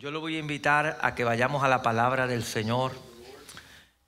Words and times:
Yo 0.00 0.10
lo 0.10 0.20
voy 0.20 0.36
a 0.36 0.38
invitar 0.38 0.98
a 1.02 1.14
que 1.14 1.24
vayamos 1.24 1.62
a 1.62 1.68
la 1.68 1.82
palabra 1.82 2.26
del 2.26 2.42
Señor. 2.42 2.92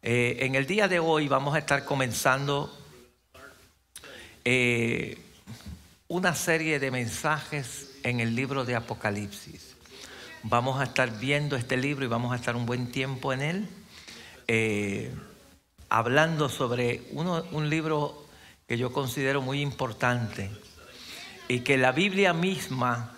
Eh, 0.01 0.39
en 0.41 0.55
el 0.55 0.67
día 0.67 0.89
de 0.89 0.99
hoy 0.99 1.29
vamos 1.29 1.55
a 1.55 1.59
estar 1.59 1.85
comenzando 1.85 2.75
eh, 4.43 5.19
una 6.09 6.35
serie 6.35 6.79
de 6.79 6.91
mensajes 6.91 7.91
en 8.05 8.21
el 8.21 8.35
libro 8.35 8.65
de 8.65 8.75
Apocalipsis. 8.75 9.77
Vamos 10.45 10.81
a 10.81 10.85
estar 10.85 11.19
viendo 11.19 11.57
este 11.57 11.77
libro 11.77 12.07
y 12.07 12.09
vamos 12.09 12.33
a 12.33 12.37
estar 12.37 12.57
un 12.57 12.65
buen 12.65 12.91
tiempo 12.91 13.35
en 13.35 13.43
él, 13.43 13.69
eh, 14.49 15.15
hablando 15.91 16.49
sobre 16.49 17.03
un 17.13 17.69
libro 17.69 18.27
que 18.67 18.79
yo 18.79 18.95
considero 18.95 19.43
muy 19.43 19.61
importante 19.61 20.51
y 21.49 21.61
que 21.61 21.77
la 21.77 21.93
Biblia 21.93 22.33
misma 22.33 23.15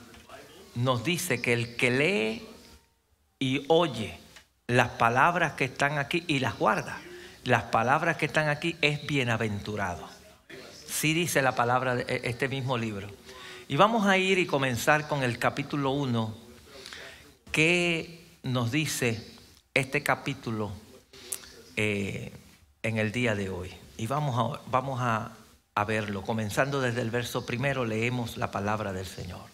nos 0.74 1.04
dice 1.04 1.40
que 1.40 1.52
el 1.52 1.76
que 1.76 1.90
lee 1.92 2.53
y 3.44 3.62
oye 3.68 4.16
las 4.68 4.88
palabras 4.92 5.52
que 5.52 5.66
están 5.66 5.98
aquí 5.98 6.24
y 6.26 6.38
las 6.38 6.58
guarda, 6.58 6.98
las 7.44 7.64
palabras 7.64 8.16
que 8.16 8.24
están 8.24 8.48
aquí 8.48 8.74
es 8.80 9.06
bienaventurado. 9.06 10.08
Sí 10.88 11.12
dice 11.12 11.42
la 11.42 11.54
palabra 11.54 11.94
de 11.94 12.04
e, 12.08 12.30
este 12.30 12.48
mismo 12.48 12.78
libro. 12.78 13.06
Y 13.68 13.76
vamos 13.76 14.06
a 14.06 14.16
ir 14.16 14.38
y 14.38 14.46
comenzar 14.46 15.08
con 15.08 15.22
el 15.22 15.38
capítulo 15.38 15.90
1, 15.90 16.34
que 17.52 18.24
nos 18.44 18.72
dice 18.72 19.22
este 19.74 20.02
capítulo 20.02 20.72
eh, 21.76 22.32
en 22.82 22.96
el 22.96 23.12
día 23.12 23.34
de 23.34 23.50
hoy. 23.50 23.74
Y 23.98 24.06
vamos, 24.06 24.56
a, 24.56 24.62
vamos 24.70 25.00
a, 25.02 25.32
a 25.74 25.84
verlo. 25.84 26.22
Comenzando 26.22 26.80
desde 26.80 27.02
el 27.02 27.10
verso 27.10 27.44
primero, 27.44 27.84
leemos 27.84 28.38
la 28.38 28.50
palabra 28.50 28.94
del 28.94 29.06
Señor 29.06 29.53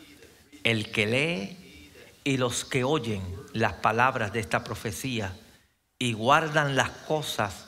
el 0.63 0.91
que 0.91 1.05
lee 1.05 1.91
y 2.23 2.37
los 2.37 2.65
que 2.65 2.83
oyen 2.83 3.21
las 3.53 3.73
palabras 3.73 4.33
de 4.33 4.39
esta 4.39 4.63
profecía 4.63 5.35
y 5.97 6.13
guardan 6.13 6.75
las 6.75 6.89
cosas 6.89 7.67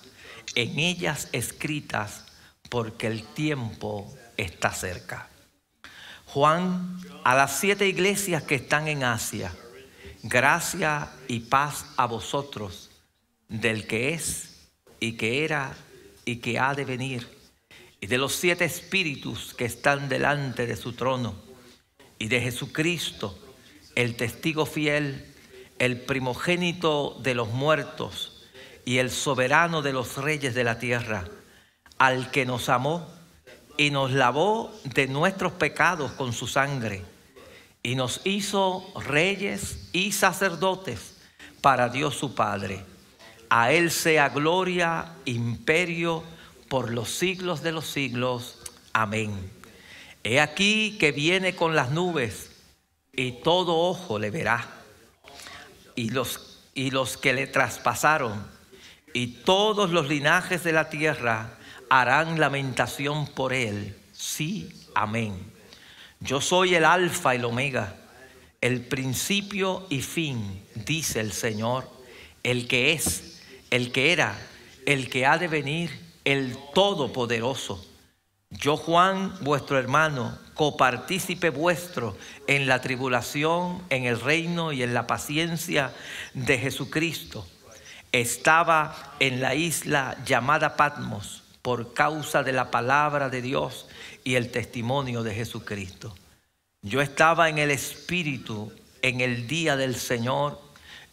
en 0.56 0.80
ellas 0.80 1.30
escritas 1.32 2.26
porque 2.70 3.08
el 3.08 3.24
tiempo 3.24 4.14
está 4.38 4.72
cerca. 4.72 5.30
Juan, 6.28 7.00
a 7.24 7.36
las 7.36 7.60
siete 7.60 7.88
iglesias 7.88 8.44
que 8.44 8.56
están 8.56 8.88
en 8.88 9.04
Asia, 9.04 9.54
gracia 10.24 11.12
y 11.28 11.42
paz 11.42 11.86
a 11.98 12.08
vosotros, 12.08 12.90
del 13.48 13.86
que 13.86 14.14
es 14.14 14.70
y 15.00 15.14
que 15.14 15.44
era 15.44 15.76
y 16.26 16.38
que 16.38 16.58
ha 16.58 16.74
de 16.74 16.86
venir, 16.86 17.28
y 18.00 18.08
de 18.08 18.18
los 18.18 18.34
siete 18.34 18.66
espíritus 18.66 19.54
que 19.54 19.66
están 19.66 20.10
delante 20.10 20.66
de 20.66 20.76
su 20.76 20.94
trono 20.94 21.36
y 22.20 22.28
de 22.28 22.42
Jesucristo, 22.42 23.38
el 23.96 24.16
testigo 24.16 24.66
fiel, 24.66 25.26
el 25.80 26.02
primogénito 26.02 27.18
de 27.22 27.36
los 27.36 27.50
muertos 27.50 28.48
y 28.86 28.98
el 28.98 29.12
soberano 29.12 29.82
de 29.82 29.94
los 29.94 30.18
reyes 30.18 30.56
de 30.56 30.64
la 30.64 30.80
tierra, 30.80 31.28
al 31.98 32.32
que 32.32 32.46
nos 32.46 32.70
amó 32.70 33.08
y 33.78 33.90
nos 33.90 34.12
lavó 34.12 34.72
de 34.84 35.08
nuestros 35.08 35.54
pecados 35.54 36.12
con 36.12 36.34
su 36.34 36.48
sangre 36.48 37.02
y 37.82 37.96
nos 37.96 38.22
hizo 38.24 38.86
reyes 39.06 39.90
y 39.92 40.12
sacerdotes 40.12 41.18
para 41.62 41.90
Dios 41.90 42.16
su 42.16 42.34
Padre. 42.34 42.84
A 43.50 43.72
Él 43.72 43.92
sea 43.92 44.30
gloria, 44.30 45.14
imperio 45.26 46.24
por 46.70 46.92
los 46.92 47.10
siglos 47.10 47.62
de 47.62 47.72
los 47.72 47.86
siglos. 47.86 48.60
Amén. 48.94 49.63
He 50.24 50.40
aquí 50.40 50.98
que 51.00 51.12
viene 51.12 51.56
con 51.56 51.76
las 51.76 51.92
nubes 51.92 52.50
y 53.12 53.34
todo 53.44 53.78
ojo 53.78 54.20
le 54.20 54.32
verá. 54.32 54.68
Y 55.96 56.10
los, 56.10 56.62
y 56.74 56.92
los 56.92 57.18
que 57.18 57.34
le 57.34 57.46
traspasaron 57.46 58.48
y 59.14 59.28
todos 59.28 59.92
los 59.92 60.08
linajes 60.08 60.64
de 60.64 60.72
la 60.72 60.90
tierra 60.90 61.58
harán 61.90 62.40
lamentación 62.40 63.28
por 63.28 63.54
él. 63.54 63.96
Sí, 64.14 64.70
amén. 64.96 65.36
Yo 66.20 66.42
soy 66.42 66.74
el 66.76 66.86
alfa 66.86 67.36
y 67.36 67.38
el 67.38 67.46
omega, 67.46 67.96
el 68.62 68.82
principio 68.82 69.86
y 69.90 70.02
fin, 70.02 70.64
dice 70.74 71.20
el 71.20 71.34
Señor, 71.34 71.88
el 72.44 72.68
que 72.68 72.94
es, 72.94 73.42
el 73.70 73.92
que 73.92 74.14
era, 74.14 74.36
el 74.86 75.10
que 75.10 75.26
ha 75.26 75.38
de 75.38 75.50
venir, 75.50 75.92
el 76.24 76.58
todopoderoso 76.74 77.86
yo, 78.60 78.78
Juan, 78.78 79.34
vuestro 79.42 79.78
hermano, 79.80 80.38
copartícipe 80.54 81.50
vuestro 81.50 82.16
en 82.48 82.68
la 82.68 82.82
tribulación, 82.82 83.82
en 83.90 84.06
el 84.06 84.20
reino 84.20 84.72
y 84.72 84.84
en 84.84 84.94
la 84.94 85.08
paciencia 85.08 85.92
de 86.34 86.58
Jesucristo, 86.58 87.48
estaba 88.12 89.16
en 89.20 89.42
la 89.42 89.56
isla 89.56 90.18
llamada 90.26 90.76
Patmos 90.76 91.44
por 91.62 91.94
causa 91.94 92.44
de 92.44 92.54
la 92.54 92.70
palabra 92.70 93.30
de 93.30 93.42
Dios 93.42 93.88
y 94.24 94.36
el 94.36 94.52
testimonio 94.52 95.24
de 95.24 95.34
Jesucristo. 95.34 96.16
Yo 96.82 97.02
estaba 97.02 97.50
en 97.50 97.58
el 97.58 97.72
Espíritu 97.72 98.72
en 99.02 99.22
el 99.22 99.48
día 99.48 99.76
del 99.76 99.96
Señor 99.96 100.62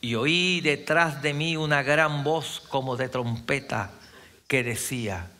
y 0.00 0.14
oí 0.14 0.60
detrás 0.60 1.22
de 1.22 1.32
mí 1.32 1.56
una 1.56 1.82
gran 1.82 2.24
voz 2.24 2.60
como 2.68 2.96
de 2.96 3.08
trompeta 3.08 3.92
que 4.48 4.62
decía, 4.62 5.30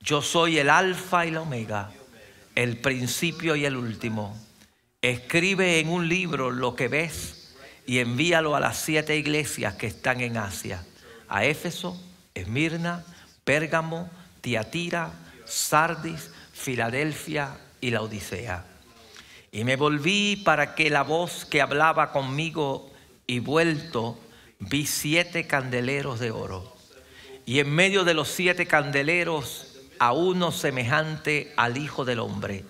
yo 0.00 0.22
soy 0.22 0.58
el 0.58 0.70
alfa 0.70 1.26
y 1.26 1.30
la 1.30 1.42
omega, 1.42 1.92
el 2.54 2.78
principio 2.78 3.54
y 3.54 3.66
el 3.66 3.76
último. 3.76 4.36
Escribe 5.02 5.78
en 5.78 5.88
un 5.88 6.08
libro 6.08 6.50
lo 6.50 6.74
que 6.74 6.88
ves 6.88 7.54
y 7.86 7.98
envíalo 7.98 8.56
a 8.56 8.60
las 8.60 8.78
siete 8.78 9.16
iglesias 9.16 9.74
que 9.74 9.86
están 9.86 10.20
en 10.20 10.36
Asia, 10.36 10.84
a 11.28 11.44
Éfeso, 11.44 12.00
Esmirna, 12.34 13.04
Pérgamo, 13.44 14.10
Tiatira, 14.40 15.12
Sardis, 15.44 16.30
Filadelfia 16.52 17.56
y 17.80 17.90
la 17.90 18.02
Odisea. 18.02 18.64
Y 19.52 19.64
me 19.64 19.76
volví 19.76 20.36
para 20.36 20.74
que 20.74 20.90
la 20.90 21.02
voz 21.02 21.44
que 21.44 21.60
hablaba 21.60 22.12
conmigo 22.12 22.90
y 23.26 23.40
vuelto 23.40 24.18
vi 24.60 24.86
siete 24.86 25.46
candeleros 25.46 26.20
de 26.20 26.30
oro. 26.30 26.76
Y 27.46 27.58
en 27.58 27.74
medio 27.74 28.04
de 28.04 28.14
los 28.14 28.28
siete 28.28 28.66
candeleros 28.66 29.69
a 30.00 30.12
uno 30.12 30.50
semejante 30.50 31.52
al 31.58 31.76
Hijo 31.76 32.06
del 32.06 32.20
Hombre, 32.20 32.64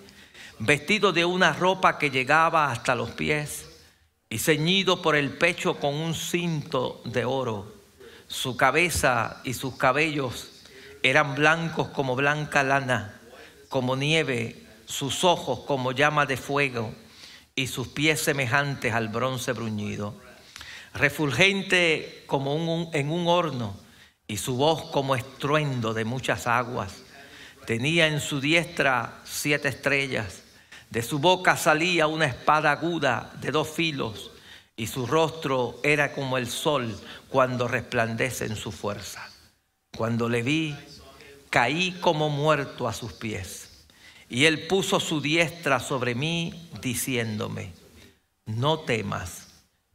vestido 0.58 1.12
de 1.12 1.24
una 1.24 1.52
ropa 1.52 1.96
que 1.96 2.10
llegaba 2.10 2.72
hasta 2.72 2.96
los 2.96 3.12
pies 3.12 3.70
y 4.28 4.38
ceñido 4.38 5.00
por 5.00 5.14
el 5.14 5.30
pecho 5.38 5.78
con 5.78 5.94
un 5.94 6.16
cinto 6.16 7.00
de 7.04 7.24
oro. 7.24 7.72
Su 8.26 8.56
cabeza 8.56 9.40
y 9.44 9.54
sus 9.54 9.76
cabellos 9.76 10.64
eran 11.04 11.36
blancos 11.36 11.88
como 11.90 12.16
blanca 12.16 12.64
lana, 12.64 13.20
como 13.68 13.94
nieve, 13.94 14.66
sus 14.86 15.22
ojos 15.22 15.60
como 15.60 15.92
llama 15.92 16.26
de 16.26 16.36
fuego 16.36 16.92
y 17.54 17.68
sus 17.68 17.86
pies 17.86 18.20
semejantes 18.20 18.92
al 18.92 19.06
bronce 19.06 19.52
bruñido. 19.52 20.20
Refulgente 20.94 22.24
como 22.26 22.90
en 22.92 23.10
un 23.10 23.28
horno 23.28 23.76
y 24.26 24.38
su 24.38 24.56
voz 24.56 24.90
como 24.90 25.14
estruendo 25.14 25.94
de 25.94 26.04
muchas 26.04 26.48
aguas 26.48 27.04
Tenía 27.70 28.08
en 28.08 28.18
su 28.18 28.40
diestra 28.40 29.20
siete 29.22 29.68
estrellas. 29.68 30.42
De 30.90 31.02
su 31.02 31.20
boca 31.20 31.56
salía 31.56 32.08
una 32.08 32.26
espada 32.26 32.72
aguda 32.72 33.32
de 33.40 33.52
dos 33.52 33.68
filos 33.68 34.32
y 34.74 34.88
su 34.88 35.06
rostro 35.06 35.78
era 35.84 36.12
como 36.12 36.36
el 36.36 36.48
sol 36.48 37.00
cuando 37.28 37.68
resplandece 37.68 38.46
en 38.46 38.56
su 38.56 38.72
fuerza. 38.72 39.30
Cuando 39.96 40.28
le 40.28 40.42
vi, 40.42 40.74
caí 41.48 41.92
como 42.00 42.28
muerto 42.28 42.88
a 42.88 42.92
sus 42.92 43.12
pies. 43.12 43.86
Y 44.28 44.46
él 44.46 44.66
puso 44.66 44.98
su 44.98 45.20
diestra 45.20 45.78
sobre 45.78 46.16
mí, 46.16 46.68
diciéndome, 46.82 47.72
no 48.46 48.80
temas, 48.80 49.46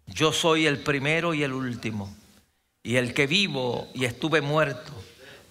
yo 0.07 0.31
soy 0.31 0.65
el 0.65 0.79
primero 0.79 1.33
y 1.33 1.43
el 1.43 1.51
último, 1.51 2.15
y 2.83 2.95
el 2.95 3.13
que 3.13 3.27
vivo 3.27 3.89
y 3.93 4.05
estuve 4.05 4.39
muerto 4.39 4.93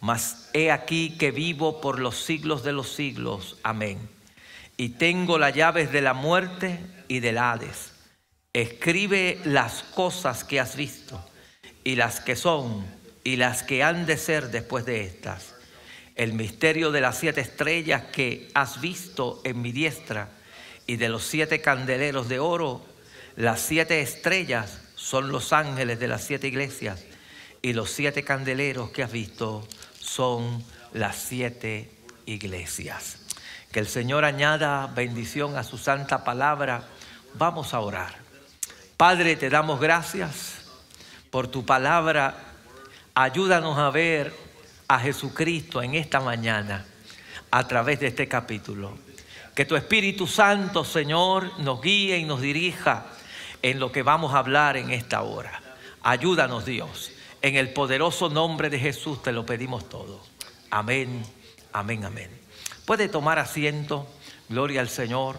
mas 0.04 0.50
he 0.52 0.70
aquí 0.70 1.16
que 1.16 1.30
vivo 1.30 1.80
por 1.80 1.98
los 1.98 2.18
siglos 2.18 2.62
de 2.62 2.74
los 2.74 2.90
siglos. 2.90 3.56
Amén. 3.62 4.10
Y 4.76 4.90
tengo 4.90 5.38
las 5.38 5.54
llaves 5.54 5.92
de 5.92 6.02
la 6.02 6.12
muerte 6.12 6.78
y 7.08 7.20
del 7.20 7.38
Hades. 7.38 7.92
escribe 8.52 9.40
las 9.46 9.82
cosas 9.82 10.44
que 10.44 10.60
has 10.60 10.76
visto 10.76 11.24
y 11.84 11.96
las 11.96 12.20
que 12.20 12.36
son 12.36 12.84
y 13.24 13.36
las 13.36 13.62
que 13.62 13.82
han 13.82 14.04
de 14.04 14.18
ser 14.18 14.50
después 14.50 14.84
de 14.84 15.04
estas. 15.04 15.54
El 16.16 16.34
misterio 16.34 16.92
de 16.92 17.00
las 17.00 17.16
siete 17.16 17.40
estrellas 17.40 18.02
que 18.12 18.50
has 18.52 18.82
visto 18.82 19.40
en 19.42 19.62
mi 19.62 19.72
diestra 19.72 20.28
y 20.86 20.96
de 20.96 21.08
los 21.08 21.24
siete 21.24 21.62
candeleros 21.62 22.28
de 22.28 22.40
oro. 22.40 22.84
Las 23.36 23.62
siete 23.62 24.02
estrellas 24.02 24.82
son 24.96 25.32
los 25.32 25.54
ángeles 25.54 25.98
de 25.98 26.08
las 26.08 26.24
siete 26.24 26.48
iglesias 26.48 27.06
y 27.62 27.72
los 27.72 27.90
siete 27.90 28.22
candeleros 28.22 28.90
que 28.90 29.02
has 29.02 29.10
visto 29.10 29.66
son 30.14 30.62
las 30.92 31.16
siete 31.16 31.90
iglesias. 32.26 33.18
Que 33.72 33.80
el 33.80 33.88
Señor 33.88 34.24
añada 34.24 34.86
bendición 34.86 35.56
a 35.56 35.64
su 35.64 35.76
santa 35.76 36.22
palabra. 36.22 36.84
Vamos 37.34 37.74
a 37.74 37.80
orar. 37.80 38.14
Padre, 38.96 39.34
te 39.34 39.50
damos 39.50 39.80
gracias 39.80 40.58
por 41.30 41.48
tu 41.48 41.66
palabra. 41.66 42.36
Ayúdanos 43.14 43.76
a 43.76 43.90
ver 43.90 44.32
a 44.86 45.00
Jesucristo 45.00 45.82
en 45.82 45.96
esta 45.96 46.20
mañana 46.20 46.84
a 47.50 47.66
través 47.66 47.98
de 47.98 48.06
este 48.06 48.28
capítulo. 48.28 48.96
Que 49.52 49.64
tu 49.64 49.74
Espíritu 49.74 50.28
Santo, 50.28 50.84
Señor, 50.84 51.58
nos 51.58 51.80
guíe 51.80 52.18
y 52.18 52.24
nos 52.24 52.40
dirija 52.40 53.06
en 53.62 53.80
lo 53.80 53.90
que 53.90 54.04
vamos 54.04 54.32
a 54.32 54.38
hablar 54.38 54.76
en 54.76 54.92
esta 54.92 55.22
hora. 55.22 55.60
Ayúdanos, 56.02 56.64
Dios. 56.64 57.13
En 57.44 57.56
el 57.56 57.74
poderoso 57.74 58.30
nombre 58.30 58.70
de 58.70 58.78
Jesús 58.78 59.22
te 59.22 59.30
lo 59.30 59.44
pedimos 59.44 59.86
todo. 59.86 60.18
Amén, 60.70 61.22
amén, 61.74 62.02
amén. 62.06 62.30
Puede 62.86 63.06
tomar 63.06 63.38
asiento, 63.38 64.06
gloria 64.48 64.80
al 64.80 64.88
Señor, 64.88 65.38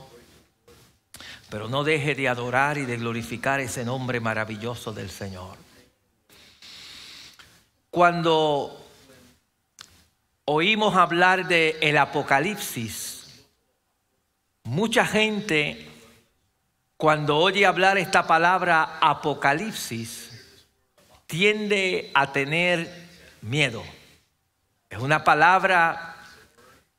pero 1.49 1.67
no 1.67 1.83
deje 1.83 2.13
de 2.13 2.29
adorar 2.29 2.77
y 2.77 2.85
de 2.85 2.97
glorificar 2.97 3.59
ese 3.59 3.83
nombre 3.83 4.19
maravilloso 4.19 4.93
del 4.93 5.09
Señor. 5.09 5.57
Cuando 7.89 8.85
oímos 10.45 10.95
hablar 10.95 11.47
de 11.47 11.75
el 11.81 11.97
Apocalipsis, 11.97 13.47
mucha 14.63 15.07
gente 15.07 15.89
cuando 16.97 17.37
oye 17.37 17.65
hablar 17.65 17.97
esta 17.97 18.27
palabra 18.27 18.99
Apocalipsis 19.01 20.34
tiende 21.35 22.11
a 22.13 22.31
tener 22.31 22.89
miedo. 23.41 23.83
Es 24.89 24.99
una 24.99 25.25
palabra 25.25 26.15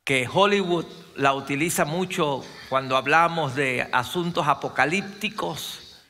que 0.03 0.29
Hollywood 0.31 0.85
la 1.15 1.33
utiliza 1.33 1.85
mucho 1.85 2.45
cuando 2.69 2.95
hablamos 2.97 3.55
de 3.55 3.87
asuntos 3.91 4.47
apocalípticos. 4.47 6.03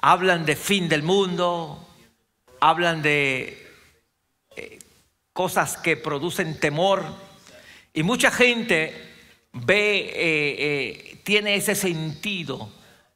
Hablan 0.00 0.44
de 0.44 0.56
fin 0.56 0.88
del 0.88 1.04
mundo, 1.04 1.88
hablan 2.58 3.00
de 3.00 3.64
eh, 4.56 4.80
cosas 5.32 5.76
que 5.76 5.96
producen 5.96 6.58
temor. 6.58 7.04
Y 7.92 8.02
mucha 8.02 8.32
gente 8.32 8.92
ve, 9.52 10.00
eh, 10.00 10.14
eh, 10.16 11.20
tiene 11.22 11.54
ese 11.54 11.76
sentido 11.76 12.72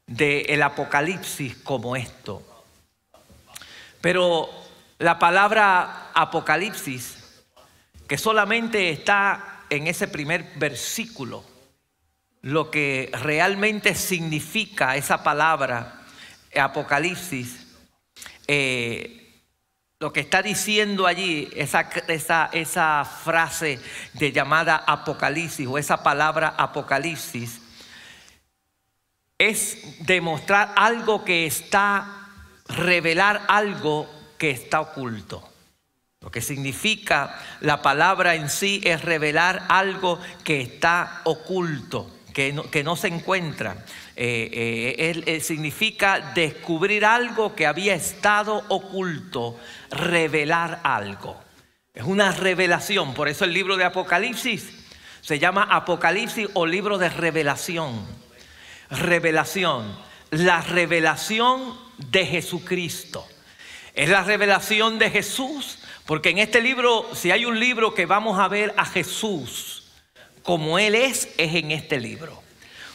del 0.07 0.63
apocalipsis 0.63 1.57
como 1.57 1.97
esto. 1.97 2.52
Pero 4.03 4.49
la 4.99 5.17
palabra 5.17 6.11
apocalipsis, 6.13 7.23
que 8.05 8.17
solamente 8.17 8.89
está 8.89 9.61
en 9.69 9.87
ese 9.87 10.09
primer 10.09 10.43
versículo 10.57 11.45
lo 12.41 12.69
que 12.69 13.09
realmente 13.13 13.95
significa 13.95 14.97
esa 14.97 15.23
palabra 15.23 16.01
Apocalipsis, 16.53 17.65
eh, 18.45 19.41
lo 20.01 20.11
que 20.11 20.19
está 20.19 20.41
diciendo 20.41 21.07
allí, 21.07 21.49
esa, 21.55 21.89
esa, 22.51 23.05
frase 23.05 23.79
de 24.15 24.33
llamada 24.33 24.83
Apocalipsis 24.85 25.65
o 25.65 25.77
esa 25.77 26.03
palabra 26.03 26.53
Apocalipsis, 26.57 27.61
es 29.37 30.05
demostrar 30.05 30.73
algo 30.75 31.23
que 31.23 31.45
está, 31.45 32.22
revelar 32.75 33.43
algo 33.47 34.09
que 34.37 34.51
está 34.51 34.81
oculto. 34.81 35.49
Lo 36.21 36.31
que 36.31 36.41
significa 36.41 37.37
la 37.59 37.81
palabra 37.81 38.35
en 38.35 38.49
sí 38.49 38.81
es 38.83 39.01
revelar 39.01 39.65
algo 39.67 40.19
que 40.43 40.61
está 40.61 41.21
oculto, 41.25 42.09
que 42.33 42.53
no, 42.53 42.63
que 42.63 42.83
no 42.83 42.95
se 42.95 43.09
encuentra. 43.09 43.85
Eh, 44.15 45.23
eh, 45.25 45.39
significa 45.41 46.31
descubrir 46.33 47.03
algo 47.03 47.55
que 47.55 47.67
había 47.67 47.93
estado 47.93 48.63
oculto, 48.69 49.59
revelar 49.89 50.79
algo. 50.83 51.41
Es 51.93 52.03
una 52.03 52.31
revelación, 52.31 53.13
por 53.13 53.27
eso 53.27 53.43
el 53.45 53.53
libro 53.53 53.75
de 53.75 53.83
Apocalipsis 53.83 54.83
se 55.23 55.39
llama 55.39 55.63
Apocalipsis 55.63 56.49
o 56.53 56.65
libro 56.65 56.97
de 56.97 57.07
revelación. 57.07 58.05
Revelación, 58.89 59.97
la 60.31 60.61
revelación 60.61 61.82
de 61.97 62.25
Jesucristo. 62.25 63.27
Es 63.93 64.09
la 64.09 64.23
revelación 64.23 64.97
de 64.99 65.09
Jesús 65.09 65.79
porque 66.05 66.29
en 66.29 66.37
este 66.37 66.61
libro, 66.61 67.09
si 67.13 67.31
hay 67.31 67.45
un 67.45 67.59
libro 67.59 67.93
que 67.93 68.05
vamos 68.05 68.37
a 68.37 68.47
ver 68.47 68.73
a 68.77 68.85
Jesús 68.85 69.83
como 70.43 70.77
Él 70.77 70.95
es, 70.95 71.29
es 71.37 71.55
en 71.55 71.71
este 71.71 71.99
libro. 71.99 72.43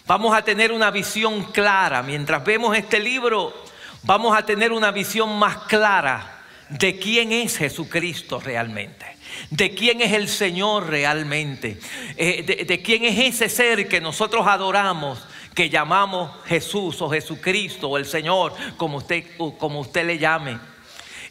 Vamos 0.06 0.36
a 0.36 0.42
tener 0.42 0.72
una 0.72 0.90
visión 0.90 1.44
clara. 1.44 2.02
Mientras 2.02 2.44
vemos 2.44 2.76
este 2.76 3.00
libro, 3.00 3.54
vamos 4.02 4.36
a 4.36 4.44
tener 4.44 4.72
una 4.72 4.90
visión 4.90 5.38
más 5.38 5.56
clara 5.64 6.44
de 6.68 6.98
quién 6.98 7.32
es 7.32 7.56
Jesucristo 7.56 8.40
realmente. 8.40 9.06
De 9.50 9.74
quién 9.74 10.02
es 10.02 10.12
el 10.12 10.28
Señor 10.28 10.88
realmente. 10.88 11.78
Eh, 12.16 12.42
de, 12.42 12.64
de 12.64 12.82
quién 12.82 13.04
es 13.04 13.18
ese 13.18 13.48
ser 13.48 13.88
que 13.88 14.02
nosotros 14.02 14.46
adoramos 14.46 15.26
que 15.58 15.68
llamamos 15.68 16.30
Jesús 16.46 17.02
o 17.02 17.10
Jesucristo 17.10 17.88
o 17.88 17.98
el 17.98 18.06
Señor, 18.06 18.54
como 18.76 18.98
usted, 18.98 19.24
como 19.58 19.80
usted 19.80 20.06
le 20.06 20.16
llame. 20.16 20.56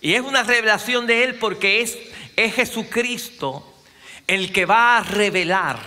Y 0.02 0.16
es 0.16 0.22
una 0.22 0.44
revelación 0.44 1.08
de 1.08 1.24
Él 1.24 1.36
porque 1.36 1.80
es, 1.80 1.98
es 2.36 2.54
Jesucristo 2.54 3.74
el 4.28 4.52
que 4.52 4.66
va 4.66 4.98
a 4.98 5.04
revelar, 5.04 5.80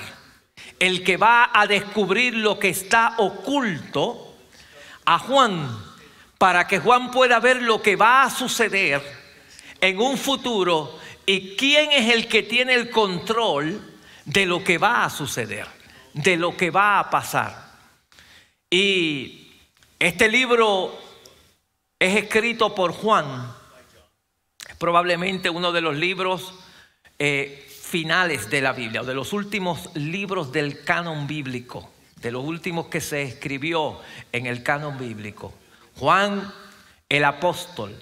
el 0.78 1.04
que 1.04 1.18
va 1.18 1.50
a 1.52 1.66
descubrir 1.66 2.32
lo 2.32 2.58
que 2.58 2.70
está 2.70 3.12
oculto 3.18 4.34
a 5.04 5.18
Juan, 5.18 5.78
para 6.38 6.66
que 6.66 6.78
Juan 6.78 7.10
pueda 7.10 7.40
ver 7.40 7.60
lo 7.60 7.82
que 7.82 7.94
va 7.94 8.22
a 8.22 8.30
suceder 8.30 9.02
en 9.82 10.00
un 10.00 10.16
futuro 10.16 10.98
y 11.26 11.56
quién 11.56 11.92
es 11.92 12.08
el 12.08 12.26
que 12.26 12.42
tiene 12.42 12.72
el 12.72 12.88
control 12.88 14.00
de 14.24 14.46
lo 14.46 14.64
que 14.64 14.78
va 14.78 15.04
a 15.04 15.10
suceder, 15.10 15.66
de 16.14 16.38
lo 16.38 16.56
que 16.56 16.70
va 16.70 17.00
a 17.00 17.10
pasar. 17.10 17.69
Y 18.70 19.50
este 19.98 20.28
libro 20.28 20.96
es 21.98 22.16
escrito 22.16 22.72
por 22.74 22.92
Juan 22.92 23.52
probablemente 24.78 25.50
uno 25.50 25.72
de 25.72 25.80
los 25.80 25.96
libros 25.96 26.54
eh, 27.18 27.66
finales 27.68 28.48
de 28.48 28.62
la 28.62 28.72
Biblia, 28.72 29.02
o 29.02 29.04
de 29.04 29.14
los 29.14 29.32
últimos 29.32 29.90
libros 29.94 30.52
del 30.52 30.84
canon 30.84 31.26
bíblico, 31.26 31.90
de 32.16 32.30
los 32.30 32.44
últimos 32.44 32.86
que 32.86 33.00
se 33.00 33.22
escribió 33.22 34.00
en 34.32 34.46
el 34.46 34.62
canon 34.62 34.96
bíblico. 34.96 35.52
Juan 35.96 36.50
el 37.08 37.24
apóstol, 37.24 37.94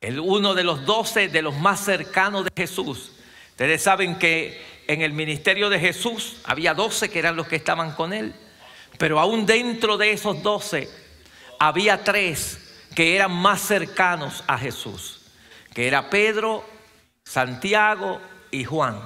el 0.00 0.18
uno 0.18 0.54
de 0.54 0.64
los 0.64 0.84
doce 0.84 1.28
de 1.28 1.40
los 1.40 1.56
más 1.56 1.84
cercanos 1.84 2.44
de 2.44 2.50
Jesús. 2.54 3.12
Ustedes 3.50 3.82
saben 3.82 4.18
que 4.18 4.60
en 4.88 5.02
el 5.02 5.12
ministerio 5.12 5.70
de 5.70 5.78
Jesús 5.78 6.38
había 6.44 6.74
doce 6.74 7.08
que 7.08 7.20
eran 7.20 7.36
los 7.36 7.46
que 7.46 7.56
estaban 7.56 7.94
con 7.94 8.12
él, 8.12 8.34
pero 9.00 9.18
aún 9.18 9.46
dentro 9.46 9.96
de 9.96 10.12
esos 10.12 10.42
doce 10.42 10.86
había 11.58 12.04
tres 12.04 12.58
que 12.94 13.16
eran 13.16 13.32
más 13.32 13.62
cercanos 13.62 14.44
a 14.46 14.58
Jesús 14.58 15.20
que 15.72 15.86
era 15.86 16.10
Pedro, 16.10 16.64
Santiago 17.24 18.20
y 18.50 18.64
Juan. 18.64 19.00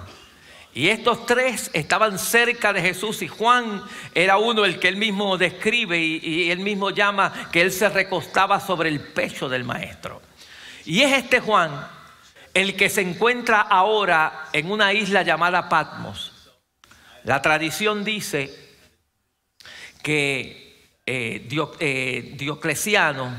Y 0.73 0.89
estos 0.89 1.25
tres 1.27 1.71
estaban 1.73 2.19
cerca 2.19 2.73
de 2.73 2.81
Jesús 2.81 3.23
y 3.23 3.29
Juan 3.29 3.83
era 4.13 4.39
uno 4.39 4.65
el 4.65 4.81
que 4.81 4.89
él 4.89 4.97
mismo 4.97 5.39
describe 5.39 5.99
y, 5.99 6.51
él 6.51 6.59
mismo 6.59 6.91
llama 6.91 7.49
que 7.53 7.61
él 7.61 7.71
se 7.71 7.89
recostaba 7.89 8.59
sobre 8.59 8.89
el 8.89 9.01
pecho 9.01 9.49
del 9.49 9.63
maestro. 9.63 10.21
Y 10.85 11.03
es 11.03 11.13
este 11.13 11.39
Juan 11.39 11.87
el 12.53 12.75
que 12.75 12.89
se 12.89 13.03
encuentra 13.03 13.61
ahora 13.61 14.47
en 14.53 14.71
una 14.71 14.93
isla 14.93 15.23
llamada 15.23 15.69
Patmos. 15.69 16.33
La 17.23 17.41
tradición 17.41 18.03
dice 18.03 18.64
que 20.05 21.01
eh, 21.07 21.49
eh, 21.81 22.35
Diocleciano 22.37 23.33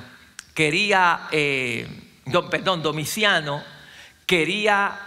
quería... 0.53 1.27
Eh, 1.31 1.87
perdón, 2.49 2.81
Domiciano 2.81 3.63
quería 4.25 4.99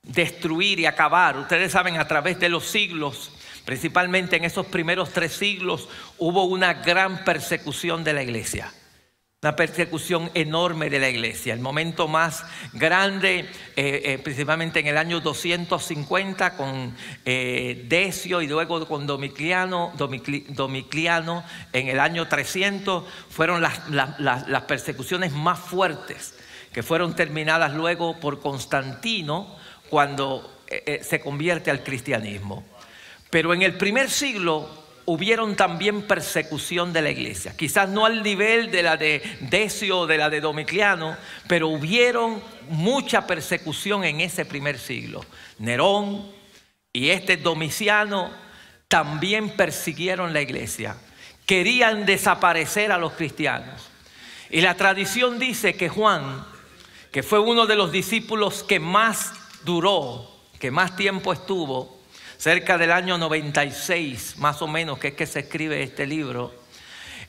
destruir 0.00 0.78
y 0.78 0.86
acabar. 0.86 1.36
Ustedes 1.36 1.72
saben, 1.72 1.98
a 1.98 2.06
través 2.06 2.38
de 2.38 2.48
los 2.48 2.64
siglos, 2.66 3.32
principalmente 3.64 4.36
en 4.36 4.44
esos 4.44 4.66
primeros 4.66 5.12
tres 5.12 5.32
siglos, 5.32 5.88
hubo 6.18 6.44
una 6.44 6.74
gran 6.74 7.24
persecución 7.24 8.04
de 8.04 8.12
la 8.12 8.22
iglesia. 8.22 8.72
Una 9.42 9.54
persecución 9.54 10.30
enorme 10.32 10.88
de 10.88 10.98
la 10.98 11.10
iglesia. 11.10 11.52
El 11.52 11.60
momento 11.60 12.08
más 12.08 12.46
grande, 12.72 13.40
eh, 13.76 14.00
eh, 14.04 14.18
principalmente 14.24 14.80
en 14.80 14.86
el 14.86 14.96
año 14.96 15.20
250 15.20 16.56
con 16.56 16.96
eh, 17.26 17.84
Decio 17.86 18.40
y 18.40 18.46
luego 18.46 18.88
con 18.88 19.06
Domicliano, 19.06 19.92
Domicliano 19.98 21.44
en 21.74 21.88
el 21.88 22.00
año 22.00 22.26
300, 22.26 23.04
fueron 23.28 23.60
las, 23.60 23.90
las 23.90 24.62
persecuciones 24.62 25.32
más 25.32 25.58
fuertes 25.58 26.34
que 26.72 26.82
fueron 26.82 27.14
terminadas 27.14 27.74
luego 27.74 28.18
por 28.18 28.40
Constantino 28.40 29.54
cuando 29.90 30.60
se 31.02 31.20
convierte 31.20 31.70
al 31.70 31.84
cristianismo. 31.84 32.64
Pero 33.28 33.52
en 33.52 33.60
el 33.60 33.76
primer 33.76 34.10
siglo 34.10 34.85
hubieron 35.06 35.54
también 35.54 36.02
persecución 36.02 36.92
de 36.92 37.00
la 37.00 37.10
iglesia. 37.10 37.56
Quizás 37.56 37.88
no 37.88 38.04
al 38.04 38.22
nivel 38.22 38.70
de 38.70 38.82
la 38.82 38.96
de 38.96 39.22
Decio 39.40 40.00
o 40.00 40.06
de 40.06 40.18
la 40.18 40.28
de 40.28 40.40
Domicliano, 40.40 41.16
pero 41.48 41.68
hubieron 41.68 42.42
mucha 42.68 43.26
persecución 43.26 44.04
en 44.04 44.20
ese 44.20 44.44
primer 44.44 44.78
siglo. 44.78 45.24
Nerón 45.58 46.30
y 46.92 47.10
este 47.10 47.36
Domiciano 47.36 48.32
también 48.88 49.50
persiguieron 49.50 50.32
la 50.32 50.42
iglesia. 50.42 50.96
Querían 51.46 52.04
desaparecer 52.04 52.90
a 52.90 52.98
los 52.98 53.12
cristianos. 53.12 53.88
Y 54.50 54.60
la 54.60 54.74
tradición 54.74 55.38
dice 55.38 55.74
que 55.74 55.88
Juan, 55.88 56.44
que 57.12 57.22
fue 57.22 57.38
uno 57.38 57.66
de 57.66 57.76
los 57.76 57.92
discípulos 57.92 58.64
que 58.64 58.80
más 58.80 59.32
duró, 59.64 60.28
que 60.58 60.70
más 60.72 60.96
tiempo 60.96 61.32
estuvo, 61.32 61.95
cerca 62.36 62.78
del 62.78 62.92
año 62.92 63.18
96, 63.18 64.38
más 64.38 64.60
o 64.62 64.68
menos, 64.68 64.98
que 64.98 65.08
es 65.08 65.14
que 65.14 65.26
se 65.26 65.40
escribe 65.40 65.82
este 65.82 66.06
libro, 66.06 66.54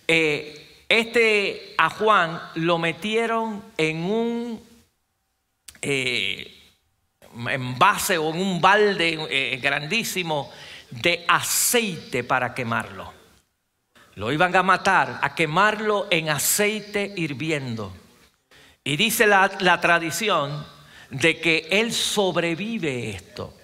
eh, 0.07 0.85
este 0.89 1.75
a 1.77 1.89
Juan 1.89 2.41
lo 2.55 2.77
metieron 2.77 3.63
en 3.77 4.03
un 4.03 4.63
eh, 5.81 6.53
envase 7.49 8.17
o 8.17 8.29
en 8.33 8.39
un 8.39 8.61
balde 8.61 9.17
eh, 9.29 9.57
grandísimo 9.61 10.51
de 10.89 11.25
aceite 11.27 12.23
para 12.23 12.53
quemarlo. 12.53 13.13
Lo 14.15 14.31
iban 14.31 14.55
a 14.55 14.63
matar, 14.63 15.19
a 15.21 15.35
quemarlo 15.35 16.07
en 16.09 16.29
aceite 16.29 17.13
hirviendo. 17.15 17.93
Y 18.83 18.95
dice 18.95 19.27
la, 19.27 19.51
la 19.59 19.79
tradición 19.81 20.65
de 21.09 21.39
que 21.39 21.67
él 21.69 21.93
sobrevive 21.93 23.09
esto. 23.09 23.56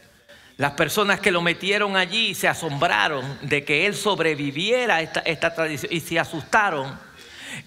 Las 0.58 0.74
personas 0.74 1.20
que 1.20 1.32
lo 1.32 1.42
metieron 1.42 1.98
allí 1.98 2.36
se 2.36 2.48
asombraron 2.48 3.40
de 3.42 3.64
que 3.66 3.86
él 3.88 3.96
sobreviviera 3.96 4.98
a 4.98 5.02
esta, 5.02 5.56
tradición 5.56 5.92
y 5.92 6.00
se 6.00 6.20
asustaron 6.20 6.88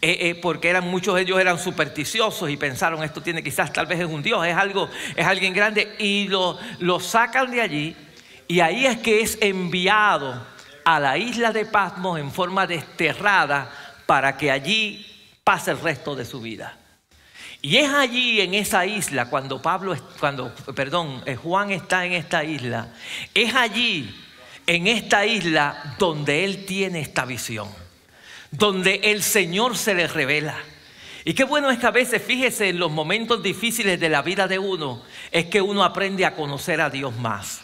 eh, 0.00 0.18
eh, 0.20 0.34
porque 0.40 0.68
eran, 0.68 0.84
muchos 0.88 1.14
de 1.16 1.22
ellos 1.22 1.40
eran 1.40 1.58
supersticiosos 1.58 2.48
y 2.48 2.56
pensaron 2.56 3.02
esto 3.02 3.22
tiene 3.22 3.42
quizás 3.42 3.72
tal 3.72 3.86
vez 3.86 4.00
es 4.00 4.06
un 4.06 4.22
Dios, 4.22 4.46
es 4.46 4.56
algo, 4.56 4.88
es 5.16 5.26
alguien 5.26 5.52
grande 5.52 5.96
y 5.98 6.28
lo, 6.28 6.58
lo 6.78 7.00
sacan 7.00 7.50
de 7.50 7.60
allí 7.60 7.96
y 8.48 8.60
ahí 8.60 8.86
es 8.86 8.98
que 8.98 9.20
es 9.20 9.38
enviado 9.40 10.46
a 10.84 11.00
la 11.00 11.18
isla 11.18 11.52
de 11.52 11.64
Pasmos 11.64 12.20
en 12.20 12.30
forma 12.30 12.66
desterrada 12.66 13.70
para 14.06 14.36
que 14.36 14.52
allí 14.52 15.04
pase 15.42 15.72
el 15.72 15.80
resto 15.80 16.14
de 16.14 16.24
su 16.24 16.40
vida. 16.40 16.76
Y 17.66 17.78
es 17.78 17.92
allí 17.92 18.40
en 18.40 18.54
esa 18.54 18.86
isla, 18.86 19.28
cuando 19.28 19.60
Pablo, 19.60 19.96
cuando, 20.20 20.54
perdón, 20.76 21.20
eh, 21.26 21.34
Juan 21.34 21.72
está 21.72 22.06
en 22.06 22.12
esta 22.12 22.44
isla, 22.44 22.90
es 23.34 23.56
allí, 23.56 24.14
en 24.68 24.86
esta 24.86 25.26
isla, 25.26 25.96
donde 25.98 26.44
él 26.44 26.64
tiene 26.64 27.00
esta 27.00 27.24
visión, 27.24 27.68
donde 28.52 29.00
el 29.02 29.20
Señor 29.20 29.76
se 29.76 29.94
le 29.94 30.06
revela. 30.06 30.56
Y 31.24 31.34
qué 31.34 31.42
bueno 31.42 31.68
es 31.68 31.80
que 31.80 31.88
a 31.88 31.90
veces, 31.90 32.22
fíjese, 32.22 32.68
en 32.68 32.78
los 32.78 32.92
momentos 32.92 33.42
difíciles 33.42 33.98
de 33.98 34.10
la 34.10 34.22
vida 34.22 34.46
de 34.46 34.60
uno, 34.60 35.02
es 35.32 35.46
que 35.46 35.60
uno 35.60 35.82
aprende 35.82 36.24
a 36.24 36.36
conocer 36.36 36.80
a 36.80 36.88
Dios 36.88 37.16
más. 37.16 37.62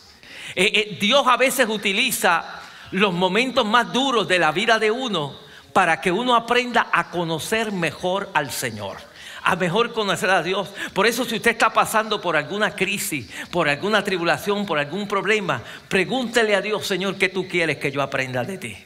Eh, 0.56 0.72
eh, 0.74 0.98
Dios 1.00 1.24
a 1.28 1.36
veces 1.36 1.68
utiliza 1.68 2.60
los 2.90 3.14
momentos 3.14 3.64
más 3.64 3.92
duros 3.92 4.26
de 4.26 4.40
la 4.40 4.50
vida 4.50 4.80
de 4.80 4.90
uno 4.90 5.38
para 5.72 6.00
que 6.00 6.10
uno 6.10 6.34
aprenda 6.34 6.88
a 6.92 7.08
conocer 7.08 7.70
mejor 7.70 8.30
al 8.34 8.50
Señor 8.50 9.11
a 9.44 9.56
mejor 9.56 9.92
conocer 9.92 10.30
a 10.30 10.42
Dios. 10.42 10.70
Por 10.92 11.06
eso 11.06 11.24
si 11.24 11.36
usted 11.36 11.52
está 11.52 11.72
pasando 11.72 12.20
por 12.20 12.36
alguna 12.36 12.74
crisis, 12.74 13.28
por 13.50 13.68
alguna 13.68 14.04
tribulación, 14.04 14.66
por 14.66 14.78
algún 14.78 15.08
problema, 15.08 15.62
pregúntele 15.88 16.54
a 16.54 16.60
Dios, 16.60 16.86
Señor, 16.86 17.16
¿qué 17.16 17.28
tú 17.28 17.48
quieres 17.48 17.78
que 17.78 17.90
yo 17.90 18.02
aprenda 18.02 18.44
de 18.44 18.58
ti? 18.58 18.76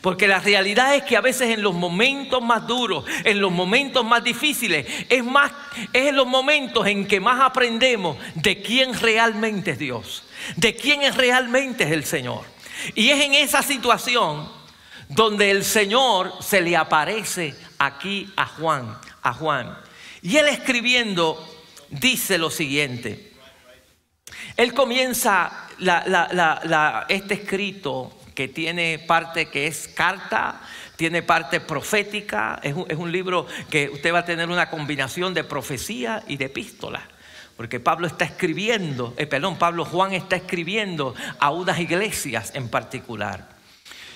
Porque 0.00 0.26
la 0.26 0.38
realidad 0.38 0.94
es 0.94 1.02
que 1.02 1.16
a 1.16 1.20
veces 1.20 1.50
en 1.50 1.62
los 1.62 1.74
momentos 1.74 2.42
más 2.42 2.66
duros, 2.66 3.04
en 3.24 3.40
los 3.40 3.52
momentos 3.52 4.04
más 4.04 4.24
difíciles, 4.24 4.86
es 5.08 5.22
más 5.22 5.52
es 5.92 6.08
en 6.08 6.16
los 6.16 6.26
momentos 6.26 6.86
en 6.86 7.06
que 7.06 7.20
más 7.20 7.40
aprendemos 7.40 8.16
de 8.34 8.62
quién 8.62 8.98
realmente 8.98 9.72
es 9.72 9.78
Dios, 9.78 10.24
de 10.56 10.74
quién 10.74 11.02
es 11.02 11.16
realmente 11.16 11.84
es 11.84 11.92
el 11.92 12.04
Señor. 12.04 12.44
Y 12.94 13.10
es 13.10 13.20
en 13.22 13.34
esa 13.34 13.62
situación 13.62 14.48
donde 15.08 15.50
el 15.50 15.64
Señor 15.64 16.32
se 16.40 16.62
le 16.62 16.76
aparece 16.76 17.54
aquí 17.78 18.32
a 18.36 18.46
Juan, 18.46 18.96
a 19.22 19.34
Juan 19.34 19.76
y 20.22 20.36
él 20.36 20.48
escribiendo 20.48 21.38
dice 21.88 22.38
lo 22.38 22.50
siguiente. 22.50 23.32
Él 24.56 24.74
comienza 24.74 25.68
este 27.08 27.34
escrito 27.34 28.12
que 28.34 28.48
tiene 28.48 28.98
parte 28.98 29.48
que 29.48 29.66
es 29.66 29.88
carta, 29.88 30.60
tiene 30.96 31.22
parte 31.22 31.60
profética, 31.60 32.60
es 32.62 32.74
un, 32.74 33.10
libro 33.10 33.46
que 33.70 33.88
usted 33.88 34.12
va 34.12 34.20
a 34.20 34.24
tener 34.24 34.48
una 34.48 34.68
combinación 34.68 35.32
de 35.32 35.44
profecía 35.44 36.22
y 36.28 36.36
de 36.36 36.46
epístola. 36.46 37.02
Porque 37.56 37.80
Pablo 37.80 38.06
está 38.06 38.24
escribiendo, 38.24 39.14
eh, 39.18 39.26
perdón, 39.26 39.58
Pablo 39.58 39.84
Juan 39.84 40.12
está 40.12 40.36
escribiendo 40.36 41.14
a 41.38 41.50
unas 41.50 41.78
iglesias 41.78 42.52
en 42.54 42.68
particular. 42.68 43.48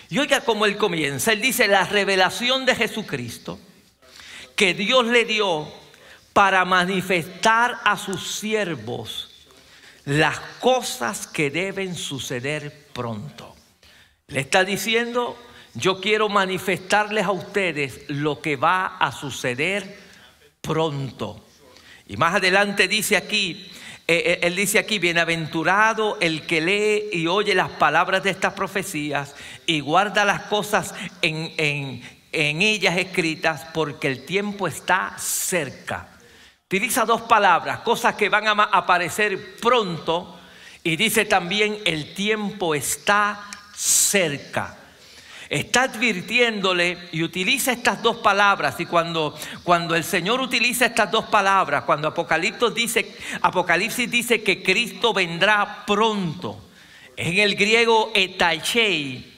Y 0.08 0.18
oiga 0.18 0.40
cómo 0.42 0.66
él 0.66 0.76
comienza. 0.76 1.32
Él 1.32 1.40
dice 1.40 1.68
la 1.68 1.84
revelación 1.84 2.64
de 2.66 2.74
Jesucristo 2.74 3.58
que 4.56 4.74
Dios 4.74 5.06
le 5.06 5.24
dio 5.24 5.70
para 6.34 6.64
manifestar 6.64 7.80
a 7.84 7.96
sus 7.96 8.38
siervos 8.38 9.30
las 10.04 10.38
cosas 10.60 11.26
que 11.26 11.48
deben 11.48 11.94
suceder 11.94 12.88
pronto. 12.92 13.54
Le 14.26 14.40
está 14.40 14.64
diciendo, 14.64 15.38
yo 15.74 16.00
quiero 16.00 16.28
manifestarles 16.28 17.24
a 17.24 17.30
ustedes 17.30 18.02
lo 18.08 18.42
que 18.42 18.56
va 18.56 18.98
a 18.98 19.12
suceder 19.12 19.96
pronto. 20.60 21.42
Y 22.06 22.16
más 22.16 22.34
adelante 22.34 22.88
dice 22.88 23.16
aquí, 23.16 23.70
eh, 24.06 24.22
eh, 24.26 24.38
él 24.42 24.56
dice 24.56 24.80
aquí, 24.80 24.98
bienaventurado 24.98 26.18
el 26.20 26.46
que 26.46 26.60
lee 26.60 27.04
y 27.12 27.28
oye 27.28 27.54
las 27.54 27.70
palabras 27.70 28.24
de 28.24 28.30
estas 28.30 28.54
profecías 28.54 29.36
y 29.66 29.80
guarda 29.80 30.24
las 30.24 30.42
cosas 30.42 30.94
en, 31.22 31.52
en 31.56 32.62
ellas 32.62 32.98
escritas 32.98 33.66
porque 33.72 34.08
el 34.08 34.26
tiempo 34.26 34.66
está 34.66 35.16
cerca. 35.16 36.13
Utiliza 36.74 37.04
dos 37.04 37.20
palabras, 37.20 37.78
cosas 37.84 38.16
que 38.16 38.28
van 38.28 38.48
a 38.48 38.64
aparecer 38.64 39.54
pronto 39.60 40.40
y 40.82 40.96
dice 40.96 41.24
también 41.24 41.78
el 41.84 42.14
tiempo 42.14 42.74
está 42.74 43.48
cerca. 43.76 44.76
Está 45.48 45.82
advirtiéndole 45.82 46.98
y 47.12 47.22
utiliza 47.22 47.70
estas 47.70 48.02
dos 48.02 48.16
palabras 48.16 48.74
y 48.80 48.86
cuando, 48.86 49.38
cuando 49.62 49.94
el 49.94 50.02
Señor 50.02 50.40
utiliza 50.40 50.86
estas 50.86 51.12
dos 51.12 51.26
palabras, 51.26 51.84
cuando 51.84 52.08
Apocalipsis 52.08 52.74
dice, 52.74 53.16
Apocalipsis 53.40 54.10
dice 54.10 54.42
que 54.42 54.60
Cristo 54.60 55.12
vendrá 55.12 55.84
pronto, 55.86 56.58
en 57.16 57.38
el 57.38 57.54
griego 57.54 58.10
etachei, 58.16 59.32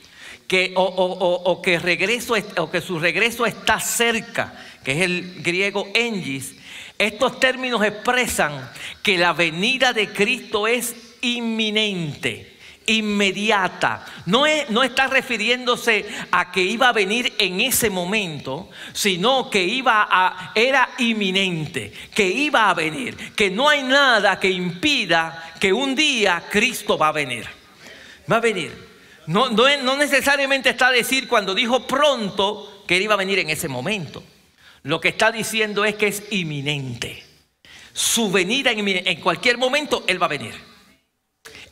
que, 0.48 0.72
o, 0.74 0.82
o, 0.82 1.60
que 1.60 1.78
regreso, 1.78 2.34
o 2.56 2.70
que 2.70 2.80
su 2.80 2.98
regreso 2.98 3.44
está 3.44 3.78
cerca, 3.78 4.54
que 4.82 4.92
es 4.92 5.00
el 5.02 5.42
griego 5.42 5.86
engis, 5.92 6.54
estos 6.98 7.38
términos 7.38 7.84
expresan 7.84 8.70
que 9.02 9.18
la 9.18 9.32
venida 9.32 9.92
de 9.92 10.08
Cristo 10.12 10.66
es 10.66 10.94
inminente, 11.20 12.56
inmediata. 12.86 14.04
No, 14.26 14.44
no, 14.70 14.82
está 14.82 15.06
refiriéndose 15.06 16.06
a 16.30 16.50
que 16.50 16.62
iba 16.62 16.88
a 16.88 16.92
venir 16.92 17.34
en 17.38 17.60
ese 17.60 17.90
momento, 17.90 18.70
sino 18.92 19.50
que 19.50 19.62
iba 19.62 20.08
a, 20.10 20.52
era 20.54 20.90
inminente, 20.98 21.92
que 22.14 22.26
iba 22.26 22.70
a 22.70 22.74
venir, 22.74 23.34
que 23.34 23.50
no 23.50 23.68
hay 23.68 23.82
nada 23.82 24.40
que 24.40 24.50
impida 24.50 25.54
que 25.60 25.72
un 25.72 25.94
día 25.94 26.44
Cristo 26.50 26.96
va 26.96 27.08
a 27.08 27.12
venir. 27.12 27.46
Va 28.30 28.36
a 28.36 28.40
venir. 28.40 28.86
No, 29.26 29.50
no, 29.50 29.64
no 29.82 29.96
necesariamente 29.96 30.70
está 30.70 30.88
a 30.88 30.92
decir 30.92 31.28
cuando 31.28 31.54
dijo 31.54 31.86
pronto 31.86 32.84
que 32.86 32.96
él 32.96 33.02
iba 33.02 33.14
a 33.14 33.18
venir 33.18 33.40
en 33.40 33.50
ese 33.50 33.68
momento. 33.68 34.22
Lo 34.86 35.00
que 35.00 35.08
está 35.08 35.32
diciendo 35.32 35.84
es 35.84 35.96
que 35.96 36.06
es 36.06 36.22
inminente. 36.30 37.24
Su 37.92 38.30
venida 38.30 38.70
en, 38.70 39.20
cualquier 39.20 39.58
momento 39.58 40.04
Él 40.06 40.22
va 40.22 40.26
a 40.26 40.28
venir. 40.28 40.54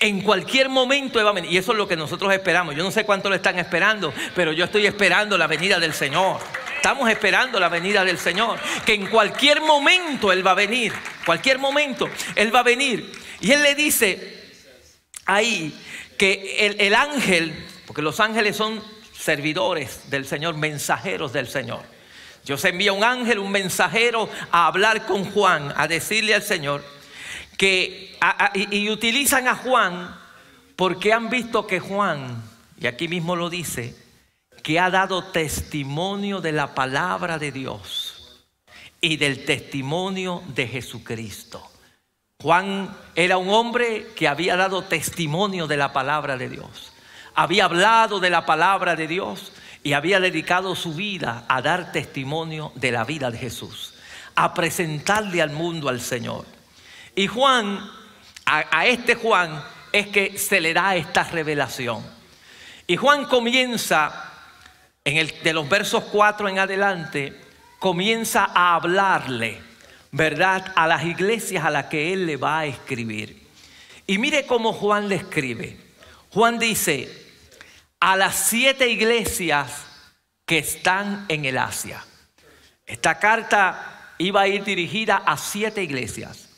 En 0.00 0.20
cualquier 0.20 0.68
momento 0.68 1.20
Él 1.20 1.26
va 1.26 1.30
a 1.30 1.34
venir. 1.34 1.52
Y 1.52 1.56
eso 1.56 1.70
es 1.70 1.78
lo 1.78 1.86
que 1.86 1.94
nosotros 1.94 2.32
esperamos. 2.34 2.74
Yo 2.74 2.82
no 2.82 2.90
sé 2.90 3.04
cuánto 3.04 3.28
lo 3.28 3.36
están 3.36 3.56
esperando, 3.60 4.12
pero 4.34 4.50
yo 4.50 4.64
estoy 4.64 4.84
esperando 4.86 5.38
la 5.38 5.46
venida 5.46 5.78
del 5.78 5.94
Señor. 5.94 6.40
estamos 6.74 7.08
esperando 7.08 7.60
la 7.60 7.68
venida 7.68 8.04
del 8.04 8.18
Señor, 8.18 8.58
que 8.84 8.94
en 8.94 9.06
cualquier 9.06 9.60
momento 9.60 10.32
Él 10.32 10.44
va 10.44 10.50
a 10.50 10.54
venir, 10.54 10.92
cualquier 11.24 11.60
momento 11.60 12.10
Él 12.34 12.52
va 12.52 12.60
a 12.60 12.64
venir. 12.64 13.12
Y 13.40 13.52
Él 13.52 13.62
le 13.62 13.76
dice 13.76 14.42
ahí 15.24 15.72
que 16.18 16.66
el, 16.66 16.80
el 16.80 16.94
ángel, 16.96 17.54
porque 17.86 18.02
los 18.02 18.18
ángeles 18.18 18.56
son 18.56 18.82
servidores 19.16 20.10
del 20.10 20.26
Señor, 20.26 20.56
mensajeros 20.56 21.32
del 21.32 21.46
Señor. 21.46 21.93
Dios 22.44 22.64
envía 22.64 22.92
un 22.92 23.04
ángel, 23.04 23.38
un 23.38 23.50
mensajero 23.50 24.28
a 24.50 24.66
hablar 24.66 25.06
con 25.06 25.24
Juan, 25.24 25.72
a 25.76 25.88
decirle 25.88 26.34
al 26.34 26.42
Señor 26.42 26.84
que 27.56 28.18
y, 28.54 28.90
utilizan 28.90 29.48
a 29.48 29.54
Juan 29.54 30.14
porque 30.76 31.12
han 31.12 31.30
visto 31.30 31.66
que 31.66 31.80
Juan, 31.80 32.42
y 32.78 32.86
aquí 32.86 33.08
mismo 33.08 33.36
lo 33.36 33.48
dice, 33.48 33.96
que 34.62 34.80
ha 34.80 34.90
dado 34.90 35.24
testimonio 35.24 36.40
de 36.40 36.52
la 36.52 36.74
palabra 36.74 37.38
de 37.38 37.52
Dios 37.52 38.44
y 39.00 39.16
del 39.16 39.44
testimonio 39.44 40.42
de 40.48 40.66
Jesucristo. 40.66 41.62
Juan 42.42 42.94
era 43.14 43.36
un 43.36 43.48
hombre 43.50 44.08
que 44.16 44.28
había 44.28 44.56
dado 44.56 44.82
testimonio 44.84 45.66
de 45.66 45.76
la 45.76 45.92
palabra 45.92 46.36
de 46.36 46.48
Dios. 46.48 46.92
Había 47.34 47.66
hablado 47.66 48.20
de 48.20 48.30
la 48.30 48.44
palabra 48.44 48.96
de 48.96 49.06
Dios 49.06 49.52
y 49.84 49.92
había 49.92 50.18
dedicado 50.18 50.74
su 50.74 50.94
vida 50.94 51.44
a 51.46 51.60
dar 51.60 51.92
testimonio 51.92 52.72
de 52.74 52.90
la 52.90 53.04
vida 53.04 53.30
de 53.30 53.36
Jesús, 53.36 53.92
a 54.34 54.54
presentarle 54.54 55.42
al 55.42 55.50
mundo 55.50 55.90
al 55.90 56.00
Señor. 56.00 56.46
Y 57.14 57.26
Juan, 57.26 57.78
a, 58.46 58.86
este 58.86 59.14
Juan, 59.14 59.62
es 59.92 60.08
que 60.08 60.38
se 60.38 60.62
le 60.62 60.72
da 60.72 60.96
esta 60.96 61.22
revelación. 61.24 62.02
Y 62.86 62.96
Juan 62.96 63.26
comienza, 63.26 64.32
en 65.04 65.18
el, 65.18 65.32
de 65.42 65.52
los 65.52 65.68
versos 65.68 66.04
4 66.04 66.48
en 66.48 66.58
adelante, 66.60 67.38
comienza 67.78 68.50
a 68.54 68.76
hablarle, 68.76 69.60
¿verdad?, 70.12 70.72
a 70.76 70.86
las 70.86 71.04
iglesias 71.04 71.62
a 71.62 71.70
las 71.70 71.86
que 71.86 72.14
él 72.14 72.24
le 72.24 72.38
va 72.38 72.60
a 72.60 72.66
escribir. 72.66 73.46
Y 74.06 74.16
mire 74.16 74.46
cómo 74.46 74.72
Juan 74.72 75.10
le 75.10 75.16
escribe. 75.16 75.78
Juan 76.30 76.58
dice, 76.58 77.23
a 78.04 78.16
las 78.16 78.36
siete 78.36 78.90
iglesias 78.90 79.86
que 80.44 80.58
están 80.58 81.24
en 81.28 81.46
el 81.46 81.56
Asia. 81.56 82.04
Esta 82.84 83.18
carta 83.18 84.12
iba 84.18 84.42
a 84.42 84.46
ir 84.46 84.62
dirigida 84.62 85.22
a 85.24 85.38
siete 85.38 85.82
iglesias 85.82 86.50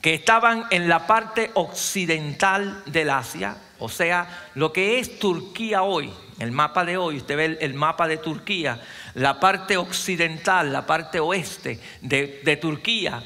que 0.00 0.14
estaban 0.14 0.66
en 0.70 0.88
la 0.88 1.08
parte 1.08 1.50
occidental 1.54 2.84
del 2.86 3.10
Asia, 3.10 3.56
o 3.80 3.88
sea, 3.88 4.50
lo 4.54 4.72
que 4.72 5.00
es 5.00 5.18
Turquía 5.18 5.82
hoy, 5.82 6.12
el 6.38 6.52
mapa 6.52 6.84
de 6.84 6.96
hoy, 6.96 7.16
usted 7.16 7.36
ve 7.36 7.58
el, 7.60 7.74
mapa 7.74 8.06
de 8.06 8.18
Turquía, 8.18 8.80
la 9.14 9.40
parte 9.40 9.76
occidental, 9.76 10.72
la 10.72 10.86
parte 10.86 11.18
oeste 11.18 11.80
de, 12.02 12.58
Turquía, 12.62 13.20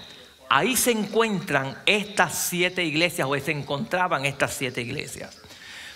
ahí 0.49 0.75
se 0.75 0.93
encuentran 0.93 1.77
estas 1.85 2.35
siete 2.49 2.83
iglesias, 2.83 3.29
o 3.31 3.39
se 3.39 3.53
encontraban 3.53 4.25
estas 4.25 4.55
siete 4.55 4.81
iglesias. 4.81 5.48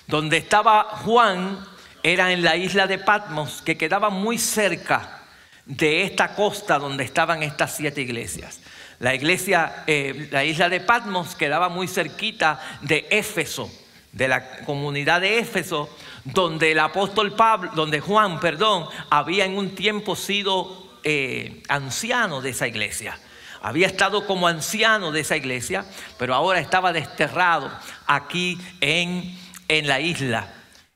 Donde 0.07 0.37
estaba 0.37 0.85
Juan 1.05 1.59
era 2.03 2.33
en 2.33 2.43
la 2.43 2.57
isla 2.57 2.87
de 2.87 2.99
Patmos, 2.99 3.63
que 3.63 3.77
quedaba 3.79 4.11
muy 4.11 4.39
cerca 4.39 5.23
de 5.65 6.03
esta 6.03 6.35
costa 6.35 6.79
donde 6.79 7.05
estaban 7.05 7.43
estas 7.43 7.77
siete 7.77 8.01
iglesias. 8.01 8.61
La 8.99 9.15
iglesia, 9.15 9.85
eh, 9.87 10.29
la 10.31 10.45
isla 10.45 10.69
de 10.69 10.81
Patmos 10.81 11.35
quedaba 11.35 11.69
muy 11.69 11.89
cerquita 11.89 12.61
de 12.83 13.07
Éfeso, 13.11 13.71
de 14.13 14.29
la 14.29 14.59
comunidad 14.65 15.21
de 15.21 15.39
Éfeso, 15.39 15.89
donde 16.25 16.73
el 16.73 16.79
apóstol 16.79 17.35
Pablo, 17.35 17.73
donde 17.75 18.01
Juan, 18.01 18.39
perdón, 18.39 18.87
había 19.11 19.45
en 19.45 19.57
un 19.57 19.75
tiempo 19.75 20.15
sido 20.15 20.99
eh, 21.05 21.63
anciano 21.69 22.41
de 22.41 22.51
esa 22.51 22.69
iglesia. 22.69 23.19
Había 23.61 23.87
estado 23.87 24.27
como 24.27 24.49
anciano 24.49 25.13
de 25.13 25.21
esa 25.21 25.37
iglesia, 25.37 25.85
pero 26.19 26.35
ahora 26.35 26.61
estaba 26.61 26.93
desterrado 26.93 27.71
aquí 28.07 28.59
en, 28.81 29.37
en 29.79 29.87
la 29.87 30.01
isla. 30.01 30.53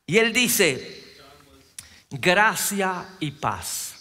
Y 0.07 0.19
él 0.19 0.33
dice, 0.33 1.05
gracia 2.11 3.07
y 3.21 3.33
paz 3.33 3.97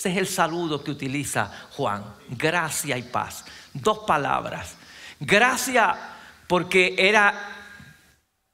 ese 0.00 0.12
es 0.12 0.16
el 0.16 0.26
saludo 0.28 0.82
que 0.82 0.90
utiliza 0.90 1.52
Juan. 1.72 2.02
Gracia 2.30 2.96
y 2.96 3.02
paz. 3.02 3.44
Dos 3.74 3.98
palabras. 4.06 4.74
Gracia 5.20 5.94
porque 6.46 6.94
era 6.96 7.34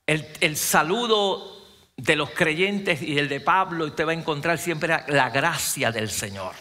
el, 0.05 0.57
saludo 0.57 1.69
de 1.97 2.17
los 2.17 2.31
creyentes 2.31 3.01
y 3.01 3.17
el 3.17 3.29
de 3.29 3.39
Pablo. 3.39 3.87
Y 3.87 3.91
usted 3.91 4.09
va 4.09 4.11
a 4.11 4.15
encontrar 4.15 4.59
siempre 4.59 5.05
la 5.07 5.31
gracia 5.31 5.93
del 5.93 6.11
Señor. 6.11 6.57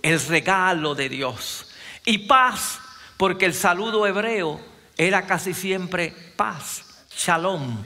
El 0.00 0.24
regalo 0.24 0.94
de 0.94 1.08
Dios. 1.08 1.66
Y 2.04 2.18
paz 2.18 2.78
porque 3.16 3.46
el 3.46 3.54
saludo 3.54 4.06
hebreo 4.06 4.60
era 4.96 5.26
casi 5.26 5.54
siempre 5.54 6.14
paz. 6.36 6.84
Shalom. 7.16 7.84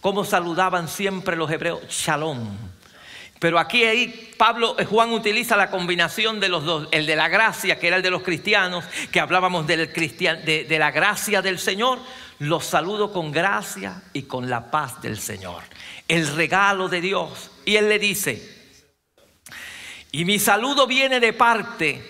¿Cómo 0.00 0.24
saludaban 0.24 0.88
siempre 0.88 1.36
los 1.36 1.50
hebreos? 1.50 1.80
Shalom. 1.88 2.56
Pero 3.38 3.58
aquí 3.58 3.84
ahí 3.84 4.34
Pablo, 4.36 4.76
eh, 4.78 4.84
Juan 4.84 5.12
utiliza 5.12 5.56
la 5.56 5.70
combinación 5.70 6.40
de 6.40 6.48
los 6.48 6.64
dos, 6.64 6.88
el 6.90 7.06
de 7.06 7.16
la 7.16 7.28
gracia, 7.28 7.78
que 7.78 7.88
era 7.88 7.96
el 7.96 8.02
de 8.02 8.10
los 8.10 8.22
cristianos, 8.22 8.84
que 9.10 9.20
hablábamos 9.20 9.66
del 9.66 9.92
de, 9.92 10.66
de 10.68 10.78
la 10.78 10.90
gracia 10.90 11.40
del 11.40 11.58
Señor, 11.58 11.98
los 12.38 12.64
saludo 12.64 13.12
con 13.12 13.32
gracia 13.32 14.02
y 14.12 14.22
con 14.22 14.50
la 14.50 14.70
paz 14.70 15.00
del 15.00 15.18
Señor, 15.18 15.62
el 16.06 16.26
regalo 16.34 16.88
de 16.88 17.00
Dios. 17.00 17.50
Y 17.64 17.76
él 17.76 17.88
le 17.88 17.98
dice, 17.98 18.60
y 20.12 20.24
mi 20.24 20.38
saludo 20.38 20.86
viene 20.86 21.20
de 21.20 21.32
parte 21.32 22.02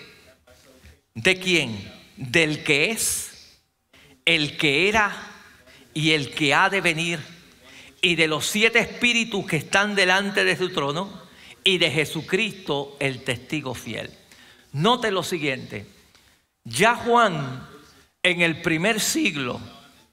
de 1.13 1.39
quién? 1.39 1.93
Del 2.17 2.63
que 2.63 2.91
es, 2.91 3.59
el 4.25 4.57
que 4.57 4.89
era 4.89 5.15
y 5.93 6.11
el 6.11 6.31
que 6.31 6.53
ha 6.53 6.69
de 6.69 6.81
venir, 6.81 7.19
y 8.01 8.15
de 8.15 8.27
los 8.27 8.47
siete 8.47 8.79
espíritus 8.79 9.45
que 9.45 9.57
están 9.57 9.95
delante 9.95 10.43
de 10.43 10.57
su 10.57 10.69
trono 10.69 11.21
y 11.63 11.77
de 11.77 11.91
Jesucristo 11.91 12.97
el 12.99 13.23
testigo 13.23 13.75
fiel. 13.75 14.09
Note 14.73 15.11
lo 15.11 15.21
siguiente, 15.21 15.85
ya 16.63 16.95
Juan 16.95 17.67
en 18.23 18.41
el 18.41 18.61
primer 18.61 18.99
siglo 18.99 19.59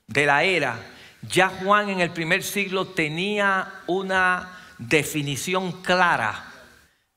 de 0.06 0.26
la 0.26 0.44
era, 0.44 0.80
ya 1.22 1.48
Juan 1.48 1.88
en 1.88 2.00
el 2.00 2.10
primer 2.10 2.42
siglo 2.42 2.88
tenía 2.88 3.82
una 3.86 4.58
definición 4.78 5.82
clara 5.82 6.52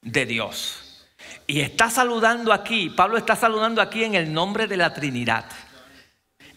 de 0.02 0.26
Dios. 0.26 1.06
Y 1.48 1.60
está 1.60 1.90
saludando 1.90 2.54
aquí, 2.54 2.90
Pablo 2.90 3.18
está 3.18 3.36
saludando 3.36 3.82
aquí 3.82 4.04
en 4.04 4.16
el 4.16 4.32
nombre 4.32 4.68
de 4.68 4.78
la 4.78 4.94
Trinidad 4.94 5.46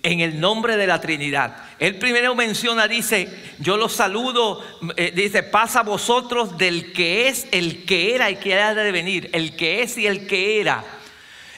en 0.05 0.21
el 0.21 0.39
nombre 0.39 0.77
de 0.77 0.87
la 0.87 1.01
Trinidad. 1.01 1.57
Él 1.79 1.97
primero 1.99 2.35
menciona, 2.35 2.87
dice, 2.87 3.29
yo 3.59 3.79
los 3.79 3.95
saludo, 3.95 4.63
eh, 4.97 5.13
dice, 5.17 5.43
pasa 5.43 5.81
a 5.81 5.83
vosotros 5.83 6.59
del 6.59 6.93
que 6.93 7.27
es, 7.27 7.49
el 7.51 7.85
que 7.87 8.15
era 8.15 8.31
y 8.31 8.37
que 8.37 8.55
ha 8.55 8.75
de 8.75 8.93
venir, 8.93 9.31
el 9.33 9.57
que 9.57 9.83
es 9.83 9.97
y 9.97 10.07
el 10.07 10.27
que 10.27 10.61
era. 10.61 10.85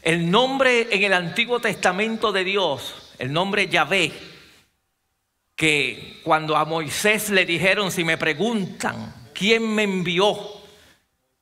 El 0.00 0.30
nombre 0.30 0.86
en 0.92 1.02
el 1.02 1.12
Antiguo 1.12 1.58
Testamento 1.58 2.30
de 2.30 2.44
Dios, 2.44 2.94
el 3.18 3.32
nombre 3.32 3.66
Yahvé, 3.66 4.12
que 5.56 6.20
cuando 6.22 6.56
a 6.56 6.64
Moisés 6.64 7.30
le 7.30 7.44
dijeron, 7.44 7.90
si 7.90 8.04
me 8.04 8.16
preguntan, 8.16 9.12
¿quién 9.34 9.74
me 9.74 9.82
envió? 9.82 10.38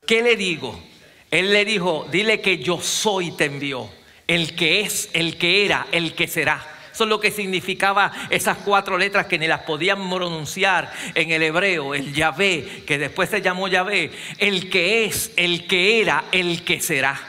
¿Qué 0.06 0.22
le 0.22 0.36
digo? 0.36 0.82
Él 1.30 1.52
le 1.52 1.66
dijo, 1.66 2.06
dile 2.10 2.40
que 2.40 2.58
yo 2.58 2.80
soy 2.80 3.32
te 3.32 3.44
envió, 3.44 3.90
el 4.26 4.56
que 4.56 4.80
es, 4.80 5.10
el 5.12 5.36
que 5.36 5.66
era, 5.66 5.86
el 5.92 6.14
que 6.14 6.28
será. 6.28 6.73
Eso 6.94 7.02
es 7.04 7.10
lo 7.10 7.18
que 7.18 7.32
significaba 7.32 8.12
esas 8.30 8.58
cuatro 8.58 8.96
letras 8.96 9.26
que 9.26 9.36
ni 9.36 9.48
las 9.48 9.62
podían 9.62 10.08
pronunciar 10.08 10.92
en 11.16 11.32
el 11.32 11.42
hebreo, 11.42 11.92
el 11.92 12.14
Yahvé, 12.14 12.84
que 12.86 12.98
después 12.98 13.28
se 13.28 13.42
llamó 13.42 13.66
Yahvé, 13.66 14.12
el 14.38 14.70
que 14.70 15.04
es, 15.04 15.32
el 15.36 15.66
que 15.66 16.00
era, 16.00 16.26
el 16.30 16.62
que 16.62 16.80
será. 16.80 17.20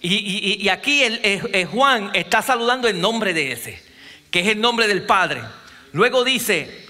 Y, 0.00 0.68
aquí 0.68 1.02
Juan 1.70 2.10
está 2.12 2.42
saludando 2.42 2.88
el 2.88 3.00
nombre 3.00 3.32
de 3.34 3.52
ese, 3.52 3.80
que 4.32 4.40
es 4.40 4.48
el 4.48 4.60
nombre 4.60 4.88
del 4.88 5.04
Padre. 5.04 5.42
Luego 5.92 6.24
dice, 6.24 6.84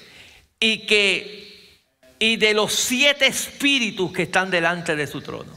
y 0.59 0.87
que, 0.87 1.79
y 2.19 2.37
de 2.37 2.55
los 2.55 2.73
siete 2.73 3.27
espíritus 3.27 4.15
que 4.15 4.23
están 4.23 4.51
delante 4.51 4.97
de 4.97 5.07
su 5.07 5.21
trono. 5.21 5.53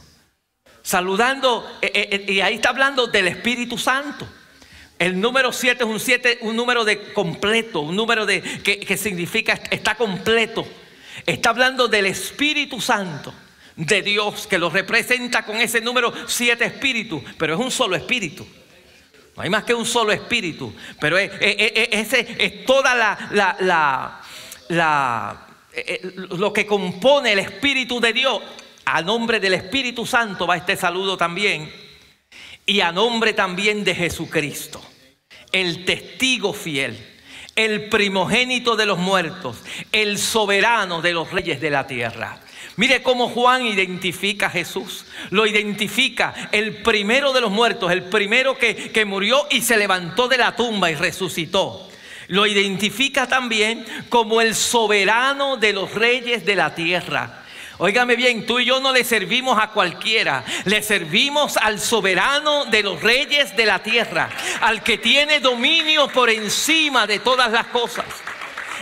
Saludando, 0.82 1.78
eh, 1.80 1.90
eh, 1.94 2.08
eh, 2.10 2.32
y 2.32 2.40
ahí 2.42 2.56
está 2.56 2.68
hablando 2.68 3.06
del 3.06 3.28
Espíritu 3.28 3.78
Santo. 3.78 4.28
El 5.02 5.20
número 5.20 5.52
7 5.52 5.82
es 5.82 5.90
un, 5.90 5.98
siete, 5.98 6.38
un 6.42 6.54
número 6.54 6.84
de 6.84 7.12
completo, 7.12 7.80
un 7.80 7.96
número 7.96 8.24
de, 8.24 8.40
que, 8.40 8.96
significa 8.96 9.54
está 9.72 9.96
completo. 9.96 10.64
Está 11.26 11.50
hablando 11.50 11.88
del 11.88 12.06
Espíritu 12.06 12.80
Santo 12.80 13.34
de 13.74 14.00
Dios 14.00 14.46
que 14.46 14.58
lo 14.58 14.70
representa 14.70 15.44
con 15.44 15.56
ese 15.56 15.80
número 15.80 16.12
7 16.28 16.64
espíritus, 16.64 17.20
pero 17.36 17.54
es 17.54 17.60
un 17.60 17.72
solo 17.72 17.96
espíritu. 17.96 18.46
No 19.34 19.42
hay 19.42 19.50
más 19.50 19.64
que 19.64 19.74
un 19.74 19.86
solo 19.86 20.12
espíritu, 20.12 20.72
pero 21.00 21.18
es, 21.18 21.32
ese 21.40 22.36
es 22.38 22.64
toda 22.64 22.94
la, 22.94 23.28
la, 23.32 24.20
la, 24.68 25.46
eh, 25.72 26.00
eh, 26.00 26.12
lo 26.38 26.52
que 26.52 26.64
compone 26.64 27.32
el 27.32 27.40
espíritu 27.40 27.98
de 27.98 28.12
Dios 28.12 28.40
A 28.84 29.02
nombre 29.02 29.40
del 29.40 29.54
Espíritu 29.54 30.06
Santo 30.06 30.46
va 30.46 30.58
este 30.58 30.76
saludo 30.76 31.16
también. 31.16 31.72
Y 32.64 32.78
a 32.80 32.92
nombre 32.92 33.32
también 33.32 33.82
de 33.82 33.96
Jesucristo, 33.96 34.80
el 35.52 35.84
testigo 35.84 36.52
fiel, 36.52 36.98
el 37.54 37.88
primogénito 37.88 38.76
de 38.76 38.86
los 38.86 38.98
muertos, 38.98 39.58
el 39.92 40.18
soberano 40.18 41.02
de 41.02 41.12
los 41.12 41.30
reyes 41.30 41.60
de 41.60 41.70
la 41.70 41.86
tierra. 41.86 42.40
Mire 42.76 43.02
cómo 43.02 43.28
Juan 43.28 43.66
identifica 43.66 44.46
a 44.46 44.50
Jesús. 44.50 45.04
Lo 45.30 45.46
identifica 45.46 46.48
el 46.52 46.82
primero 46.82 47.32
de 47.32 47.42
los 47.42 47.50
muertos, 47.50 47.92
el 47.92 48.04
primero 48.04 48.56
que, 48.56 48.90
que, 48.90 49.04
murió 49.04 49.46
y 49.50 49.60
se 49.60 49.76
levantó 49.76 50.26
de 50.26 50.38
la 50.38 50.56
tumba 50.56 50.90
y 50.90 50.94
resucitó. 50.94 51.88
Lo 52.28 52.46
identifica 52.46 53.26
también 53.26 53.84
como 54.08 54.40
el 54.40 54.54
soberano 54.54 55.58
de 55.58 55.74
los 55.74 55.94
reyes 55.94 56.46
de 56.46 56.56
la 56.56 56.74
tierra. 56.74 57.41
Óigame 57.84 58.14
bien, 58.14 58.46
tú 58.46 58.60
y 58.60 58.64
yo 58.64 58.78
no 58.78 58.92
le 58.92 59.02
servimos 59.02 59.58
a 59.60 59.70
cualquiera, 59.70 60.44
le 60.66 60.84
servimos 60.84 61.56
al 61.56 61.80
soberano 61.80 62.64
de 62.66 62.80
los 62.80 63.02
reyes 63.02 63.56
de 63.56 63.66
la 63.66 63.80
tierra, 63.80 64.30
al 64.60 64.84
que 64.84 64.98
tiene 64.98 65.40
dominio 65.40 66.06
por 66.06 66.30
encima 66.30 67.08
de 67.08 67.18
todas 67.18 67.50
las 67.50 67.66
cosas. 67.66 68.04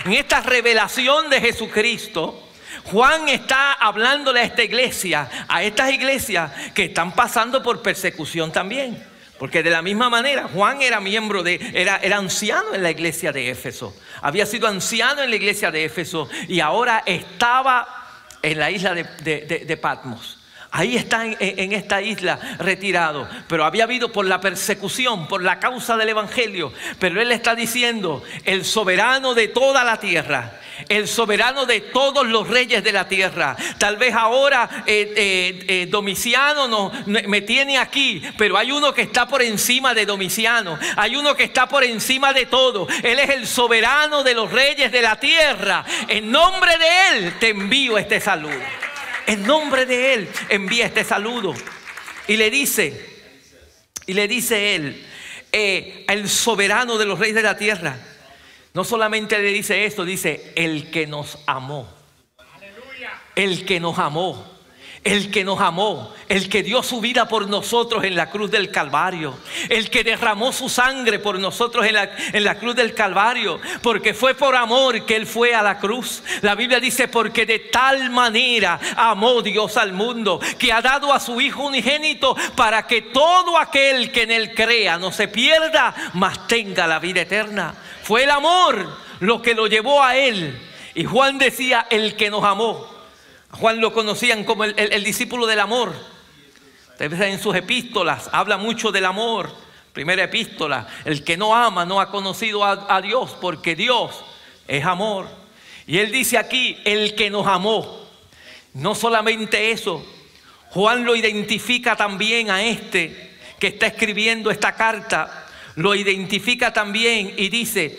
En 0.04 0.12
esta 0.12 0.42
revelación 0.42 1.30
de 1.30 1.40
Jesucristo, 1.40 2.46
Juan 2.92 3.30
está 3.30 3.72
hablándole 3.72 4.40
a 4.40 4.44
esta 4.44 4.64
iglesia, 4.64 5.30
a 5.48 5.62
estas 5.62 5.90
iglesias 5.92 6.52
que 6.74 6.84
están 6.84 7.12
pasando 7.12 7.62
por 7.62 7.80
persecución 7.80 8.52
también. 8.52 9.02
Porque 9.38 9.62
de 9.62 9.70
la 9.70 9.80
misma 9.80 10.10
manera, 10.10 10.46
Juan 10.52 10.82
era 10.82 11.00
miembro 11.00 11.42
de, 11.42 11.58
era, 11.72 11.96
era 12.02 12.18
anciano 12.18 12.74
en 12.74 12.82
la 12.82 12.90
iglesia 12.90 13.32
de 13.32 13.48
Éfeso. 13.48 13.96
Había 14.20 14.44
sido 14.44 14.68
anciano 14.68 15.22
en 15.22 15.30
la 15.30 15.36
iglesia 15.36 15.70
de 15.70 15.86
Éfeso 15.86 16.28
y 16.48 16.60
ahora 16.60 17.02
estaba 17.06 17.99
en 18.42 18.59
la 18.59 18.70
isla 18.70 18.94
de, 18.94 19.79
Patmos. 19.81 20.39
Ahí 20.72 20.96
está 20.96 21.24
en, 21.26 21.72
esta 21.72 22.00
isla 22.00 22.38
retirado. 22.59 23.28
Pero 23.48 23.64
había 23.64 23.85
habido 23.85 24.12
por 24.12 24.24
la 24.24 24.40
persecución, 24.40 25.26
por 25.26 25.42
la 25.42 25.59
causa 25.59 25.96
del 25.96 26.11
Evangelio. 26.11 26.72
Pero 27.00 27.20
él 27.20 27.33
está 27.33 27.56
diciendo, 27.56 28.22
el 28.44 28.64
soberano 28.64 29.35
de 29.35 29.48
toda 29.48 29.83
la 29.83 29.98
tierra, 29.98 30.61
el 30.88 31.09
soberano 31.09 31.66
de 31.66 31.80
todos 31.80 32.24
los 32.24 32.48
reyes 32.48 32.85
de 32.85 32.92
la 32.92 33.09
tierra. 33.09 33.56
Tal 33.78 33.96
vez 33.96 34.14
ahora 34.14 34.85
eh, 34.87 35.12
eh, 35.16 35.64
eh, 35.66 35.87
Domiciano 35.90 36.68
no, 36.68 36.92
me 37.04 37.40
tiene 37.40 37.76
aquí, 37.76 38.22
pero 38.38 38.56
hay 38.56 38.70
uno 38.70 38.94
que 38.94 39.02
está 39.02 39.26
por 39.26 39.42
encima 39.42 39.92
de 39.92 40.06
Domiciano. 40.06 40.78
Hay 40.96 41.16
uno 41.16 41.35
que 41.35 41.44
está 41.44 41.68
por 41.68 41.83
encima 41.83 42.33
de 42.33 42.46
todo. 42.46 42.87
Él 43.02 43.18
es 43.18 43.30
el 43.30 43.48
soberano 43.48 44.22
de 44.22 44.35
los 44.35 44.52
reyes 44.52 44.92
de 44.92 45.02
la 45.02 45.16
tierra. 45.16 45.85
En 46.06 46.30
nombre 46.30 46.78
de 46.78 47.18
Él 47.18 47.38
te 47.40 47.48
envío 47.48 47.98
este 47.98 48.20
saludo. 48.20 48.89
En 49.26 49.46
nombre 49.46 49.87
de 49.87 50.14
Él 50.14 50.28
envía 50.48 50.87
este 50.87 51.04
saludo. 51.04 51.54
Y 52.26 52.37
le 52.37 52.50
dice, 52.50 53.09
y 54.06 54.14
le 54.14 54.28
dice 54.28 54.74
Él, 54.74 55.06
el 55.52 56.28
soberano 56.28 56.98
de 56.98 57.06
los 57.06 57.18
reyes 57.18 57.35
de 57.35 57.42
la 57.42 57.56
tierra. 57.56 57.98
No 58.72 58.85
solamente 58.85 59.38
le 59.38 59.52
dice 59.52 59.85
esto, 59.85 60.04
dice 60.04 60.52
el 60.54 60.90
que 60.90 61.06
nos 61.06 61.38
amó. 61.46 61.88
El 63.35 63.64
que 63.64 63.80
nos 63.80 63.98
amó. 63.98 64.60
El 65.02 65.30
que 65.30 65.44
nos 65.44 65.60
amó, 65.60 66.12
el 66.28 66.50
que 66.50 66.62
dio 66.62 66.82
su 66.82 67.00
vida 67.00 67.26
por 67.26 67.48
nosotros 67.48 68.04
en 68.04 68.14
la 68.14 68.28
cruz 68.28 68.50
del 68.50 68.70
Calvario, 68.70 69.34
el 69.70 69.88
que 69.88 70.04
derramó 70.04 70.52
su 70.52 70.68
sangre 70.68 71.18
por 71.18 71.38
nosotros 71.38 71.86
en 71.86 71.94
la, 71.94 72.10
en 72.34 72.44
la, 72.44 72.58
cruz 72.58 72.76
del 72.76 72.92
Calvario, 72.92 73.58
porque 73.82 74.12
fue 74.12 74.34
por 74.34 74.54
amor 74.54 75.06
que 75.06 75.16
Él 75.16 75.26
fue 75.26 75.54
a 75.54 75.62
la 75.62 75.78
cruz. 75.78 76.22
La 76.42 76.54
Biblia 76.54 76.80
dice, 76.80 77.08
porque 77.08 77.46
de 77.46 77.60
tal 77.60 78.10
manera 78.10 78.78
amó 78.94 79.40
Dios 79.40 79.78
al 79.78 79.94
mundo, 79.94 80.38
que 80.58 80.70
ha 80.70 80.82
dado 80.82 81.14
a 81.14 81.20
su 81.20 81.40
Hijo 81.40 81.64
unigénito 81.64 82.36
para 82.54 82.86
que 82.86 83.00
todo 83.00 83.56
aquel 83.56 84.12
que 84.12 84.24
en 84.24 84.32
Él 84.32 84.54
crea 84.54 84.98
no 84.98 85.12
se 85.12 85.28
pierda, 85.28 85.94
mas 86.12 86.46
tenga 86.46 86.86
la 86.86 86.98
vida 86.98 87.22
eterna. 87.22 87.74
Fue 88.02 88.24
el 88.24 88.30
amor 88.30 88.86
lo 89.20 89.40
que 89.40 89.54
lo 89.54 89.66
llevó 89.66 90.02
a 90.02 90.16
Él. 90.16 90.60
Y 90.94 91.04
Juan 91.04 91.38
decía, 91.38 91.86
el 91.88 92.16
que 92.16 92.28
nos 92.28 92.44
amó. 92.44 92.99
Juan 93.52 93.80
lo 93.80 93.92
conocían 93.92 94.44
como 94.44 94.64
el, 94.64 95.04
discípulo 95.04 95.46
del 95.46 95.60
amor. 95.60 95.94
Ustedes 96.90 97.20
en 97.20 97.40
sus 97.40 97.54
epístolas 97.56 98.28
habla 98.32 98.56
mucho 98.56 98.92
del 98.92 99.04
amor. 99.04 99.50
Primera 99.92 100.22
epístola, 100.22 100.86
el 101.04 101.24
que 101.24 101.36
no 101.36 101.54
ama 101.54 101.84
no 101.84 102.00
ha 102.00 102.10
conocido 102.10 102.64
a, 102.64 102.86
a 102.88 103.02
Dios 103.02 103.36
porque 103.40 103.74
Dios 103.74 104.24
es 104.68 104.84
amor. 104.84 105.28
Y 105.86 105.98
él 105.98 106.12
dice 106.12 106.38
aquí, 106.38 106.78
el 106.84 107.14
que 107.14 107.28
nos 107.28 107.46
amó. 107.46 108.00
No 108.74 108.94
solamente 108.94 109.72
eso, 109.72 110.04
Juan 110.70 111.04
lo 111.04 111.16
identifica 111.16 111.96
también 111.96 112.50
a 112.50 112.62
este 112.62 113.30
que 113.58 113.66
está 113.66 113.86
escribiendo 113.86 114.50
esta 114.50 114.74
carta 114.76 115.48
lo 115.76 115.94
identifica 115.94 116.72
también 116.72 117.34
y 117.36 117.48
dice, 117.48 117.98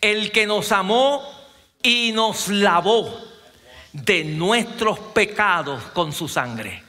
el 0.00 0.30
que 0.30 0.46
nos 0.46 0.72
amó 0.72 1.22
y 1.82 2.12
nos 2.12 2.48
lavó 2.48 3.20
de 4.04 4.24
nuestros 4.24 4.98
pecados 4.98 5.82
con 5.94 6.12
su 6.12 6.28
sangre. 6.28 6.82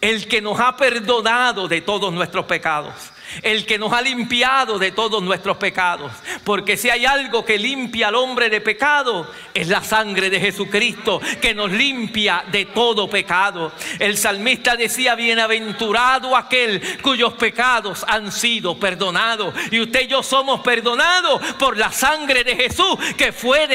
El 0.00 0.28
que 0.28 0.40
nos 0.40 0.60
ha 0.60 0.76
perdonado 0.76 1.68
de 1.68 1.80
todos 1.80 2.12
nuestros 2.12 2.44
pecados 2.46 2.94
el 3.42 3.66
que 3.66 3.78
nos 3.78 3.92
ha 3.92 4.02
limpiado 4.02 4.78
de 4.78 4.92
todos 4.92 5.22
nuestros 5.22 5.56
pecados. 5.56 6.12
Porque 6.44 6.76
si 6.76 6.90
hay 6.90 7.06
algo 7.06 7.44
que 7.44 7.58
limpia 7.58 8.08
al 8.08 8.14
hombre 8.14 8.50
de 8.50 8.60
pecado, 8.60 9.30
es 9.52 9.68
la 9.68 9.82
sangre 9.82 10.30
de 10.30 10.40
Jesucristo 10.40 11.20
que 11.40 11.54
nos 11.54 11.70
limpia 11.70 12.44
de 12.50 12.66
todo 12.66 13.08
pecado. 13.08 13.72
El 13.98 14.16
salmista 14.16 14.76
decía, 14.76 15.14
bienaventurado 15.14 16.36
aquel 16.36 16.82
cuyos 17.02 17.34
pecados 17.34 18.04
han 18.08 18.30
sido 18.32 18.78
perdonados. 18.78 19.54
Y 19.70 19.80
usted 19.80 20.02
y 20.02 20.06
yo 20.08 20.22
somos 20.22 20.60
perdonados 20.60 21.40
por 21.58 21.76
la 21.76 21.92
sangre 21.92 22.44
de 22.44 22.56
Jesús 22.56 22.96
que 23.16 23.32
fue 23.32 23.68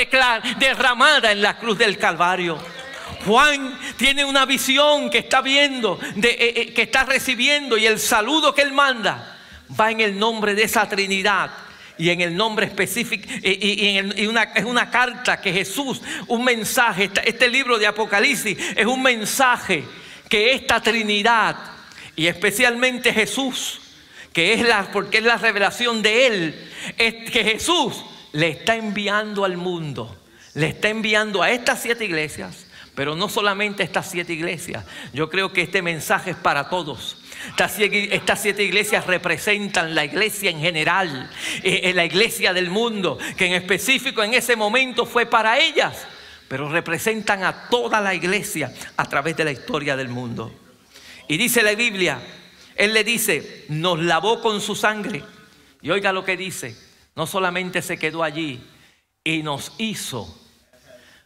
derramada 0.58 1.32
en 1.32 1.42
la 1.42 1.58
cruz 1.58 1.78
del 1.78 1.98
Calvario. 1.98 2.58
Juan 3.26 3.78
tiene 3.98 4.24
una 4.24 4.46
visión 4.46 5.10
que 5.10 5.20
está 5.20 5.42
viendo, 5.42 6.00
eh, 6.02 6.38
eh, 6.40 6.74
que 6.74 6.84
está 6.84 7.04
recibiendo 7.04 7.78
y 7.78 7.86
el 7.86 8.00
saludo 8.00 8.54
que 8.54 8.62
él 8.62 8.72
manda 8.72 9.39
va 9.80 9.92
en 9.92 10.02
el 10.02 10.18
nombre 10.18 10.56
de 10.56 10.64
esa 10.64 10.88
Trinidad 10.88 11.52
y 11.98 12.10
en 12.10 12.22
el 12.22 12.36
nombre 12.36 12.66
específico, 12.66 13.28
y, 13.44 14.26
una, 14.26 14.44
es 14.44 14.64
una 14.64 14.90
carta 14.90 15.42
que 15.42 15.52
Jesús, 15.52 16.02
un 16.28 16.46
mensaje, 16.46 17.12
este 17.26 17.50
libro 17.50 17.78
de 17.78 17.88
Apocalipsis 17.88 18.58
es 18.76 18.86
un 18.86 19.02
mensaje 19.02 19.84
que 20.30 20.54
esta 20.54 20.82
Trinidad 20.82 21.58
y 22.16 22.28
especialmente 22.28 23.14
Jesús, 23.14 23.82
que 24.32 24.54
es 24.54 24.62
la, 24.62 24.90
porque 24.92 25.18
es 25.18 25.24
la 25.24 25.38
revelación 25.38 26.02
de 26.02 26.28
Él, 26.28 26.72
es 26.98 27.30
que 27.30 27.44
Jesús 27.44 28.04
le 28.32 28.50
está 28.50 28.76
enviando 28.76 29.44
al 29.44 29.58
mundo, 29.58 30.18
le 30.54 30.68
está 30.68 30.88
enviando 30.90 31.44
a 31.44 31.52
estas 31.52 31.82
siete 31.82 32.06
iglesias, 32.06 32.66
pero 32.96 33.16
no 33.16 33.28
solamente 33.28 33.84
a 33.84 33.86
estas 33.86 34.10
siete 34.10 34.34
iglesias, 34.34 34.86
yo 35.14 35.30
creo 35.30 35.52
que 35.52 35.62
este 35.62 35.82
mensaje 35.82 36.32
es 36.32 36.38
para 36.38 36.70
todos. 36.70 37.19
Estas 37.52 38.42
siete 38.42 38.64
iglesias 38.64 39.06
representan 39.08 39.96
la 39.96 40.06
iglesia 40.06 40.50
en 40.50 40.60
general, 40.60 41.30
eh, 41.64 41.82
eh, 41.84 41.94
la 41.94 42.06
iglesia 42.06 42.54
del 42.54 42.70
mundo, 42.70 43.18
que 43.38 43.46
en 43.46 43.54
específico 43.54 44.24
en 44.24 44.34
ese 44.34 44.56
momento 44.56 45.06
fue 45.06 45.26
para 45.26 45.60
ellas, 45.60 46.06
pero 46.48 46.70
representan 46.70 47.44
a 47.44 47.70
toda 47.70 48.02
la 48.02 48.14
iglesia 48.14 48.74
a 48.98 49.06
través 49.06 49.38
de 49.38 49.46
la 49.46 49.52
historia 49.52 49.96
del 49.96 50.10
mundo. 50.10 50.54
Y 51.28 51.38
dice 51.38 51.64
la 51.64 51.76
Biblia, 51.76 52.22
Él 52.76 52.94
le 52.94 53.04
dice, 53.04 53.66
nos 53.70 54.00
lavó 54.00 54.42
con 54.42 54.62
su 54.62 54.76
sangre. 54.76 55.24
Y 55.82 55.92
oiga 55.92 56.12
lo 56.12 56.26
que 56.26 56.36
dice, 56.36 56.76
no 57.16 57.28
solamente 57.28 57.82
se 57.82 57.98
quedó 57.98 58.24
allí, 58.24 58.62
y 59.24 59.44
nos 59.44 59.74
hizo 59.78 60.36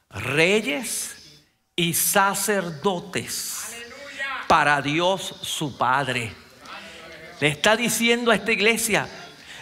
reyes 0.10 1.42
y 1.76 1.94
sacerdotes 1.94 3.63
para 4.48 4.82
Dios 4.82 5.36
su 5.42 5.78
Padre. 5.78 6.32
Le 7.40 7.48
está 7.48 7.76
diciendo 7.76 8.32
a 8.32 8.36
esta 8.36 8.52
iglesia, 8.52 9.08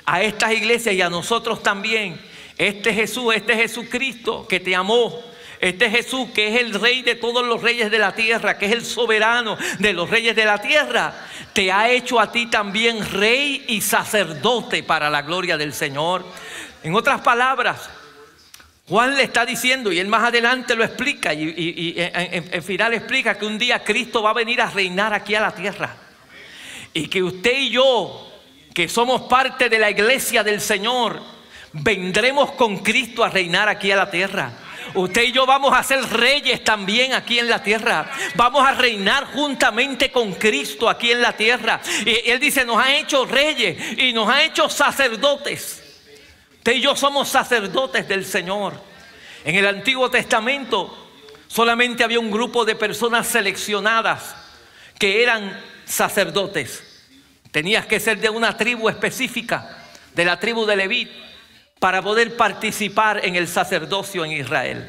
a 0.06 0.22
estas 0.22 0.52
iglesias 0.54 0.96
y 0.96 1.02
a 1.02 1.10
nosotros 1.10 1.64
también, 1.64 2.20
este 2.58 2.94
Jesús, 2.94 3.34
este 3.34 3.56
Jesucristo 3.56 4.48
que 4.48 4.60
te 4.60 4.76
amó, 4.76 5.20
este 5.60 5.90
Jesús 5.90 6.30
que 6.34 6.50
es 6.50 6.62
el 6.62 6.74
rey 6.74 7.02
de 7.02 7.16
todos 7.16 7.46
los 7.46 7.62
reyes 7.62 7.90
de 7.92 8.00
la 8.00 8.14
tierra, 8.14 8.58
que 8.58 8.66
es 8.66 8.72
el 8.72 8.86
soberano 8.86 9.58
de 9.80 9.94
los 9.94 10.10
reyes 10.10 10.36
de 10.36 10.46
la 10.46 10.60
tierra, 10.60 11.14
te 11.54 11.72
ha 11.72 11.90
hecho 11.90 12.20
a 12.20 12.32
ti 12.32 12.48
también 12.48 13.10
rey 13.12 13.66
y 13.68 13.82
sacerdote 13.82 14.84
para 14.84 15.10
la 15.10 15.22
gloria 15.22 15.58
del 15.58 15.74
Señor. 15.74 16.26
En 16.84 16.96
otras 16.96 17.22
palabras, 17.22 17.90
Juan 18.88 19.16
le 19.16 19.24
está 19.24 19.46
diciendo, 19.46 19.92
y 19.92 20.00
él 20.00 20.08
más 20.08 20.24
adelante 20.24 20.76
lo 20.76 20.84
explica, 20.84 21.34
y, 21.34 21.94
en, 21.98 22.64
final 22.64 22.94
explica 22.94 23.38
que 23.38 23.46
un 23.46 23.58
día 23.58 23.84
Cristo 23.84 24.22
va 24.22 24.32
a 24.32 24.34
venir 24.34 24.62
a 24.62 24.70
reinar 24.70 25.14
aquí 25.14 25.36
a 25.36 25.42
la 25.42 25.56
tierra. 25.56 25.96
Y 26.94 27.08
que 27.08 27.24
usted 27.24 27.58
y 27.58 27.70
yo, 27.70 28.30
que 28.74 28.90
somos 28.90 29.22
parte 29.24 29.70
de 29.70 29.80
la 29.80 29.90
iglesia 29.90 30.44
del 30.44 30.60
Señor, 30.60 31.22
vendremos 31.74 32.52
con 32.52 32.80
Cristo 32.80 33.24
a 33.24 33.30
reinar 33.30 33.70
aquí 33.70 33.92
a 33.92 33.96
la 33.96 34.12
tierra. 34.12 34.52
Usted 34.94 35.24
y 35.24 35.32
yo 35.32 35.46
vamos 35.46 35.74
a 35.74 35.84
ser 35.84 36.04
reyes 36.10 36.64
también 36.64 37.14
aquí 37.14 37.40
en 37.40 37.50
la 37.50 37.64
tierra. 37.64 38.12
Vamos 38.36 38.66
a 38.66 38.74
reinar 38.74 39.26
juntamente 39.34 40.12
con 40.12 40.34
Cristo 40.34 40.90
aquí 40.90 41.12
en 41.12 41.22
la 41.22 41.34
tierra. 41.34 41.80
Y 42.06 42.30
Él 42.30 42.40
dice, 42.40 42.66
nos 42.66 42.78
ha 42.78 42.94
hecho 42.94 43.26
reyes 43.26 43.98
y 43.98 44.12
nos 44.12 44.28
ha 44.28 44.44
hecho 44.44 44.70
sacerdotes. 44.70 45.81
Usted 46.62 46.74
y 46.74 46.82
yo 46.82 46.96
somos 46.96 47.28
sacerdotes 47.28 48.08
del 48.08 48.24
Señor. 48.24 48.80
En 49.44 49.56
el 49.56 49.66
Antiguo 49.66 50.12
Testamento 50.12 50.96
solamente 51.48 52.04
había 52.04 52.20
un 52.20 52.30
grupo 52.30 52.66
de 52.66 52.76
personas 52.76 53.26
seleccionadas 53.26 54.36
que 55.00 55.24
eran 55.24 55.60
sacerdotes. 55.86 56.84
Tenías 57.50 57.88
que 57.88 58.00
ser 58.00 58.20
de 58.20 58.30
una 58.30 58.56
tribu 58.58 58.90
específica, 58.90 59.76
de 60.14 60.24
la 60.24 60.40
tribu 60.40 60.68
de 60.68 60.76
Levit, 60.76 61.10
para 61.80 62.04
poder 62.04 62.38
participar 62.38 63.26
en 63.26 63.36
el 63.36 63.48
sacerdocio 63.48 64.24
en 64.24 64.34
Israel. 64.34 64.88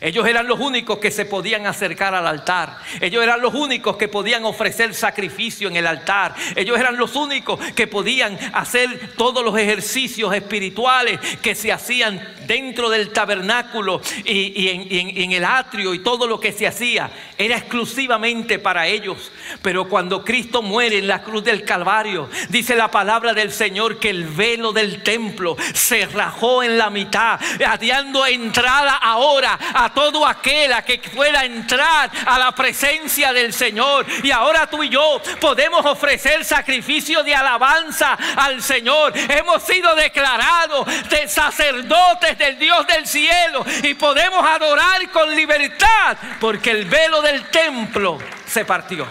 Ellos 0.00 0.26
eran 0.26 0.46
los 0.46 0.60
únicos 0.60 0.98
que 0.98 1.10
se 1.10 1.24
podían 1.24 1.66
acercar 1.66 2.14
al 2.14 2.26
altar. 2.26 2.78
Ellos 3.00 3.22
eran 3.22 3.40
los 3.40 3.54
únicos 3.54 3.96
que 3.96 4.08
podían 4.08 4.44
ofrecer 4.44 4.94
sacrificio 4.94 5.68
en 5.68 5.76
el 5.76 5.86
altar. 5.86 6.34
Ellos 6.56 6.78
eran 6.78 6.96
los 6.96 7.16
únicos 7.16 7.58
que 7.74 7.86
podían 7.86 8.38
hacer 8.52 9.12
todos 9.16 9.44
los 9.44 9.56
ejercicios 9.58 10.34
espirituales 10.34 11.20
que 11.42 11.54
se 11.54 11.72
hacían 11.72 12.20
dentro 12.46 12.90
del 12.90 13.10
tabernáculo 13.10 14.00
y, 14.24 14.68
en, 14.68 15.32
el 15.32 15.44
atrio 15.44 15.94
y 15.94 16.00
todo 16.00 16.26
lo 16.26 16.38
que 16.38 16.52
se 16.52 16.66
hacía. 16.66 17.10
Era 17.36 17.56
exclusivamente 17.56 18.58
para 18.58 18.86
ellos. 18.86 19.32
Pero 19.62 19.88
cuando 19.88 20.24
Cristo 20.24 20.62
muere 20.62 20.98
en 20.98 21.08
la 21.08 21.22
cruz 21.22 21.44
del 21.44 21.64
Calvario, 21.64 22.28
dice 22.48 22.76
la 22.76 22.90
palabra 22.90 23.34
del 23.34 23.52
Señor 23.52 23.98
que 23.98 24.10
el 24.10 24.24
velo 24.24 24.72
del 24.72 25.02
templo 25.02 25.56
se 25.72 26.06
rajó 26.06 26.62
en 26.62 26.78
la 26.78 26.90
mitad, 26.90 27.40
dando 27.80 28.26
entrada 28.26 28.96
ahora 28.96 29.58
a 29.74 29.92
todo 29.92 30.26
aquel 30.26 30.72
a 30.72 30.82
que 30.82 30.98
pueda 30.98 31.44
entrar 31.44 32.10
a 32.26 32.38
la 32.38 32.52
presencia 32.52 33.32
del 33.32 33.52
Señor. 33.52 34.06
Y 34.22 34.30
ahora 34.30 34.68
tú 34.68 34.82
y 34.82 34.88
yo 34.88 35.20
podemos 35.40 35.84
ofrecer 35.84 36.44
sacrificio 36.44 37.22
de 37.22 37.34
alabanza 37.34 38.16
al 38.36 38.62
Señor. 38.62 39.12
Hemos 39.16 39.62
sido 39.62 39.94
declarados 39.94 40.86
de 41.08 41.28
sacerdotes 41.28 42.33
del 42.38 42.58
Dios 42.58 42.86
del 42.86 43.06
cielo 43.06 43.64
y 43.82 43.94
podemos 43.94 44.44
adorar 44.44 45.10
con 45.10 45.34
libertad 45.34 46.16
porque 46.40 46.70
el 46.70 46.84
velo 46.84 47.22
del 47.22 47.48
templo 47.50 48.18
se 48.46 48.64
partió. 48.64 49.06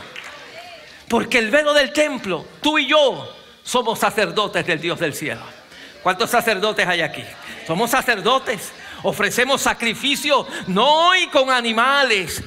Porque 1.07 1.37
el 1.37 1.51
velo 1.51 1.73
del 1.73 1.91
templo, 1.91 2.45
tú 2.61 2.77
y 2.79 2.87
yo 2.87 3.35
somos 3.63 3.99
sacerdotes 3.99 4.65
del 4.65 4.79
Dios 4.79 4.99
del 4.99 5.13
cielo. 5.13 5.41
¿Cuántos 6.01 6.29
sacerdotes 6.29 6.87
hay 6.87 7.01
aquí? 7.01 7.23
Somos 7.65 7.91
sacerdotes 7.91 8.73
Ofrecemos 9.03 9.61
sacrificio 9.61 10.47
no 10.67 11.07
hoy 11.07 11.27
con 11.27 11.51
animales, 11.51 12.41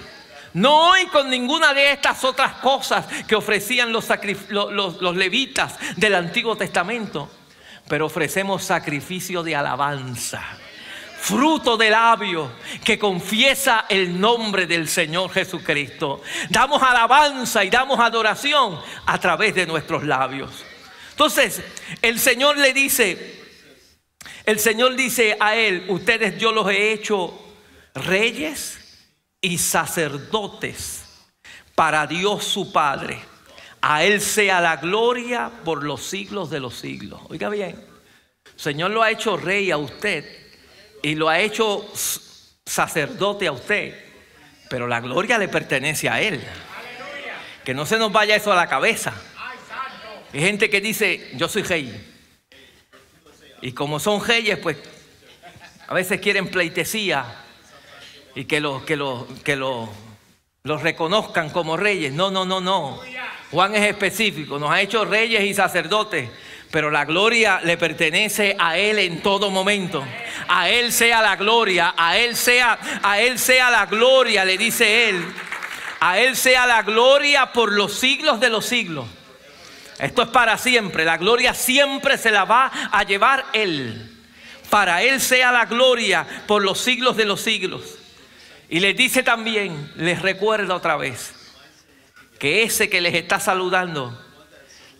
no 0.54 0.88
hoy 0.88 1.06
con 1.06 1.28
ninguna 1.28 1.74
de 1.74 1.92
estas 1.92 2.24
otras 2.24 2.54
cosas 2.54 3.06
que 3.28 3.36
ofrecían 3.36 3.92
los, 3.92 4.08
los, 4.48 5.16
levitas 5.16 5.76
del 5.96 6.14
Antiguo 6.14 6.56
Testamento, 6.56 7.30
pero 7.88 8.06
ofrecemos 8.06 8.64
sacrificio 8.64 9.42
de 9.42 9.54
alabanza 9.54 10.42
fruto 11.18 11.76
de 11.76 11.90
labio 11.90 12.52
que 12.84 12.98
confiesa 12.98 13.86
el 13.88 14.20
nombre 14.20 14.66
del 14.66 14.88
Señor 14.88 15.30
Jesucristo. 15.30 16.22
Damos 16.50 16.82
alabanza 16.82 17.64
y 17.64 17.70
damos 17.70 17.98
adoración 17.98 18.80
a 19.06 19.18
través 19.18 19.54
de 19.54 19.66
nuestros 19.66 20.04
labios. 20.04 20.64
Entonces, 21.10 21.62
el 22.02 22.20
Señor 22.20 22.58
le 22.58 22.72
dice, 22.72 23.42
el 24.44 24.60
Señor 24.60 24.94
dice 24.94 25.36
a 25.40 25.56
él, 25.56 25.86
ustedes 25.88 26.38
yo 26.38 26.52
los 26.52 26.68
he 26.68 26.92
hecho 26.92 27.36
reyes 27.94 28.78
y 29.40 29.58
sacerdotes 29.58 31.04
para 31.74 32.06
Dios 32.06 32.44
su 32.44 32.72
Padre. 32.72 33.18
A 33.80 34.04
Él 34.04 34.20
sea 34.20 34.60
la 34.60 34.76
gloria 34.76 35.50
por 35.64 35.84
los 35.84 36.02
siglos 36.02 36.50
de 36.50 36.60
los 36.60 36.74
siglos. 36.74 37.20
Oiga 37.28 37.48
bien, 37.48 37.76
el 38.44 38.60
Señor 38.60 38.90
lo 38.90 39.02
ha 39.02 39.10
hecho 39.10 39.36
rey 39.36 39.70
a 39.70 39.76
usted 39.76 40.45
y 41.02 41.14
lo 41.14 41.28
ha 41.28 41.40
hecho 41.40 41.86
sacerdote 42.64 43.46
a 43.46 43.52
usted, 43.52 43.94
pero 44.68 44.86
la 44.86 45.00
gloria 45.00 45.38
le 45.38 45.48
pertenece 45.48 46.08
a 46.08 46.20
Él. 46.20 46.42
Que 47.64 47.74
no 47.74 47.86
se 47.86 47.98
nos 47.98 48.12
vaya 48.12 48.36
eso 48.36 48.52
a 48.52 48.56
la 48.56 48.68
cabeza. 48.68 49.12
Hay 50.32 50.40
gente 50.40 50.68
que 50.70 50.80
dice, 50.80 51.30
yo 51.34 51.48
soy 51.48 51.62
rey. 51.62 52.14
Y 53.62 53.72
como 53.72 53.98
son 53.98 54.24
reyes, 54.24 54.58
pues 54.58 54.76
a 55.88 55.94
veces 55.94 56.20
quieren 56.20 56.48
pleitesía 56.48 57.24
y 58.34 58.44
que 58.44 58.60
los 58.60 58.82
que 58.82 58.96
lo, 58.96 59.26
que 59.44 59.56
los 59.56 59.88
reconozcan 60.82 61.50
como 61.50 61.76
reyes. 61.76 62.12
No, 62.12 62.30
no, 62.30 62.44
no, 62.44 62.60
no. 62.60 63.00
Juan 63.50 63.74
es 63.74 63.84
específico, 63.84 64.58
nos 64.58 64.70
ha 64.70 64.80
hecho 64.80 65.04
reyes 65.04 65.44
y 65.44 65.54
sacerdotes, 65.54 66.28
pero 66.76 66.90
la 66.90 67.06
gloria 67.06 67.58
le 67.64 67.78
pertenece 67.78 68.54
a 68.58 68.76
él 68.76 68.98
en 68.98 69.22
todo 69.22 69.50
momento. 69.50 70.04
A 70.46 70.68
él 70.68 70.92
sea 70.92 71.22
la 71.22 71.34
gloria, 71.34 71.94
a 71.96 72.18
él 72.18 72.36
sea, 72.36 72.78
a 73.02 73.18
él 73.18 73.38
sea 73.38 73.70
la 73.70 73.86
gloria, 73.86 74.44
le 74.44 74.58
dice 74.58 75.08
él. 75.08 75.24
A 76.00 76.18
él 76.18 76.36
sea 76.36 76.66
la 76.66 76.82
gloria 76.82 77.50
por 77.50 77.72
los 77.72 77.94
siglos 77.94 78.40
de 78.40 78.50
los 78.50 78.66
siglos. 78.66 79.06
Esto 79.98 80.20
es 80.20 80.28
para 80.28 80.58
siempre. 80.58 81.06
La 81.06 81.16
gloria 81.16 81.54
siempre 81.54 82.18
se 82.18 82.30
la 82.30 82.44
va 82.44 82.70
a 82.92 83.02
llevar 83.04 83.46
Él. 83.54 84.14
Para 84.68 85.00
Él 85.02 85.18
sea 85.22 85.52
la 85.52 85.64
gloria 85.64 86.26
por 86.46 86.62
los 86.62 86.78
siglos 86.78 87.16
de 87.16 87.24
los 87.24 87.40
siglos. 87.40 87.96
Y 88.68 88.80
les 88.80 88.94
dice 88.94 89.22
también, 89.22 89.92
les 89.96 90.20
recuerda 90.20 90.74
otra 90.74 90.98
vez, 90.98 91.32
que 92.38 92.64
ese 92.64 92.90
que 92.90 93.00
les 93.00 93.14
está 93.14 93.40
saludando, 93.40 94.25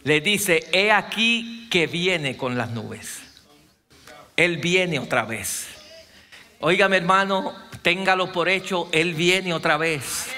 les 0.06 0.22
dice, 0.22 0.64
he 0.70 0.92
aquí 0.92 1.66
que 1.68 1.88
viene 1.88 2.36
con 2.36 2.56
las 2.56 2.70
nubes. 2.70 3.22
Él 4.36 4.58
viene 4.58 5.00
otra 5.00 5.24
vez. 5.24 5.66
Óigame 6.60 6.98
hermano, 6.98 7.52
téngalo 7.82 8.30
por 8.30 8.48
hecho, 8.48 8.88
Él 8.92 9.14
viene 9.14 9.52
otra 9.52 9.76
vez. 9.76 10.28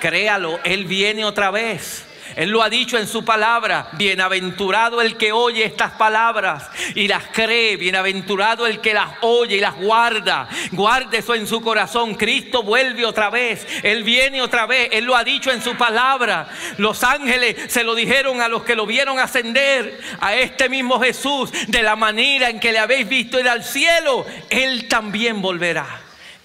Créalo, 0.00 0.60
Él 0.62 0.84
viene 0.84 1.24
otra 1.24 1.50
vez. 1.50 2.04
Él 2.36 2.50
lo 2.50 2.62
ha 2.62 2.70
dicho 2.70 2.98
en 2.98 3.06
su 3.06 3.24
palabra. 3.24 3.88
Bienaventurado 3.92 5.00
el 5.00 5.16
que 5.16 5.32
oye 5.32 5.64
estas 5.64 5.92
palabras 5.92 6.68
y 6.94 7.08
las 7.08 7.24
cree. 7.28 7.76
Bienaventurado 7.76 8.66
el 8.66 8.80
que 8.80 8.94
las 8.94 9.10
oye 9.20 9.56
y 9.56 9.60
las 9.60 9.76
guarda. 9.76 10.48
Guarde 10.70 11.18
eso 11.18 11.34
en 11.34 11.46
su 11.46 11.60
corazón. 11.60 12.14
Cristo 12.14 12.62
vuelve 12.62 13.04
otra 13.04 13.30
vez. 13.30 13.66
Él 13.82 14.02
viene 14.02 14.40
otra 14.40 14.66
vez. 14.66 14.88
Él 14.92 15.04
lo 15.04 15.16
ha 15.16 15.24
dicho 15.24 15.50
en 15.50 15.62
su 15.62 15.76
palabra. 15.76 16.48
Los 16.78 17.02
ángeles 17.04 17.56
se 17.68 17.84
lo 17.84 17.94
dijeron 17.94 18.40
a 18.40 18.48
los 18.48 18.62
que 18.62 18.76
lo 18.76 18.86
vieron 18.86 19.18
ascender 19.18 20.00
a 20.20 20.34
este 20.34 20.68
mismo 20.68 21.00
Jesús. 21.00 21.50
De 21.68 21.82
la 21.82 21.96
manera 21.96 22.50
en 22.50 22.60
que 22.60 22.72
le 22.72 22.78
habéis 22.78 23.08
visto 23.08 23.38
ir 23.40 23.48
al 23.48 23.64
cielo, 23.64 24.24
Él 24.50 24.88
también 24.88 25.42
volverá. 25.42 25.86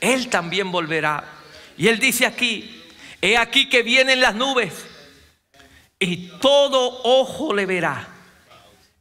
Él 0.01 0.27
también 0.29 0.71
volverá. 0.71 1.23
Y 1.77 1.87
Él 1.87 1.99
dice 1.99 2.25
aquí, 2.25 2.83
he 3.21 3.37
aquí 3.37 3.69
que 3.69 3.83
vienen 3.83 4.21
las 4.21 4.35
nubes 4.35 4.86
y 5.99 6.27
todo 6.39 7.01
ojo 7.03 7.53
le 7.53 7.65
verá. 7.65 8.07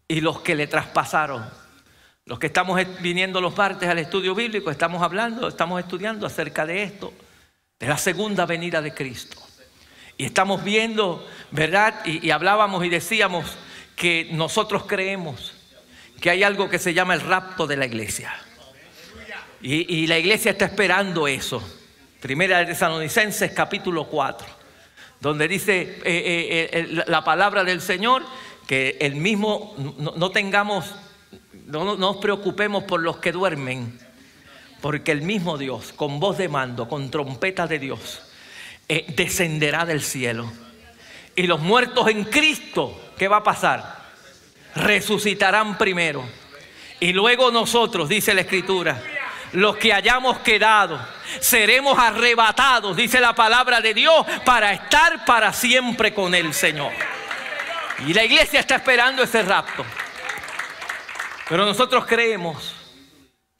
Y 0.08 0.20
los 0.20 0.40
que 0.40 0.54
le 0.54 0.66
traspasaron, 0.66 1.44
los 2.24 2.38
que 2.38 2.46
estamos 2.46 2.80
viniendo 3.00 3.40
los 3.40 3.56
martes 3.56 3.88
al 3.88 3.98
estudio 3.98 4.34
bíblico, 4.34 4.70
estamos 4.70 5.02
hablando, 5.02 5.48
estamos 5.48 5.80
estudiando 5.80 6.26
acerca 6.26 6.64
de 6.64 6.84
esto, 6.84 7.12
de 7.78 7.88
la 7.88 7.98
segunda 7.98 8.46
venida 8.46 8.80
de 8.80 8.94
Cristo. 8.94 9.36
Y 10.16 10.24
estamos 10.24 10.62
viendo, 10.64 11.26
¿verdad? 11.50 12.06
Y, 12.06 12.30
hablábamos 12.30 12.84
y 12.84 12.88
decíamos 12.88 13.58
que 13.96 14.28
nosotros 14.32 14.84
creemos 14.86 15.54
que 16.20 16.30
hay 16.30 16.42
algo 16.42 16.70
que 16.70 16.78
se 16.78 16.94
llama 16.94 17.14
el 17.14 17.20
rapto 17.20 17.66
de 17.66 17.76
la 17.76 17.84
iglesia. 17.84 18.32
Y, 19.60 20.06
la 20.06 20.18
iglesia 20.18 20.52
está 20.52 20.66
esperando 20.66 21.26
eso. 21.26 21.62
Primera 22.20 22.58
de 22.58 22.66
Tesalonicenses 22.66 23.50
capítulo 23.52 24.06
4 24.06 24.55
donde 25.20 25.48
dice 25.48 25.80
eh, 25.80 26.00
eh, 26.04 26.70
eh, 26.72 27.04
la 27.06 27.24
palabra 27.24 27.64
del 27.64 27.80
Señor, 27.80 28.24
que 28.66 28.96
el 29.00 29.16
mismo, 29.16 29.74
no, 29.98 30.30
tengamos, 30.30 30.94
no, 31.66 31.96
nos 31.96 32.16
preocupemos 32.16 32.84
por 32.84 33.00
los 33.00 33.18
que 33.18 33.32
duermen, 33.32 33.98
porque 34.80 35.12
el 35.12 35.22
mismo 35.22 35.56
Dios, 35.56 35.92
con 35.92 36.20
voz 36.20 36.38
de 36.38 36.48
mando, 36.48 36.88
con 36.88 37.10
trompeta 37.10 37.66
de 37.66 37.78
Dios, 37.78 38.22
descenderá 38.88 39.84
del 39.84 40.02
cielo. 40.02 40.50
Y 41.34 41.46
los 41.46 41.60
muertos 41.60 42.08
en 42.08 42.24
Cristo, 42.24 43.12
¿qué 43.18 43.28
va 43.28 43.38
a 43.38 43.44
pasar? 43.44 44.04
Resucitarán 44.74 45.78
primero. 45.78 46.24
Y 47.00 47.12
luego 47.12 47.50
nosotros, 47.50 48.08
dice 48.08 48.34
la 48.34 48.42
Escritura, 48.42 49.02
los 49.56 49.76
que 49.76 49.92
hayamos 49.92 50.38
quedado, 50.40 51.00
seremos 51.40 51.98
arrebatados, 51.98 52.96
dice 52.96 53.20
la 53.20 53.34
palabra 53.34 53.80
de 53.80 53.94
Dios, 53.94 54.26
para 54.44 54.72
estar 54.72 55.24
para 55.24 55.52
siempre 55.52 56.12
con 56.12 56.34
el 56.34 56.52
Señor. 56.52 56.92
Y 58.06 58.12
la 58.12 58.22
iglesia 58.22 58.60
está 58.60 58.76
esperando 58.76 59.22
ese 59.22 59.42
rapto. 59.42 59.84
Pero 61.48 61.64
nosotros 61.64 62.04
creemos 62.04 62.74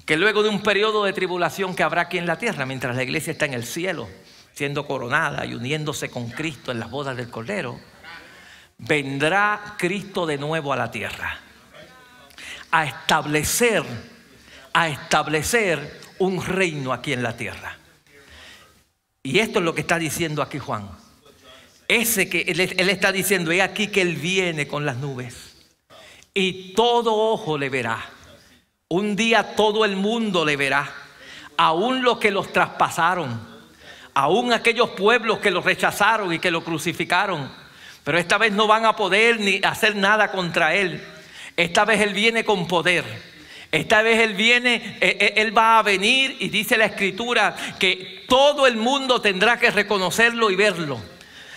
que 0.05 0.17
luego 0.19 0.43
de 0.43 0.51
un 0.51 0.63
periodo 0.63 1.05
de 1.05 1.15
tribulación 1.15 1.75
que 1.75 1.83
habrá 1.83 2.03
aquí 2.03 2.19
en 2.19 2.27
la 2.27 2.37
tierra, 2.37 2.67
mientras 2.67 2.95
la 2.95 3.03
iglesia 3.03 3.31
está 3.31 3.47
en 3.47 3.55
el 3.55 3.65
cielo, 3.65 4.07
siendo 4.53 4.87
coronada 4.87 5.47
y 5.47 5.55
uniéndose 5.55 6.11
con 6.11 6.29
Cristo 6.31 6.73
en 6.73 6.79
las 6.79 6.91
bodas 6.91 7.17
del 7.17 7.31
Cordero, 7.31 7.81
vendrá 8.77 9.77
Cristo 9.79 10.27
de 10.27 10.37
nuevo 10.37 10.75
a 10.75 10.77
la 10.77 10.91
tierra 10.91 11.41
a 12.71 12.85
establecer, 12.85 13.83
a 14.77 14.89
establecer 14.89 16.01
un 16.19 16.45
reino 16.45 16.93
aquí 16.93 17.13
en 17.13 17.23
la 17.23 17.37
tierra. 17.37 17.79
Y 19.23 19.39
esto 19.39 19.59
es 19.59 19.65
lo 19.65 19.75
que 19.75 19.81
está 19.81 19.99
diciendo 19.99 20.43
aquí 20.43 20.59
Juan. 20.59 20.89
Ese 21.89 22.29
que 22.29 22.43
él, 22.43 22.61
está 22.61 23.13
diciendo, 23.13 23.51
es 23.53 23.63
aquí 23.63 23.89
que 23.89 24.03
él 24.03 24.17
viene 24.17 24.67
con 24.67 24.85
las 24.85 24.97
nubes. 24.97 25.57
Y 26.35 26.75
todo 26.75 27.15
ojo 27.15 27.57
le 27.57 27.69
verá 27.71 28.05
un 28.89 29.17
día 29.17 29.57
todo 29.57 29.85
el 29.85 29.97
mundo 29.97 30.45
le 30.45 30.57
verá, 30.57 30.89
aún 31.57 32.03
los 32.03 32.19
que 32.19 32.31
los 32.31 32.53
traspasaron, 32.53 33.41
aún 34.15 34.53
aquellos 34.53 34.91
pueblos 34.91 35.39
que 35.39 35.51
los 35.51 35.65
rechazaron 35.65 36.33
y 36.33 36.39
que 36.39 36.51
lo 36.51 36.63
crucificaron. 36.63 37.51
Pero 38.05 38.19
esta 38.19 38.39
vez 38.39 38.53
no 38.53 38.69
van 38.69 38.85
a 38.85 38.95
poder 38.95 39.41
ni 39.41 39.61
hacer 39.65 39.97
nada 39.97 40.31
contra 40.31 40.75
él. 40.75 41.03
Esta 41.57 41.85
vez 41.85 42.01
él 42.01 42.15
viene 42.15 42.45
con 42.45 42.69
poder. 42.69 43.05
Esta 43.73 44.03
vez 44.03 44.21
Él 44.21 44.35
viene, 44.35 44.99
eh, 45.01 45.17
eh, 45.21 45.33
Él 45.37 45.57
va 45.57 45.79
a 45.79 45.83
venir 45.83 46.37
y 46.41 46.49
dice 46.49 46.77
la 46.77 46.87
Escritura 46.87 47.55
que 47.79 48.25
todo 48.29 48.67
el 48.67 48.77
mundo 48.77 49.21
tendrá 49.21 49.59
que 49.59 49.71
reconocerlo 49.71 50.51
y 50.51 50.57
verlo. 50.57 51.01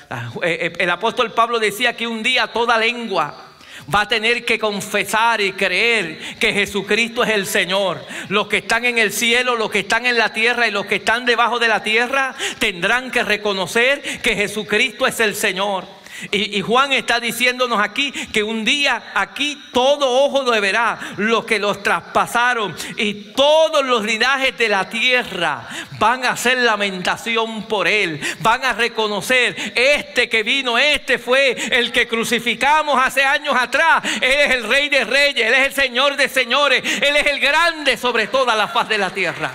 Ah, 0.10 0.32
eh, 0.44 0.74
el 0.80 0.90
apóstol 0.90 1.34
Pablo 1.34 1.60
decía 1.60 1.96
que 1.96 2.08
un 2.08 2.24
día 2.24 2.48
toda 2.48 2.78
lengua 2.78 3.46
va 3.94 4.02
a 4.02 4.08
tener 4.08 4.44
que 4.44 4.60
confesar 4.60 5.42
y 5.42 5.54
creer 5.54 6.20
que 6.40 6.54
Jesucristo 6.54 7.24
es 7.24 7.30
el 7.30 7.46
Señor. 7.46 8.04
Los 8.28 8.48
que 8.48 8.58
están 8.58 8.86
en 8.86 8.98
el 8.98 9.12
cielo, 9.12 9.56
los 9.56 9.70
que 9.70 9.80
están 9.80 10.06
en 10.06 10.18
la 10.18 10.34
tierra 10.34 10.68
y 10.68 10.72
los 10.72 10.86
que 10.86 10.96
están 10.96 11.26
debajo 11.26 11.60
de 11.60 11.68
la 11.68 11.84
tierra 11.84 12.36
tendrán 12.60 13.12
que 13.12 13.24
reconocer 13.24 14.22
que 14.22 14.36
Jesucristo 14.36 15.08
es 15.08 15.20
el 15.20 15.36
Señor. 15.36 15.99
Y, 16.32 16.62
Juan 16.62 16.92
está 16.92 17.20
diciéndonos 17.20 17.80
aquí 17.80 18.12
que 18.12 18.44
un 18.44 18.66
día 18.66 19.12
aquí 19.14 19.62
todo 19.72 20.26
ojo 20.26 20.44
lo 20.44 20.60
verá, 20.60 21.00
los 21.18 21.46
que 21.46 21.60
los 21.60 21.82
traspasaron 21.82 22.76
y 22.98 23.14
todos 23.34 23.86
los 23.86 24.04
linajes 24.04 24.58
de 24.58 24.70
la 24.70 24.90
tierra 24.90 25.68
van 25.98 26.26
a 26.26 26.32
hacer 26.32 26.58
lamentación 26.58 27.64
por 27.68 27.88
él, 27.88 28.20
van 28.40 28.66
a 28.66 28.74
reconocer, 28.74 29.56
este 29.76 30.30
que 30.30 30.44
vino, 30.44 30.78
este 30.78 31.18
fue 31.18 31.52
el 31.52 31.92
que 31.92 32.08
crucificamos 32.08 33.00
hace 33.02 33.24
años 33.24 33.56
atrás, 33.58 34.04
él 34.22 34.40
es 34.40 34.52
el 34.52 34.64
rey 34.68 34.90
de 34.90 35.06
reyes, 35.06 35.48
él 35.48 35.54
es 35.54 35.68
el 35.68 35.74
señor 35.74 36.16
de 36.16 36.30
señores, 36.30 36.84
él 37.02 37.16
es 37.16 37.26
el 37.28 37.40
grande 37.40 37.98
sobre 37.98 38.28
toda 38.28 38.56
la 38.56 38.68
faz 38.68 38.90
de 38.90 38.98
la 38.98 39.10
tierra. 39.10 39.52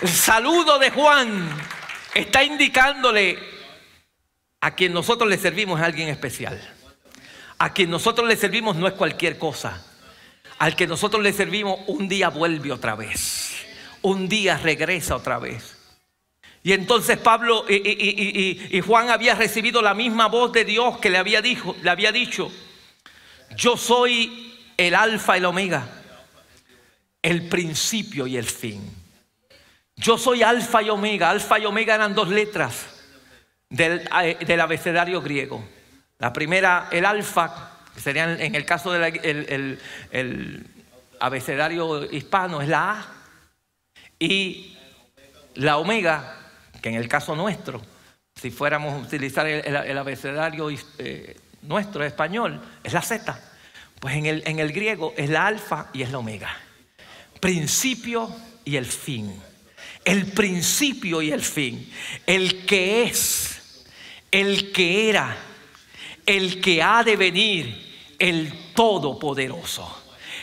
El 0.00 0.08
saludo 0.08 0.78
de 0.78 0.90
Juan 0.90 1.48
está 2.14 2.42
indicándole 2.44 3.57
a 4.60 4.74
quien 4.74 4.92
nosotros 4.92 5.28
le 5.28 5.38
servimos 5.38 5.78
es 5.80 5.86
alguien 5.86 6.08
especial. 6.08 6.60
A 7.58 7.72
quien 7.72 7.90
nosotros 7.90 8.26
le 8.26 8.36
servimos 8.36 8.76
no 8.76 8.86
es 8.86 8.94
cualquier 8.94 9.38
cosa. 9.38 9.84
Al 10.58 10.74
que 10.74 10.86
nosotros 10.86 11.22
le 11.22 11.32
servimos 11.32 11.80
un 11.86 12.08
día 12.08 12.28
vuelve 12.28 12.72
otra 12.72 12.94
vez. 12.94 13.52
Un 14.02 14.28
día 14.28 14.58
regresa 14.58 15.16
otra 15.16 15.38
vez. 15.38 15.76
Y 16.62 16.72
entonces 16.72 17.18
Pablo 17.18 17.64
y, 17.68 18.80
Juan 18.84 19.10
había 19.10 19.34
recibido 19.34 19.80
la 19.80 19.94
misma 19.94 20.26
voz 20.26 20.52
de 20.52 20.64
Dios 20.64 20.98
que 20.98 21.08
le 21.08 21.18
había, 21.18 21.40
dicho, 21.40 21.76
le 21.82 21.90
había 21.90 22.10
dicho, 22.10 22.50
yo 23.56 23.76
soy 23.76 24.56
el 24.76 24.94
alfa 24.94 25.36
y 25.36 25.38
el 25.38 25.44
omega, 25.46 25.88
el 27.22 27.48
principio 27.48 28.26
y 28.26 28.36
el 28.36 28.44
fin. 28.44 28.92
Yo 29.96 30.18
soy 30.18 30.42
alfa 30.42 30.82
y 30.82 30.90
omega. 30.90 31.30
Alfa 31.30 31.58
y 31.58 31.64
omega 31.64 31.94
eran 31.94 32.14
dos 32.14 32.28
letras 32.28 32.97
del, 33.70 34.60
abecedario 34.60 35.20
griego. 35.20 35.64
La 36.18 36.32
primera, 36.32 36.88
el 36.90 37.04
alfa, 37.04 37.72
que 37.94 38.00
sería 38.00 38.32
en 38.32 38.54
el 38.54 38.64
caso 38.64 38.92
del 38.92 39.78
el, 40.10 40.66
abecedario 41.20 42.04
hispano, 42.10 42.60
es 42.60 42.68
la 42.68 42.92
A. 42.92 43.06
Y 44.18 44.76
la 45.54 45.78
omega, 45.78 46.36
que 46.80 46.88
en 46.88 46.96
el 46.96 47.08
caso 47.08 47.36
nuestro, 47.36 47.80
si 48.34 48.50
fuéramos 48.50 48.94
a 48.94 48.98
utilizar 48.98 49.46
el, 49.46 49.98
abecedario 49.98 50.70
eh, 50.98 51.36
nuestro 51.62 52.04
español, 52.04 52.60
es 52.82 52.92
la 52.92 53.02
Z. 53.02 53.40
Pues 54.00 54.14
en 54.14 54.26
el, 54.26 54.42
en 54.46 54.60
el 54.60 54.72
griego 54.72 55.12
es 55.16 55.28
la 55.28 55.46
alfa 55.46 55.88
y 55.92 56.02
es 56.02 56.10
la 56.10 56.18
omega. 56.18 56.56
Principio 57.40 58.34
y 58.64 58.76
el 58.76 58.86
fin. 58.86 59.40
El 60.04 60.26
principio 60.26 61.20
y 61.20 61.32
el 61.32 61.42
fin. 61.42 61.92
El 62.26 62.64
que 62.64 63.04
es 63.04 63.57
el 64.30 64.72
que 64.72 65.08
era, 65.08 65.36
el 66.26 66.60
que 66.60 66.82
ha 66.82 67.02
de 67.02 67.16
venir, 67.16 67.88
el 68.18 68.52
Todopoderoso. 68.74 69.98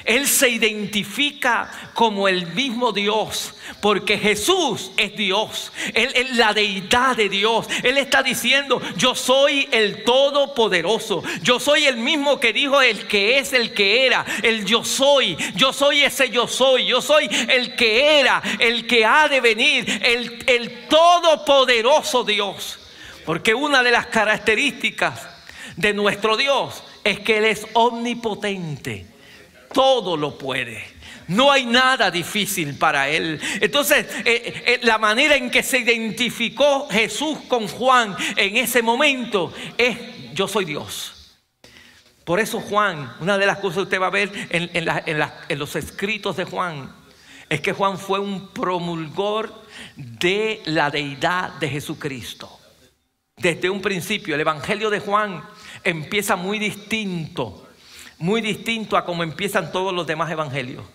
Él 0.06 0.28
se 0.28 0.50
identifica 0.50 1.72
como 1.96 2.28
el 2.28 2.46
mismo 2.54 2.92
Dios, 2.92 3.56
porque 3.82 4.20
Jesús 4.20 4.92
es 4.98 5.16
Dios, 5.16 5.72
Él 5.96 6.12
es 6.14 6.36
la 6.36 6.54
deidad 6.54 7.18
de 7.18 7.28
Dios. 7.28 7.66
Él 7.82 7.98
está 7.98 8.22
diciendo, 8.22 8.80
yo 8.98 9.16
soy 9.16 9.68
el 9.72 10.04
Todopoderoso, 10.04 11.24
yo 11.42 11.60
soy 11.60 11.86
el 11.86 11.98
mismo 11.98 12.40
que 12.40 12.54
dijo 12.54 12.84
el 12.84 13.08
que 13.08 13.40
es 13.40 13.52
el 13.54 13.74
que 13.74 14.06
era, 14.06 14.24
el 14.44 14.64
yo 14.66 14.84
soy, 14.84 15.36
yo 15.56 15.74
soy 15.74 16.04
ese 16.04 16.30
yo 16.30 16.48
soy, 16.48 16.86
yo 16.86 17.02
soy 17.02 17.28
el 17.50 17.76
que 17.76 18.20
era, 18.20 18.44
el 18.60 18.86
que 18.86 19.06
ha 19.06 19.28
de 19.28 19.42
venir, 19.42 20.02
el, 20.04 20.44
el 20.46 20.88
Todopoderoso 20.88 22.24
Dios. 22.24 22.78
Porque 23.26 23.54
una 23.54 23.82
de 23.84 23.92
las 23.92 24.08
características 24.08 25.28
de 25.76 25.94
nuestro 25.94 26.38
Dios 26.38 26.84
es 27.04 27.20
que 27.20 27.38
Él 27.40 27.46
es 27.46 27.66
omnipotente. 27.74 29.06
Todo 29.74 30.16
lo 30.16 30.38
puede. 30.38 30.96
No 31.28 31.52
hay 31.52 31.66
nada 31.66 32.12
difícil 32.12 32.78
para 32.78 33.10
Él. 33.10 33.40
Entonces, 33.60 34.06
eh, 34.26 34.64
eh, 34.66 34.80
la 34.84 34.98
manera 35.00 35.36
en 35.36 35.50
que 35.50 35.64
se 35.64 35.80
identificó 35.80 36.88
Jesús 36.90 37.40
con 37.48 37.68
Juan 37.68 38.16
en 38.36 38.58
ese 38.58 38.82
momento 38.82 39.52
es, 39.78 39.98
yo 40.34 40.48
soy 40.48 40.66
Dios. 40.66 41.36
Por 42.24 42.40
eso 42.40 42.60
Juan, 42.60 43.12
una 43.20 43.38
de 43.38 43.46
las 43.46 43.58
cosas 43.58 43.76
que 43.76 43.84
usted 43.84 44.02
va 44.02 44.08
a 44.08 44.12
ver 44.12 44.32
en, 44.50 44.70
en 44.74 45.60
los 45.60 45.76
escritos 45.76 46.38
de 46.38 46.46
Juan, 46.46 46.92
es 47.50 47.62
que 47.62 47.74
Juan 47.74 47.98
fue 47.98 48.20
un 48.20 48.50
promulgor 48.50 49.66
de 49.96 50.62
la 50.66 50.90
deidad 50.90 51.54
de 51.54 51.70
Jesucristo. 51.70 52.60
Desde 53.38 53.70
un 53.70 53.82
principio, 53.82 54.34
el 54.34 54.42
Evangelio 54.42 54.90
de 54.90 55.02
Juan 55.02 55.44
empieza 55.84 56.38
muy 56.38 56.58
distinto, 56.58 57.68
muy 58.18 58.40
distinto 58.40 58.96
a 58.96 59.04
como 59.04 59.24
empiezan 59.24 59.74
todos 59.74 59.94
los 59.94 60.08
demás 60.08 60.32
evangelios. 60.32 60.86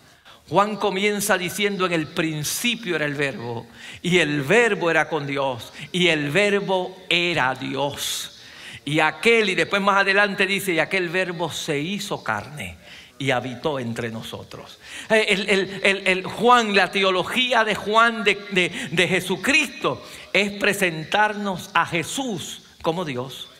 Juan 0.48 0.76
comienza 0.76 1.36
diciendo 1.36 1.84
en 1.84 1.92
el 1.92 2.08
principio 2.08 2.96
era 2.96 3.04
el 3.04 3.14
verbo 3.14 3.66
y 4.02 4.18
el 4.18 4.40
verbo 4.40 4.90
era 4.90 5.08
con 5.08 5.26
Dios 5.26 5.72
y 5.92 6.08
el 6.08 6.30
verbo 6.30 6.96
era 7.10 7.54
Dios. 7.54 8.40
Y 8.86 9.00
aquel, 9.00 9.50
y 9.50 9.54
después 9.54 9.82
más 9.82 9.98
adelante 9.98 10.46
dice, 10.46 10.72
y 10.72 10.78
aquel 10.78 11.10
verbo 11.10 11.52
se 11.52 11.78
hizo 11.78 12.24
carne 12.24 12.79
y 13.20 13.32
habitó 13.32 13.78
entre 13.78 14.10
nosotros. 14.10 14.78
Eh, 15.10 16.02
el, 16.06 16.24
Juan, 16.24 16.74
la 16.74 16.90
teología 16.90 17.64
de 17.64 17.74
Juan 17.74 18.24
de, 18.24 19.06
Jesucristo 19.08 20.02
es 20.32 20.50
presentarnos 20.52 21.70
a 21.74 21.84
Jesús 21.84 22.62
como 22.80 23.04
Dios, 23.04 23.50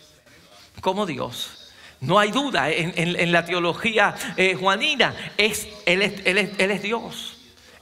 como 0.81 1.05
Dios. 1.05 1.73
No 2.01 2.18
hay 2.18 2.31
duda 2.31 2.70
en, 2.70 3.31
la 3.31 3.44
teología 3.44 4.14
eh, 4.38 4.57
juanina, 4.59 5.14
es, 5.37 5.68
él, 5.85 6.01
es, 6.01 6.23
él, 6.25 6.38
es, 6.38 6.83
Dios. 6.83 7.37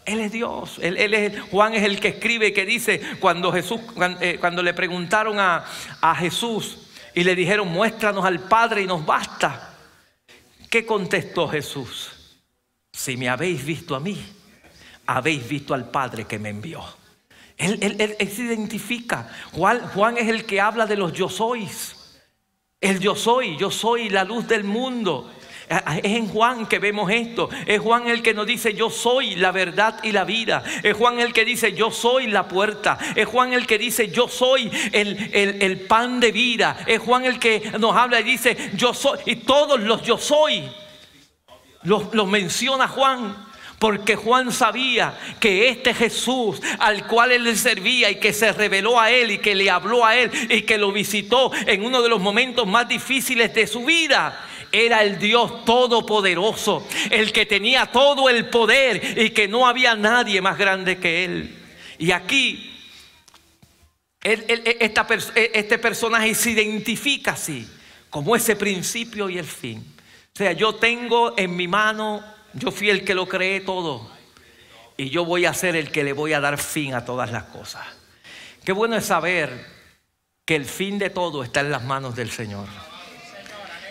Él 0.05 0.21
es 0.21 0.33
Dios. 0.33 0.81
Él, 0.83 1.15
es, 1.15 1.41
Juan 1.53 1.75
es 1.75 1.85
el 1.85 2.01
que 2.01 2.09
escribe 2.09 2.53
que 2.53 2.67
dice 2.67 3.01
cuando 3.21 3.53
Jesús, 3.53 3.81
eh, 4.21 4.39
cuando, 4.41 4.65
le 4.65 4.75
preguntaron 4.75 5.39
a, 5.39 5.65
a 6.01 6.17
Jesús 6.17 6.79
y 7.15 7.23
le 7.23 7.37
dijeron, 7.37 7.69
muéstranos 7.69 8.25
al 8.25 8.41
Padre 8.41 8.83
y 8.83 8.87
nos 8.89 9.07
basta. 9.07 9.68
¿Qué 10.71 10.85
contestó 10.85 11.49
Jesús? 11.49 12.11
Si 12.93 13.17
me 13.17 13.29
habéis 13.29 13.65
visto 13.65 13.95
a 13.95 14.01
mí, 14.01 14.19
habéis 15.07 15.49
visto 15.49 15.75
al 15.75 15.91
Padre 15.91 16.27
que 16.27 16.39
me 16.39 16.51
envió. 16.51 16.83
Él, 17.57 18.17
se 18.19 18.43
identifica. 18.43 19.31
Juan, 19.53 19.81
Juan 19.89 20.17
es 20.17 20.29
el 20.29 20.45
que 20.45 20.61
habla 20.61 20.87
de 20.87 20.97
los 20.97 21.13
yo 21.13 21.29
sois. 21.29 22.21
El 22.81 23.01
yo 23.01 23.17
soy, 23.17 23.57
yo 23.57 23.71
soy 23.71 24.09
la 24.09 24.25
luz 24.25 24.47
del 24.47 24.63
mundo. 24.63 25.33
Es 25.69 26.13
en 26.13 26.29
Juan 26.29 26.67
que 26.67 26.79
vemos 26.79 27.11
esto. 27.11 27.51
Es 27.67 27.81
Juan 27.81 28.09
el 28.09 28.23
que 28.23 28.33
nos 28.33 28.47
dice, 28.47 28.73
yo 28.75 28.89
soy 28.89 29.37
la 29.37 29.53
verdad 29.53 30.03
y 30.03 30.13
la 30.13 30.25
vida. 30.25 30.63
Es 30.83 30.97
Juan 30.97 31.21
el 31.21 31.33
que 31.33 31.45
dice, 31.45 31.75
yo 31.75 31.91
soy 31.91 32.27
la 32.27 32.49
puerta. 32.49 32.99
Es 33.15 33.27
Juan 33.27 33.53
el 33.53 33.67
que 33.67 33.79
dice, 33.79 34.09
yo 34.09 34.29
soy 34.29 34.71
el, 34.93 35.87
pan 35.89 36.21
de 36.21 36.33
vida. 36.33 36.79
Es 36.87 37.01
Juan 37.01 37.25
el 37.25 37.39
que 37.39 37.73
nos 37.79 37.95
habla 37.97 38.21
y 38.21 38.25
dice, 38.25 38.71
yo 38.75 38.95
soy. 38.95 39.19
Y 39.27 39.37
todos 39.37 39.81
los 39.81 40.03
yo 40.03 40.17
soy 40.17 40.65
los, 41.83 42.15
los 42.15 42.27
menciona 42.27 42.89
Juan. 42.89 43.49
Porque 43.79 44.17
Juan 44.17 44.51
sabía 44.51 45.17
que 45.39 45.69
este 45.69 45.95
Jesús 45.95 46.61
al 46.81 47.07
cual 47.07 47.31
él 47.31 47.45
le 47.45 47.55
servía 47.55 48.11
y 48.11 48.17
que 48.17 48.33
se 48.33 48.53
reveló 48.53 48.99
a 48.99 49.11
él 49.13 49.31
y 49.31 49.39
que 49.39 49.55
le 49.55 49.71
habló 49.71 50.05
a 50.05 50.17
él 50.17 50.31
y 50.51 50.63
que 50.63 50.79
lo 50.79 50.91
visitó 50.91 51.53
en 51.55 51.85
uno 51.85 52.03
de 52.03 52.09
los 52.09 52.21
momentos 52.21 52.67
más 52.67 52.89
difíciles 52.89 53.55
de 53.55 53.69
su 53.69 53.85
vida, 53.85 54.48
era 54.73 55.03
el 55.03 55.19
Dios 55.19 55.65
todopoderoso, 55.65 56.87
el 57.11 57.33
que 57.33 57.47
tenía 57.47 57.87
todo 57.87 58.29
el 58.29 58.47
poder 58.47 59.19
y 59.19 59.31
que 59.31 59.49
no 59.49 59.67
había 59.67 59.95
nadie 59.97 60.41
más 60.41 60.59
grande 60.59 60.99
que 60.99 61.25
él. 61.25 61.55
Y 61.99 62.11
aquí 62.11 62.75
este 64.23 65.79
personaje 65.79 66.35
se 66.35 66.51
identifica 66.51 67.33
así, 67.33 67.67
como 68.11 68.37
ese 68.37 68.57
principio 68.57 69.31
y 69.31 69.39
el 69.39 69.47
fin. 69.47 69.85
O 70.35 70.39
sea, 70.39 70.53
yo 70.53 70.75
tengo 70.75 71.35
en 71.37 71.57
mi 71.57 71.67
mano 71.67 72.23
yo 72.55 72.71
fui 72.71 72.91
el 72.91 73.05
que 73.05 73.15
lo 73.15 73.29
creé 73.29 73.61
todo. 73.61 74.09
Y 74.97 75.11
yo 75.11 75.25
voy 75.25 75.45
a 75.45 75.55
ser 75.55 75.77
el 75.77 75.91
que 75.91 76.03
le 76.03 76.13
voy 76.13 76.33
a 76.33 76.41
dar 76.41 76.59
fin 76.59 76.95
a 76.95 77.05
todas 77.05 77.31
las 77.31 77.45
cosas. 77.45 77.87
Qué 78.65 78.73
bueno 78.73 78.97
es 78.97 79.05
saber 79.05 79.67
que 80.45 80.57
el 80.57 80.65
fin 80.65 80.99
de 80.99 81.11
todo 81.11 81.45
está 81.45 81.61
en 81.61 81.71
las 81.71 81.85
manos 81.85 82.17
del 82.17 82.31
Señor. 82.31 82.67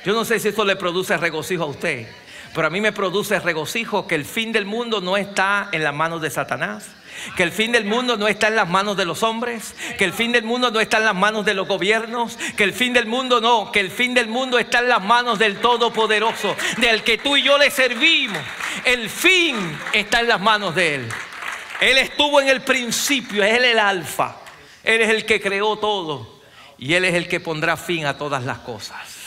Yo 0.08 0.14
no 0.14 0.24
sé 0.24 0.40
si 0.40 0.48
esto 0.48 0.64
le 0.64 0.78
produce 0.78 1.18
regocijo 1.18 1.64
a 1.64 1.66
usted, 1.66 2.08
pero 2.56 2.68
a 2.68 2.70
mí 2.70 2.80
me 2.80 2.94
produce 2.94 3.42
regocijo 3.42 4.08
que 4.08 4.16
el 4.16 4.24
fin 4.24 4.54
del 4.54 4.66
mundo 4.66 5.02
no 5.02 5.18
está 5.18 5.68
en 5.74 5.84
las 5.84 5.94
manos 5.94 6.22
de 6.22 6.30
Satanás 6.30 6.92
que 7.36 7.44
el 7.44 7.52
fin 7.52 7.74
del 7.74 7.84
mundo 7.84 8.16
no 8.16 8.30
está 8.30 8.48
en 8.48 8.56
las 8.56 8.70
manos 8.70 8.96
de 8.96 9.04
los 9.04 9.22
hombres, 9.24 9.76
que 9.98 10.06
el 10.06 10.14
fin 10.14 10.32
del 10.32 10.44
mundo 10.44 10.72
no 10.72 10.80
está 10.80 11.00
en 11.00 11.06
las 11.06 11.16
manos 11.16 11.44
de 11.46 11.56
los 11.56 11.68
gobiernos, 11.68 12.38
que 12.56 12.64
el 12.64 12.72
fin 12.74 12.94
del 12.94 13.08
mundo 13.08 13.42
no, 13.42 13.70
que 13.72 13.82
el 13.82 13.92
fin 13.92 14.14
del 14.14 14.28
mundo 14.28 14.60
está 14.60 14.80
en 14.80 14.88
las 14.88 15.04
manos 15.04 15.40
del 15.40 15.60
Todopoderoso, 15.60 16.56
del 16.78 17.04
que 17.04 17.18
tú 17.18 17.36
y 17.36 17.42
yo 17.42 17.58
le 17.58 17.70
servimos. 17.72 18.40
El 18.86 19.10
fin 19.10 19.58
está 19.92 20.20
en 20.20 20.28
las 20.28 20.40
manos 20.40 20.76
de 20.76 20.96
Él. 20.96 21.10
Él 21.82 21.98
estuvo 21.98 22.40
en 22.40 22.48
el 22.48 22.62
principio, 22.62 23.44
Él 23.44 23.66
es 23.66 23.72
el 23.72 23.80
alfa, 23.80 24.38
Él 24.84 25.02
es 25.02 25.10
el 25.10 25.26
que 25.26 25.42
creó 25.42 25.76
todo 25.78 26.40
y 26.78 26.94
Él 26.94 27.04
es 27.04 27.16
el 27.16 27.28
que 27.28 27.40
pondrá 27.40 27.76
fin 27.76 28.06
a 28.06 28.16
todas 28.16 28.46
las 28.46 28.60
cosas. 28.60 29.27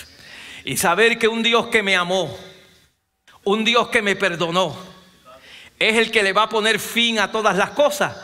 Y 0.65 0.77
saber 0.77 1.19
que 1.19 1.29
un 1.29 1.43
Dios 1.43 1.67
que 1.67 1.83
me 1.83 1.97
amó, 1.97 2.37
un 3.45 3.65
Dios 3.65 3.89
que 3.89 4.03
me 4.03 4.17
perdonó, 4.17 4.77
es 5.79 5.97
el 5.97 6.11
que 6.11 6.23
le 6.23 6.33
va 6.33 6.45
a 6.45 6.49
poner 6.49 6.79
fin 6.79 7.19
a 7.19 7.33
todas 7.33 7.57
las 7.57 7.71
cosas. 7.71 8.17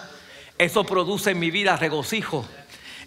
Eso 0.58 0.84
produce 0.84 1.30
en 1.30 1.38
mi 1.38 1.50
vida 1.50 1.76
regocijo. 1.76 2.46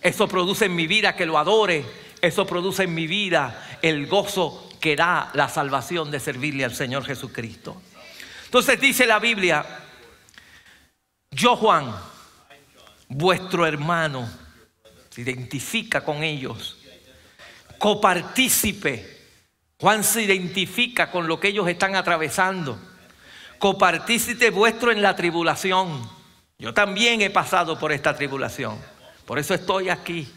Eso 0.01 0.27
produce 0.27 0.65
en 0.65 0.75
mi 0.75 0.87
vida 0.87 1.15
que 1.15 1.25
lo 1.25 1.37
adore. 1.37 1.85
Eso 2.21 2.45
produce 2.45 2.83
en 2.83 2.93
mi 2.93 3.07
vida 3.07 3.77
el 3.81 4.07
gozo 4.07 4.69
que 4.79 4.95
da 4.95 5.29
la 5.33 5.49
salvación 5.49 6.09
de 6.09 6.19
servirle 6.19 6.65
al 6.65 6.75
Señor 6.75 7.05
Jesucristo. 7.05 7.81
Entonces 8.45 8.81
dice 8.81 9.05
la 9.05 9.19
Biblia, 9.19 9.65
yo 11.29 11.55
Juan, 11.55 11.93
vuestro 13.07 13.65
hermano, 13.67 14.27
se 15.09 15.21
identifica 15.21 16.03
con 16.03 16.23
ellos, 16.23 16.77
copartícipe. 17.77 19.18
Juan 19.79 20.03
se 20.03 20.23
identifica 20.23 21.09
con 21.09 21.27
lo 21.27 21.39
que 21.39 21.47
ellos 21.47 21.67
están 21.67 21.95
atravesando 21.95 22.77
copartícipe 23.59 24.49
vuestro 24.49 24.91
en 24.91 25.01
la 25.01 25.15
tribulación. 25.15 26.09
Yo 26.57 26.73
también 26.73 27.21
he 27.21 27.29
pasado 27.29 27.77
por 27.77 27.91
esta 27.91 28.15
tribulación. 28.15 28.77
Por 29.25 29.37
eso 29.37 29.53
estoy 29.53 29.89
aquí. 29.89 30.27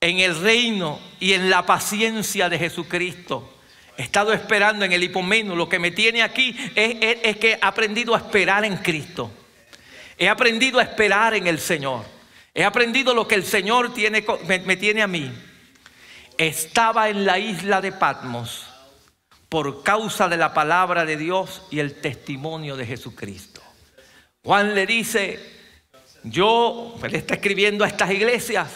En 0.00 0.18
el 0.18 0.38
reino 0.40 0.98
y 1.20 1.34
en 1.34 1.48
la 1.48 1.64
paciencia 1.64 2.48
de 2.48 2.58
Jesucristo. 2.58 3.54
He 3.96 4.02
estado 4.02 4.32
esperando 4.32 4.84
en 4.84 4.92
el 4.92 5.02
hipomeno. 5.02 5.54
Lo 5.54 5.68
que 5.68 5.78
me 5.78 5.90
tiene 5.90 6.22
aquí 6.22 6.54
es, 6.74 7.36
que 7.36 7.52
he 7.52 7.58
aprendido 7.62 8.14
a 8.14 8.18
esperar 8.18 8.64
en 8.64 8.76
Cristo. 8.78 9.30
He 10.18 10.28
aprendido 10.28 10.78
a 10.78 10.82
esperar 10.82 11.34
en 11.34 11.46
el 11.46 11.58
Señor. 11.58 12.04
He 12.52 12.64
aprendido 12.64 13.14
lo 13.14 13.28
que 13.28 13.34
el 13.34 13.44
Señor 13.44 13.92
me 14.46 14.76
tiene 14.76 15.02
a 15.02 15.06
mí. 15.06 15.32
Estaba 16.38 17.08
en 17.08 17.24
la 17.24 17.38
isla 17.38 17.80
de 17.80 17.92
Patmos 17.92 18.66
por 19.48 19.82
causa 19.82 20.28
de 20.28 20.36
la 20.36 20.52
palabra 20.52 21.04
de 21.04 21.16
Dios 21.16 21.62
y 21.70 21.78
el 21.78 22.00
testimonio 22.00 22.76
de 22.76 22.86
Jesucristo. 22.86 23.62
Juan 24.44 24.74
le 24.74 24.86
dice, 24.86 25.40
yo, 26.24 26.96
él 27.02 27.14
está 27.14 27.34
escribiendo 27.34 27.84
a 27.84 27.88
estas 27.88 28.10
iglesias, 28.10 28.68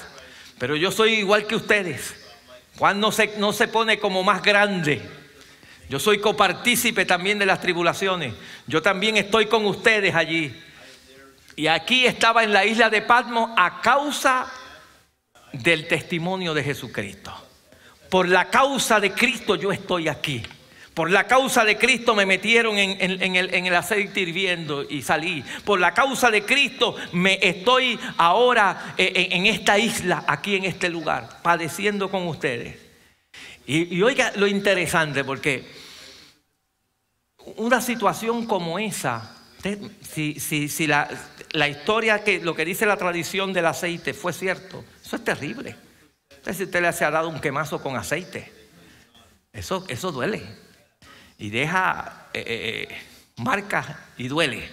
pero 0.58 0.76
yo 0.76 0.90
soy 0.90 1.14
igual 1.14 1.46
que 1.46 1.56
ustedes. 1.56 2.14
Juan 2.78 2.98
no 2.98 3.12
se, 3.12 3.36
no 3.38 3.52
se 3.52 3.68
pone 3.68 3.98
como 3.98 4.22
más 4.22 4.42
grande. 4.42 5.02
Yo 5.88 5.98
soy 5.98 6.18
copartícipe 6.18 7.04
también 7.04 7.38
de 7.38 7.46
las 7.46 7.60
tribulaciones. 7.60 8.34
Yo 8.66 8.80
también 8.80 9.16
estoy 9.16 9.46
con 9.46 9.66
ustedes 9.66 10.14
allí. 10.14 10.58
Y 11.56 11.66
aquí 11.66 12.06
estaba 12.06 12.44
en 12.44 12.52
la 12.52 12.64
isla 12.64 12.88
de 12.88 13.02
Patmos 13.02 13.50
a 13.56 13.80
causa 13.80 14.50
del 15.52 15.88
testimonio 15.88 16.54
de 16.54 16.62
Jesucristo. 16.62 17.49
Por 18.10 18.28
la 18.28 18.50
causa 18.50 18.98
de 18.98 19.12
Cristo 19.12 19.54
yo 19.54 19.70
estoy 19.72 20.08
aquí. 20.08 20.42
Por 20.94 21.10
la 21.10 21.28
causa 21.28 21.64
de 21.64 21.78
Cristo 21.78 22.16
me 22.16 22.26
metieron 22.26 22.76
en, 22.76 23.36
el, 23.36 23.74
aceite 23.74 24.20
hirviendo 24.20 24.82
y 24.82 25.02
salí. 25.02 25.44
Por 25.64 25.78
la 25.78 25.94
causa 25.94 26.30
de 26.30 26.42
Cristo 26.42 26.96
me 27.12 27.38
estoy 27.40 27.98
ahora 28.18 28.94
eh, 28.98 29.28
en, 29.30 29.46
esta 29.46 29.78
isla, 29.78 30.24
aquí 30.26 30.56
en 30.56 30.64
este 30.64 30.90
lugar, 30.90 31.40
padeciendo 31.42 32.10
con 32.10 32.26
ustedes. 32.26 32.76
Y, 33.64 34.02
oiga 34.02 34.32
lo 34.34 34.48
interesante, 34.48 35.22
porque 35.22 35.64
una 37.56 37.80
situación 37.80 38.44
como 38.46 38.80
esa, 38.80 39.36
si, 40.02 40.86
la, 40.88 41.08
la, 41.52 41.68
historia, 41.68 42.24
que 42.24 42.40
lo 42.40 42.56
que 42.56 42.64
dice 42.64 42.84
la 42.84 42.96
tradición 42.96 43.52
del 43.52 43.66
aceite 43.66 44.12
fue 44.12 44.32
cierto, 44.32 44.84
eso 45.00 45.14
es 45.14 45.24
terrible. 45.24 45.76
Si 46.52 46.64
usted 46.64 46.80
le 46.80 46.88
ha 46.88 47.10
dado 47.10 47.28
un 47.28 47.40
quemazo 47.40 47.82
con 47.82 47.96
aceite, 47.96 48.52
eso, 49.52 49.84
eso 49.88 50.12
duele 50.12 50.42
y 51.40 51.48
deja 51.48 52.28
eh, 52.34 52.44
eh, 52.46 52.88
eh, 52.90 52.96
marcas 53.38 53.86
y 54.18 54.28
duele. 54.28 54.68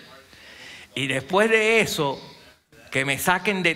Y 0.93 1.07
después 1.07 1.49
de 1.49 1.79
eso, 1.79 2.19
que 2.91 3.05
me 3.05 3.17
saquen 3.17 3.63
de 3.63 3.75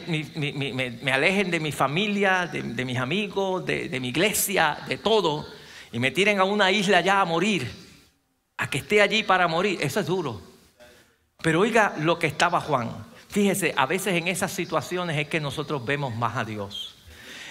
me, 1.02 1.12
alejen 1.12 1.50
de 1.50 1.60
mi 1.60 1.72
familia, 1.72 2.48
de, 2.48 2.86
mis 2.86 2.98
amigos, 2.98 3.66
de, 3.66 3.88
de, 3.88 4.00
mi 4.00 4.10
iglesia, 4.10 4.80
de 4.88 4.98
todo, 4.98 5.48
y 5.92 6.00
me 6.00 6.12
tiren 6.12 6.40
a 6.40 6.44
una 6.44 6.70
isla 6.72 7.00
ya 7.02 7.22
a 7.22 7.26
morir, 7.26 7.72
a 8.58 8.70
que 8.70 8.80
esté 8.80 9.02
allí 9.02 9.24
para 9.24 9.48
morir, 9.48 9.80
eso 9.82 10.02
es 10.02 10.06
duro. 10.06 10.42
Pero 11.42 11.62
oiga 11.62 11.96
lo 12.00 12.20
que 12.20 12.28
estaba 12.28 12.60
Juan. 12.60 12.90
Fíjese, 13.30 13.74
a 13.78 13.86
veces 13.86 14.16
en 14.16 14.28
esas 14.28 14.52
situaciones 14.52 15.18
es 15.18 15.28
que 15.30 15.40
nosotros 15.40 15.86
vemos 15.86 16.14
más 16.16 16.36
a 16.36 16.44
Dios. 16.44 16.91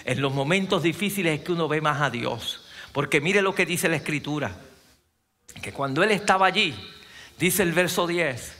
En 0.05 0.21
los 0.21 0.33
momentos 0.33 0.83
difíciles 0.83 1.39
es 1.39 1.45
que 1.45 1.51
uno 1.51 1.67
ve 1.67 1.81
más 1.81 2.01
a 2.01 2.09
Dios. 2.09 2.65
Porque 2.91 3.21
mire 3.21 3.41
lo 3.41 3.55
que 3.55 3.65
dice 3.65 3.87
la 3.87 3.95
escritura 3.95 4.55
que 5.61 5.71
cuando 5.71 6.03
él 6.03 6.11
estaba 6.11 6.47
allí, 6.47 6.73
dice 7.37 7.63
el 7.63 7.73
verso 7.73 8.07
10, 8.07 8.57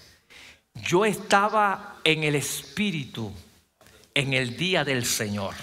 yo 0.76 1.06
estaba 1.06 1.98
en 2.04 2.24
el 2.24 2.36
Espíritu 2.36 3.32
en 4.14 4.34
el 4.34 4.58
día 4.58 4.84
del 4.84 5.06
Señor. 5.06 5.56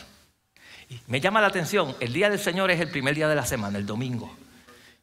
me 1.07 1.21
llama 1.21 1.41
la 1.41 1.49
atención, 1.49 1.95
el 2.01 2.13
día 2.13 2.31
del 2.31 2.39
Señor 2.39 2.71
es 2.71 2.81
el 2.81 2.89
primer 2.89 3.15
día 3.15 3.29
de 3.29 3.35
la 3.35 3.45
semana, 3.45 3.79
el 3.79 3.87
domingo. 3.87 4.35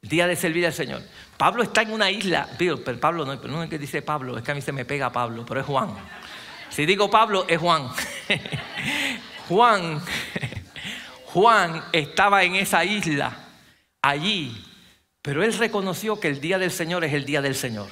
El 0.01 0.09
día 0.09 0.27
de 0.27 0.35
servir 0.35 0.65
al 0.65 0.73
Señor. 0.73 1.01
Pablo 1.37 1.63
está 1.63 1.81
en 1.81 1.91
una 1.91 2.11
isla, 2.11 2.47
pero 2.57 2.83
Pablo 2.99 3.25
no, 3.25 3.35
no 3.35 3.63
es 3.63 3.69
que 3.69 3.79
dice 3.79 4.01
Pablo, 4.01 4.37
es 4.37 4.43
que 4.43 4.51
a 4.51 4.55
mí 4.55 4.61
se 4.61 4.71
me 4.71 4.85
pega 4.85 5.11
Pablo, 5.11 5.45
pero 5.47 5.61
es 5.61 5.65
Juan. 5.65 5.95
Si 6.69 6.85
digo 6.85 7.09
Pablo, 7.09 7.45
es 7.47 7.57
Juan. 7.57 7.89
Juan, 9.47 10.01
Juan 11.35 11.83
estaba 11.91 12.45
en 12.45 12.55
esa 12.55 12.85
isla, 12.85 13.37
allí, 14.01 14.55
pero 15.21 15.43
él 15.43 15.51
reconoció 15.57 16.17
que 16.17 16.29
el 16.29 16.39
día 16.39 16.57
del 16.57 16.71
Señor 16.71 17.03
es 17.03 17.13
el 17.13 17.25
día 17.25 17.41
del 17.41 17.55
Señor. 17.55 17.89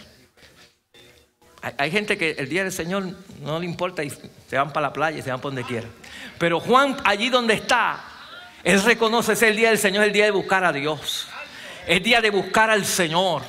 Hay, 1.77 1.91
gente 1.91 2.17
que 2.17 2.31
el 2.39 2.47
día 2.47 2.63
del 2.63 2.71
Señor 2.71 3.03
no 3.41 3.59
le 3.59 3.65
importa 3.65 4.01
y 4.01 4.11
se 4.11 4.55
van 4.55 4.71
para 4.71 4.87
la 4.87 4.93
playa 4.93 5.21
se 5.21 5.29
van 5.29 5.41
por 5.41 5.51
donde 5.51 5.67
quiera. 5.67 5.89
Pero 6.37 6.61
Juan, 6.61 6.95
allí 7.03 7.27
donde 7.27 7.55
está, 7.55 8.01
él 8.63 8.81
reconoce 8.81 9.33
ese 9.33 9.49
el 9.49 9.57
día 9.57 9.67
del 9.71 9.77
Señor, 9.77 10.05
el 10.05 10.13
día 10.13 10.23
de 10.23 10.31
buscar 10.31 10.63
a 10.63 10.71
Dios. 10.71 11.27
El 11.85 12.01
día 12.01 12.21
de 12.21 12.29
buscar 12.29 12.69
al 12.69 12.85
Señor. 12.85 13.41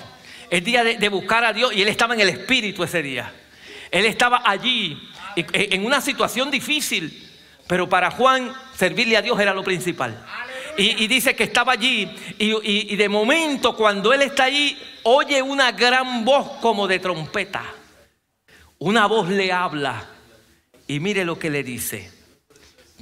El 0.50 0.64
día 0.64 0.82
de, 0.82 0.96
de 0.96 1.08
buscar 1.08 1.44
a 1.44 1.52
Dios. 1.52 1.72
Y 1.72 1.82
él 1.82 1.88
estaba 1.88 2.14
en 2.14 2.20
el 2.20 2.30
Espíritu 2.30 2.82
ese 2.82 3.00
día. 3.00 3.32
Él 3.92 4.06
estaba 4.06 4.42
allí 4.44 5.08
en 5.36 5.86
una 5.86 6.00
situación 6.00 6.50
difícil. 6.50 7.23
Pero 7.66 7.88
para 7.88 8.10
Juan, 8.10 8.52
servirle 8.74 9.16
a 9.16 9.22
Dios 9.22 9.38
era 9.40 9.54
lo 9.54 9.64
principal. 9.64 10.24
Y, 10.76 11.06
dice 11.06 11.36
que 11.36 11.44
estaba 11.44 11.72
allí 11.72 12.10
y, 12.36 12.96
de 12.96 13.08
momento 13.08 13.76
cuando 13.76 14.12
él 14.12 14.22
está 14.22 14.44
allí 14.44 14.76
oye 15.04 15.40
una 15.40 15.70
gran 15.70 16.24
voz 16.24 16.58
como 16.60 16.88
de 16.88 16.98
trompeta. 16.98 17.64
Una 18.78 19.06
voz 19.06 19.28
le 19.28 19.52
habla 19.52 20.04
y 20.88 20.98
mire 20.98 21.24
lo 21.24 21.38
que 21.38 21.48
le 21.48 21.62
dice. 21.62 22.10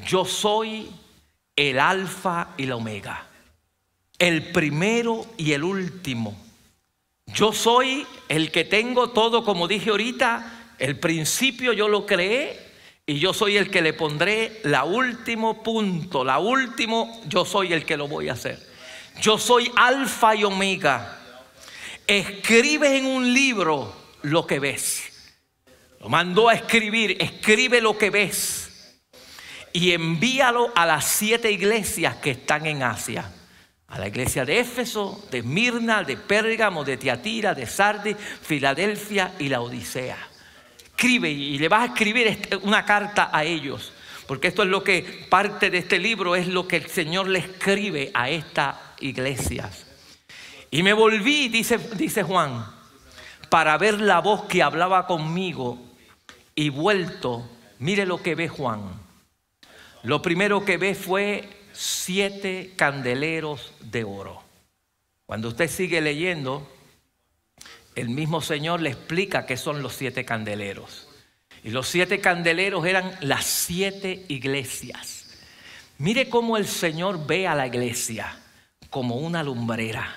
Yo 0.05 0.25
soy 0.25 0.91
el 1.57 1.81
alfa 1.81 2.49
y 2.57 2.67
la 2.67 2.77
omega, 2.77 3.27
el 4.19 4.53
primero 4.53 5.27
y 5.39 5.53
el 5.53 5.65
último. 5.65 6.37
Yo 7.27 7.53
soy 7.53 8.07
el 8.29 8.51
que 8.51 8.65
tengo 8.65 9.11
todo, 9.11 9.45
como 9.45 9.67
dije 9.67 9.91
ahorita, 9.91 10.75
el 10.79 10.99
principio 10.99 11.73
yo 11.73 11.89
lo 11.89 12.05
creé 12.05 12.72
y 13.07 13.19
yo 13.19 13.35
soy 13.35 13.57
el 13.57 13.71
que 13.71 13.83
le 13.83 13.93
pondré 13.93 14.61
la 14.65 14.85
último 14.85 15.63
punto, 15.63 16.25
la 16.25 16.39
último, 16.39 17.21
yo 17.27 17.45
soy 17.45 17.73
el 17.73 17.85
que 17.85 17.97
lo 17.97 18.07
voy 18.07 18.29
a 18.29 18.35
hacer. 18.35 18.59
Yo 19.21 19.39
soy 19.39 19.71
alfa 19.77 20.35
y 20.37 20.45
omega. 20.45 21.19
Escribe 22.07 22.97
en 22.97 23.07
un 23.07 23.35
libro 23.35 23.95
lo 24.23 24.47
que 24.47 24.61
ves. 24.61 25.13
Lo 26.01 26.09
mandó 26.09 26.49
a 26.49 26.55
escribir, 26.55 27.17
escribe 27.21 27.81
lo 27.81 27.99
que 27.99 28.11
ves 28.11 28.99
y 29.73 29.93
envíalo 29.93 30.73
a 30.75 30.87
las 30.87 31.05
siete 31.05 31.51
iglesias 31.51 32.17
que 32.17 32.33
están 32.33 32.67
en 32.67 32.83
Asia. 32.83 33.31
A 33.89 33.99
la 33.99 34.09
iglesia 34.09 34.45
de 34.45 34.59
Éfeso, 34.59 35.27
de 35.31 35.43
Mirna, 35.43 36.03
de 36.03 36.17
Pérgamo, 36.17 36.83
de 36.83 36.97
Tiatira, 36.97 37.55
de 37.55 37.67
Sardis, 37.67 38.17
Filadelfia 38.17 39.35
y 39.39 39.49
la 39.49 39.61
Odisea. 39.61 40.32
Escribe 40.93 41.31
y 41.31 41.59
le 41.59 41.69
vas 41.69 41.83
a 41.83 41.93
escribir 41.93 42.61
una 42.63 42.85
carta 42.85 43.31
a 43.33 43.45
ellos. 43.45 43.93
Porque 44.27 44.49
esto 44.49 44.63
es 44.63 44.69
lo 44.69 44.85
que 44.85 45.27
parte 45.29 45.69
de 45.69 45.79
este 45.79 45.99
libro 45.99 46.37
es 46.37 46.47
lo 46.47 46.69
que 46.69 46.77
el 46.77 46.87
Señor 46.87 47.29
le 47.29 47.41
escribe 47.41 48.11
a 48.15 48.31
estas 48.31 48.77
iglesias. 49.01 49.87
Y 50.71 50.83
me 50.83 50.93
volví, 50.93 51.49
dice, 51.49 51.79
dice 51.97 52.23
Juan, 52.23 52.65
para 53.51 53.77
ver 53.77 54.01
la 54.01 54.21
voz 54.21 54.45
que 54.45 54.63
hablaba 54.63 55.07
conmigo 55.07 55.79
y 56.55 56.71
vuelto, 56.71 57.47
mire 57.79 58.07
lo 58.07 58.23
que 58.23 58.35
ve 58.35 58.49
Juan. 58.49 58.81
Lo 60.03 60.23
primero 60.23 60.65
que 60.65 60.79
ve 60.79 60.95
fue 60.95 61.49
siete 61.73 62.73
candeleros 62.77 63.75
de 63.81 64.05
oro. 64.05 64.43
Cuando 65.27 65.49
usted 65.49 65.69
sigue 65.69 66.01
leyendo, 66.01 66.67
el 67.95 68.09
mismo 68.09 68.41
Señor 68.41 68.81
le 68.81 68.91
explica 68.91 69.47
qué 69.47 69.57
son 69.57 69.83
los 69.83 69.95
siete 69.95 70.25
candeleros. 70.25 71.09
Y 71.65 71.71
los 71.71 71.89
siete 71.89 72.21
candeleros 72.21 72.87
eran 72.87 73.17
las 73.21 73.45
siete 73.45 74.25
iglesias. 74.29 75.39
Mire 75.99 76.29
cómo 76.29 76.57
el 76.57 76.67
Señor 76.67 77.27
ve 77.27 77.47
a 77.47 77.55
la 77.55 77.67
iglesia 77.67 78.37
como 78.91 79.17
una 79.17 79.43
lumbrera. 79.43 80.17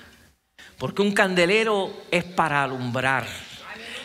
Porque 0.77 1.01
un 1.01 1.13
candelero 1.13 1.93
es 2.11 2.23
para 2.23 2.63
alumbrar. 2.63 3.27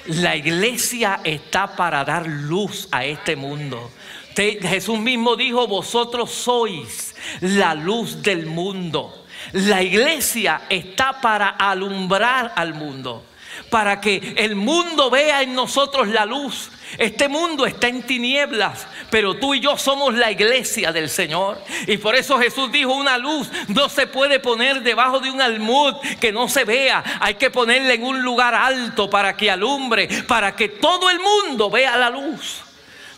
La 0.06 0.36
iglesia 0.36 1.20
está 1.24 1.76
para 1.76 2.04
dar 2.04 2.26
luz 2.26 2.88
a 2.90 3.04
este 3.04 3.36
mundo. 3.36 3.90
Jesús 4.34 4.98
mismo 4.98 5.36
dijo, 5.36 5.66
vosotros 5.66 6.30
sois 6.30 7.14
la 7.40 7.74
luz 7.74 8.22
del 8.22 8.46
mundo. 8.46 9.26
La 9.52 9.82
iglesia 9.82 10.62
está 10.68 11.20
para 11.20 11.48
alumbrar 11.50 12.52
al 12.56 12.74
mundo, 12.74 13.24
para 13.70 14.00
que 14.00 14.34
el 14.36 14.56
mundo 14.56 15.10
vea 15.10 15.42
en 15.42 15.54
nosotros 15.54 16.08
la 16.08 16.26
luz 16.26 16.70
este 16.98 17.28
mundo 17.28 17.66
está 17.66 17.88
en 17.88 18.02
tinieblas, 18.02 18.86
pero 19.10 19.34
tú 19.34 19.54
y 19.54 19.60
yo 19.60 19.78
somos 19.78 20.14
la 20.14 20.30
iglesia 20.30 20.92
del 20.92 21.08
Señor. 21.08 21.58
Y 21.86 21.98
por 21.98 22.14
eso 22.14 22.38
Jesús 22.38 22.70
dijo, 22.72 22.92
una 22.92 23.16
luz 23.18 23.48
no 23.68 23.88
se 23.88 24.06
puede 24.06 24.40
poner 24.40 24.82
debajo 24.82 25.20
de 25.20 25.30
un 25.30 25.40
almud 25.40 25.94
que 26.20 26.32
no 26.32 26.48
se 26.48 26.64
vea. 26.64 27.02
Hay 27.20 27.34
que 27.34 27.50
ponerla 27.50 27.94
en 27.94 28.02
un 28.02 28.22
lugar 28.22 28.54
alto 28.54 29.08
para 29.08 29.36
que 29.36 29.50
alumbre, 29.50 30.08
para 30.26 30.56
que 30.56 30.68
todo 30.68 31.10
el 31.10 31.20
mundo 31.20 31.70
vea 31.70 31.96
la 31.96 32.10
luz. 32.10 32.62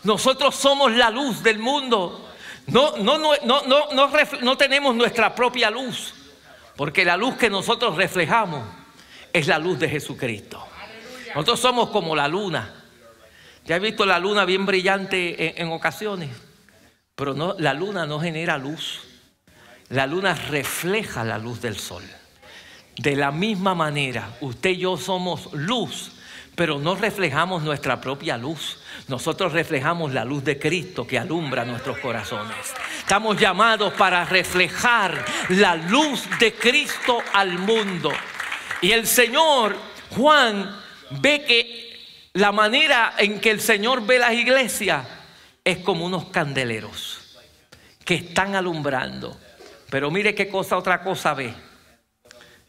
Nosotros 0.03 0.55
somos 0.55 0.91
la 0.91 1.09
luz 1.09 1.41
del 1.41 1.57
mundo. 1.57 2.29
No, 2.67 2.97
no, 2.97 3.17
no, 3.17 3.61
no, 4.41 4.57
tenemos 4.57 4.95
nuestra 4.95 5.33
propia 5.33 5.69
luz, 5.69 6.13
porque 6.77 7.03
la 7.03 7.17
luz 7.17 7.35
que 7.35 7.49
nosotros 7.49 7.97
reflejamos 7.97 8.63
es 9.33 9.47
la 9.47 9.57
luz 9.57 9.79
de 9.79 9.89
Jesucristo. 9.89 10.63
Nosotros 11.33 11.59
somos 11.59 11.89
como 11.89 12.15
la 12.15 12.27
luna. 12.27 12.71
Ya 13.65 13.77
he 13.77 13.79
visto 13.79 14.05
la 14.05 14.19
luna 14.19 14.45
bien 14.45 14.65
brillante 14.65 15.59
en, 15.61 15.71
ocasiones, 15.71 16.29
pero 17.15 17.33
no, 17.33 17.55
la 17.57 17.73
luna 17.73 18.05
no 18.05 18.19
genera 18.19 18.57
luz. 18.57 18.99
La 19.89 20.05
luna 20.05 20.35
refleja 20.35 21.23
la 21.23 21.37
luz 21.37 21.61
del 21.61 21.77
sol. 21.77 22.03
De 22.97 23.15
la 23.15 23.31
misma 23.31 23.73
manera, 23.73 24.37
usted 24.41 24.71
y 24.71 24.77
yo 24.77 24.97
somos 24.97 25.51
luz, 25.53 26.11
pero 26.55 26.77
no 26.77 26.95
reflejamos 26.95 27.63
nuestra 27.63 27.99
propia 27.99 28.37
luz. 28.37 28.79
Nosotros 29.07 29.53
reflejamos 29.53 30.13
la 30.13 30.25
luz 30.25 30.43
de 30.43 30.59
Cristo 30.59 31.07
que 31.07 31.17
alumbra 31.17 31.65
nuestros 31.65 31.97
corazones. 31.99 32.73
Estamos 32.99 33.39
llamados 33.39 33.93
para 33.93 34.25
reflejar 34.25 35.25
la 35.49 35.75
luz 35.75 36.27
de 36.39 36.53
Cristo 36.53 37.19
al 37.33 37.57
mundo. 37.57 38.11
Y 38.83 38.91
el 38.91 39.07
Señor, 39.07 39.77
Juan, 40.09 40.77
ve 41.21 41.45
que 41.45 42.29
la 42.33 42.51
manera 42.51 43.13
en 43.17 43.39
que 43.39 43.49
el 43.49 43.61
Señor 43.61 44.05
ve 44.05 44.19
las 44.19 44.33
iglesias 44.33 45.07
es 45.63 45.77
como 45.77 46.05
unos 46.05 46.25
candeleros 46.25 47.37
que 48.03 48.15
están 48.15 48.55
alumbrando. 48.55 49.39
Pero 49.89 50.11
mire 50.11 50.35
qué 50.35 50.49
cosa, 50.49 50.77
otra 50.77 51.01
cosa 51.01 51.33
ve. 51.33 51.53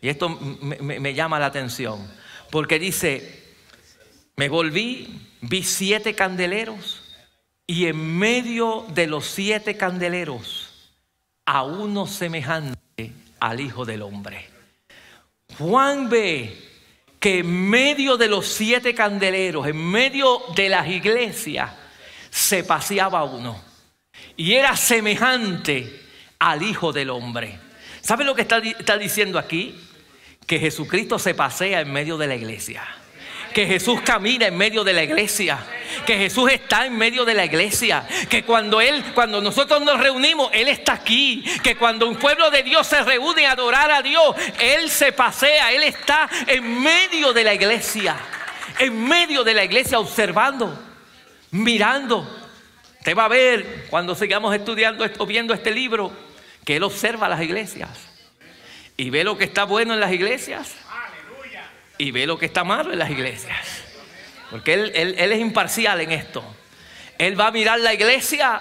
Y 0.00 0.08
esto 0.08 0.28
me, 0.28 1.14
llama 1.14 1.40
la 1.40 1.46
atención. 1.46 2.08
Porque 2.48 2.78
dice, 2.78 3.52
me 4.36 4.48
volví, 4.48 5.20
vi 5.40 5.64
siete 5.64 6.14
candeleros 6.14 7.02
y 7.66 7.86
en 7.86 8.18
medio 8.18 8.86
de 8.94 9.08
los 9.08 9.26
siete 9.26 9.76
candeleros 9.76 10.92
a 11.44 11.64
uno 11.64 12.06
semejante 12.06 13.12
al 13.40 13.58
Hijo 13.58 13.84
del 13.84 14.02
Hombre. 14.02 14.53
Juan 15.58 16.08
ve 16.08 16.56
que 17.20 17.38
en 17.38 17.70
medio 17.70 18.16
de 18.16 18.28
los 18.28 18.46
siete 18.46 18.94
candeleros, 18.94 19.66
en 19.66 19.76
medio 19.76 20.42
de 20.54 20.68
las 20.68 20.88
iglesias, 20.88 21.70
se 22.30 22.64
paseaba 22.64 23.24
uno. 23.24 23.62
Y 24.36 24.54
era 24.54 24.76
semejante 24.76 26.02
al 26.38 26.62
Hijo 26.62 26.92
del 26.92 27.10
Hombre. 27.10 27.58
¿Sabe 28.00 28.24
lo 28.24 28.34
que 28.34 28.42
está, 28.42 28.58
está 28.58 28.98
diciendo 28.98 29.38
aquí? 29.38 29.74
Que 30.46 30.58
Jesucristo 30.58 31.18
se 31.18 31.34
pasea 31.34 31.80
en 31.80 31.92
medio 31.92 32.18
de 32.18 32.26
la 32.26 32.34
iglesia 32.34 32.84
que 33.54 33.66
Jesús 33.66 34.00
camina 34.02 34.48
en 34.48 34.56
medio 34.56 34.82
de 34.84 34.92
la 34.92 35.04
iglesia, 35.04 35.58
que 36.04 36.18
Jesús 36.18 36.50
está 36.50 36.84
en 36.84 36.98
medio 36.98 37.24
de 37.24 37.34
la 37.34 37.44
iglesia, 37.44 38.04
que 38.28 38.42
cuando 38.42 38.80
Él, 38.80 39.02
cuando 39.14 39.40
nosotros 39.40 39.80
nos 39.80 39.98
reunimos, 39.98 40.50
Él 40.52 40.68
está 40.68 40.94
aquí, 40.94 41.44
que 41.62 41.76
cuando 41.76 42.08
un 42.08 42.16
pueblo 42.16 42.50
de 42.50 42.64
Dios 42.64 42.86
se 42.86 43.02
reúne 43.02 43.46
a 43.46 43.52
adorar 43.52 43.92
a 43.92 44.02
Dios, 44.02 44.34
Él 44.58 44.90
se 44.90 45.12
pasea, 45.12 45.72
Él 45.72 45.84
está 45.84 46.28
en 46.48 46.82
medio 46.82 47.32
de 47.32 47.44
la 47.44 47.54
iglesia, 47.54 48.16
en 48.78 49.02
medio 49.04 49.44
de 49.44 49.54
la 49.54 49.64
iglesia 49.64 50.00
observando, 50.00 50.76
mirando. 51.52 52.28
Usted 52.98 53.16
va 53.16 53.26
a 53.26 53.28
ver 53.28 53.86
cuando 53.88 54.16
sigamos 54.16 54.52
estudiando 54.54 55.04
esto, 55.04 55.24
viendo 55.26 55.54
este 55.54 55.70
libro, 55.70 56.12
que 56.64 56.76
Él 56.76 56.82
observa 56.82 57.28
las 57.28 57.40
iglesias 57.40 57.90
y 58.96 59.10
ve 59.10 59.22
lo 59.22 59.38
que 59.38 59.44
está 59.44 59.64
bueno 59.64 59.94
en 59.94 60.00
las 60.00 60.12
iglesias 60.12 60.74
y 61.98 62.10
ve 62.10 62.26
lo 62.26 62.38
que 62.38 62.46
está 62.46 62.64
malo 62.64 62.92
en 62.92 62.98
las 62.98 63.10
iglesias. 63.10 63.84
Porque 64.50 64.74
él, 64.74 64.92
es 64.94 65.40
imparcial 65.40 66.00
en 66.00 66.12
esto. 66.12 66.44
Él 67.18 67.38
va 67.38 67.48
a 67.48 67.50
mirar 67.50 67.80
la 67.80 67.94
iglesia 67.94 68.60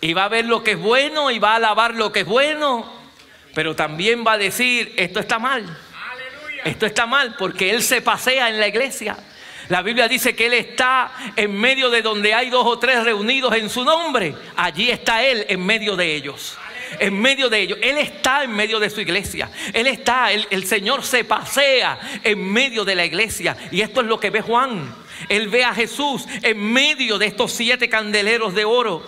y 0.00 0.12
va 0.12 0.24
a 0.24 0.28
ver 0.28 0.46
lo 0.46 0.62
que 0.62 0.72
es 0.72 0.78
bueno 0.78 1.30
y 1.30 1.38
va 1.38 1.52
a 1.52 1.56
alabar 1.56 1.94
lo 1.94 2.12
que 2.12 2.20
es 2.20 2.26
bueno, 2.26 2.92
pero 3.54 3.74
también 3.74 4.24
va 4.26 4.32
a 4.32 4.38
decir, 4.38 4.94
esto 4.96 5.20
está 5.20 5.38
mal. 5.38 5.64
Esto 6.64 6.86
está 6.86 7.06
mal 7.06 7.36
porque 7.38 7.70
Él 7.70 7.82
se 7.82 8.02
pasea 8.02 8.48
en 8.48 8.58
la 8.58 8.68
iglesia. 8.68 9.16
La 9.68 9.82
Biblia 9.82 10.08
dice 10.08 10.34
que 10.34 10.46
Él 10.46 10.54
está 10.54 11.12
en 11.36 11.54
medio 11.54 11.90
de 11.90 12.02
donde 12.02 12.34
hay 12.34 12.50
dos 12.50 12.66
o 12.66 12.78
tres 12.78 13.04
reunidos 13.04 13.54
en 13.54 13.68
su 13.68 13.84
nombre. 13.84 14.34
Allí 14.56 14.90
está 14.90 15.22
Él 15.24 15.44
en 15.48 15.64
medio 15.64 15.94
de 15.94 16.14
ellos 16.14 16.58
en 16.98 17.20
medio 17.20 17.48
de 17.48 17.60
ellos. 17.60 17.78
Él 17.82 17.98
está 17.98 18.44
en 18.44 18.52
medio 18.52 18.78
de 18.78 18.90
su 18.90 19.00
iglesia. 19.00 19.50
Él 19.72 19.86
está, 19.86 20.32
el, 20.32 20.64
Señor 20.64 21.02
se 21.04 21.24
pasea 21.24 21.98
en 22.22 22.52
medio 22.52 22.84
de 22.84 22.94
la 22.94 23.04
iglesia. 23.04 23.56
Y 23.70 23.80
esto 23.80 24.00
es 24.00 24.06
lo 24.06 24.20
que 24.20 24.30
ve 24.30 24.42
Juan. 24.42 24.94
Él 25.28 25.48
ve 25.48 25.64
a 25.64 25.74
Jesús 25.74 26.26
en 26.42 26.72
medio 26.72 27.18
de 27.18 27.26
estos 27.26 27.52
siete 27.52 27.88
candeleros 27.88 28.54
de 28.54 28.64
oro. 28.64 29.02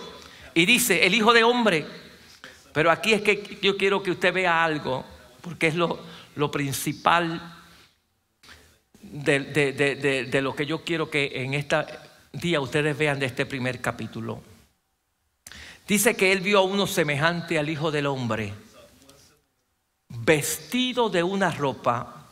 Y 0.53 0.65
dice, 0.65 1.05
el 1.05 1.15
Hijo 1.15 1.33
de 1.33 1.43
Hombre. 1.43 1.85
Pero 2.73 2.91
aquí 2.91 3.13
es 3.13 3.21
que 3.21 3.59
yo 3.61 3.77
quiero 3.77 4.01
que 4.01 4.11
usted 4.11 4.33
vea 4.33 4.63
algo, 4.63 5.05
porque 5.41 5.67
es 5.67 5.75
lo, 5.75 5.99
principal 6.51 7.55
de, 9.01 9.39
de, 9.39 10.41
lo 10.41 10.55
que 10.55 10.65
yo 10.65 10.83
quiero 10.83 11.09
que 11.09 11.31
en 11.33 11.53
este 11.53 11.77
día 12.31 12.61
ustedes 12.61 12.97
vean 12.97 13.19
de 13.19 13.25
este 13.25 13.45
primer 13.45 13.81
capítulo. 13.81 14.50
Dice 15.91 16.15
que 16.15 16.31
él 16.31 16.39
vio 16.39 16.59
a 16.59 16.61
uno 16.61 16.87
semejante 16.87 17.59
al 17.59 17.67
Hijo 17.67 17.91
del 17.91 18.05
Hombre, 18.05 18.53
vestido 20.07 21.09
de 21.09 21.21
una 21.21 21.51
ropa 21.51 22.29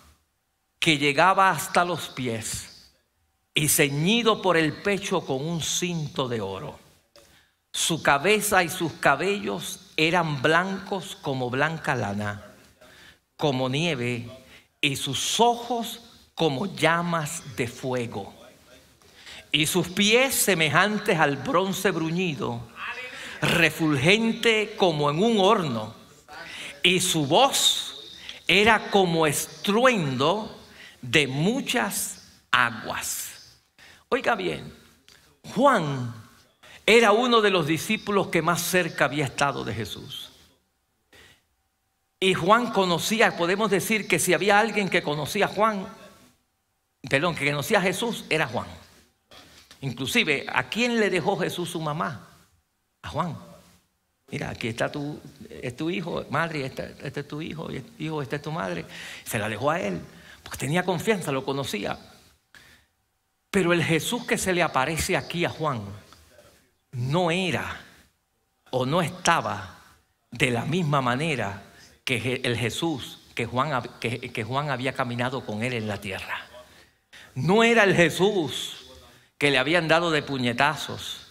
que 0.80 0.98
llegaba 0.98 1.50
hasta 1.50 1.84
los 1.84 2.08
pies 2.08 2.90
y 3.54 3.68
ceñido 3.68 4.42
por 4.42 4.56
el 4.56 4.72
pecho 4.72 5.26
con 5.26 5.46
un 5.46 5.62
cinto 5.62 6.30
de 6.30 6.40
oro. 6.40 6.80
Su 7.74 8.02
cabeza 8.02 8.64
y 8.64 8.70
sus 8.70 8.94
cabellos 8.94 9.92
eran 9.98 10.42
blancos 10.42 11.18
como 11.22 11.50
blanca 11.50 11.96
lana, 11.96 12.42
como 13.36 13.68
nieve, 13.68 14.26
y 14.80 14.96
sus 14.96 15.38
ojos 15.42 16.00
como 16.34 16.66
llamas 16.78 17.44
de 17.58 17.68
fuego, 17.68 18.34
y 19.52 19.66
sus 19.66 19.90
pies 19.90 20.34
semejantes 20.34 21.20
al 21.20 21.36
bronce 21.36 21.92
bruñido, 21.92 22.62
refulgente 23.42 24.76
como 24.78 25.10
en 25.10 25.24
un 25.24 25.40
horno, 25.40 25.94
y 26.84 27.00
su 27.00 27.26
voz 27.26 28.18
era 28.48 28.90
como 28.90 29.28
estruendo 29.28 30.60
de 31.02 31.28
muchas 31.28 32.24
aguas. 32.52 33.60
Oiga 34.10 34.36
bien, 34.36 34.74
Juan 35.54 36.14
era 36.86 37.12
uno 37.12 37.42
de 37.42 37.52
los 37.52 37.68
discípulos 37.68 38.28
que 38.28 38.42
más 38.42 38.62
cerca 38.62 39.06
había 39.06 39.26
estado 39.26 39.64
de 39.64 39.74
Jesús. 39.74 40.32
Y 42.20 42.34
Juan 42.34 42.72
conocía, 42.72 43.38
podemos 43.38 43.70
decir 43.70 44.08
que 44.08 44.20
si 44.20 44.34
había 44.34 44.60
alguien 44.60 44.90
que 44.90 45.04
conocía 45.04 45.46
a 45.46 45.50
Juan, 45.50 45.88
perdón, 47.10 47.36
que 47.36 47.46
conocía 47.46 47.78
a 47.78 47.82
Jesús, 47.82 48.26
era 48.30 48.48
Juan. 48.48 48.68
Inclusive, 49.82 50.46
¿a 50.52 50.70
quién 50.70 51.00
le 51.00 51.10
dejó 51.10 51.38
Jesús 51.38 51.70
su 51.70 51.80
mamá? 51.80 52.29
A 53.02 53.10
Juan. 53.10 53.38
Mira, 54.32 54.50
aquí 54.52 54.68
está 54.68 54.92
tu, 54.92 55.20
es 55.50 55.76
tu 55.76 55.90
hijo, 55.90 56.26
madre, 56.30 56.66
este, 56.66 56.96
este 57.04 57.22
es 57.22 57.28
tu 57.28 57.42
hijo, 57.42 57.68
hijo, 57.98 58.22
esta 58.22 58.36
es 58.36 58.42
tu 58.42 58.52
madre. 58.52 58.86
Se 59.24 59.40
la 59.40 59.50
dejó 59.50 59.72
a 59.72 59.80
él, 59.80 60.00
porque 60.44 60.60
tenía 60.60 60.84
confianza, 60.84 61.32
lo 61.32 61.44
conocía. 61.44 61.98
Pero 63.50 63.74
el 63.74 63.84
Jesús 63.84 64.26
que 64.26 64.38
se 64.38 64.54
le 64.54 64.62
aparece 64.62 65.18
aquí 65.18 65.46
a 65.46 65.50
Juan 65.50 65.82
no 66.92 67.32
era 67.32 67.82
o 68.72 68.86
no 68.86 69.02
estaba 69.02 69.80
de 70.32 70.52
la 70.52 70.66
misma 70.66 71.02
manera 71.02 71.64
que 72.04 72.42
el 72.44 72.56
Jesús 72.58 73.20
que 73.34 73.46
Juan, 73.46 73.82
que, 74.02 74.44
Juan 74.44 74.70
había 74.70 74.94
caminado 74.94 75.46
con 75.46 75.64
él 75.64 75.72
en 75.74 75.88
la 75.88 76.02
tierra. 76.02 76.46
No 77.36 77.64
era 77.64 77.84
el 77.84 77.96
Jesús 77.96 78.90
que 79.38 79.50
le 79.50 79.58
habían 79.58 79.88
dado 79.88 80.12
de 80.12 80.22
puñetazos. 80.22 81.29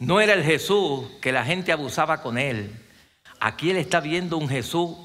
No 0.00 0.18
era 0.22 0.32
el 0.32 0.42
Jesús 0.42 1.08
que 1.20 1.30
la 1.30 1.44
gente 1.44 1.72
abusaba 1.72 2.22
con 2.22 2.38
él. 2.38 2.74
Aquí 3.38 3.70
él 3.70 3.76
está 3.76 4.00
viendo 4.00 4.38
un 4.38 4.48
Jesús 4.48 4.96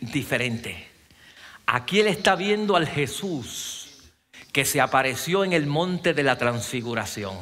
diferente. 0.00 0.88
Aquí 1.64 2.00
él 2.00 2.08
está 2.08 2.34
viendo 2.34 2.74
al 2.74 2.88
Jesús 2.88 4.10
que 4.52 4.64
se 4.64 4.80
apareció 4.80 5.44
en 5.44 5.52
el 5.52 5.66
monte 5.66 6.12
de 6.12 6.24
la 6.24 6.36
transfiguración. 6.36 7.36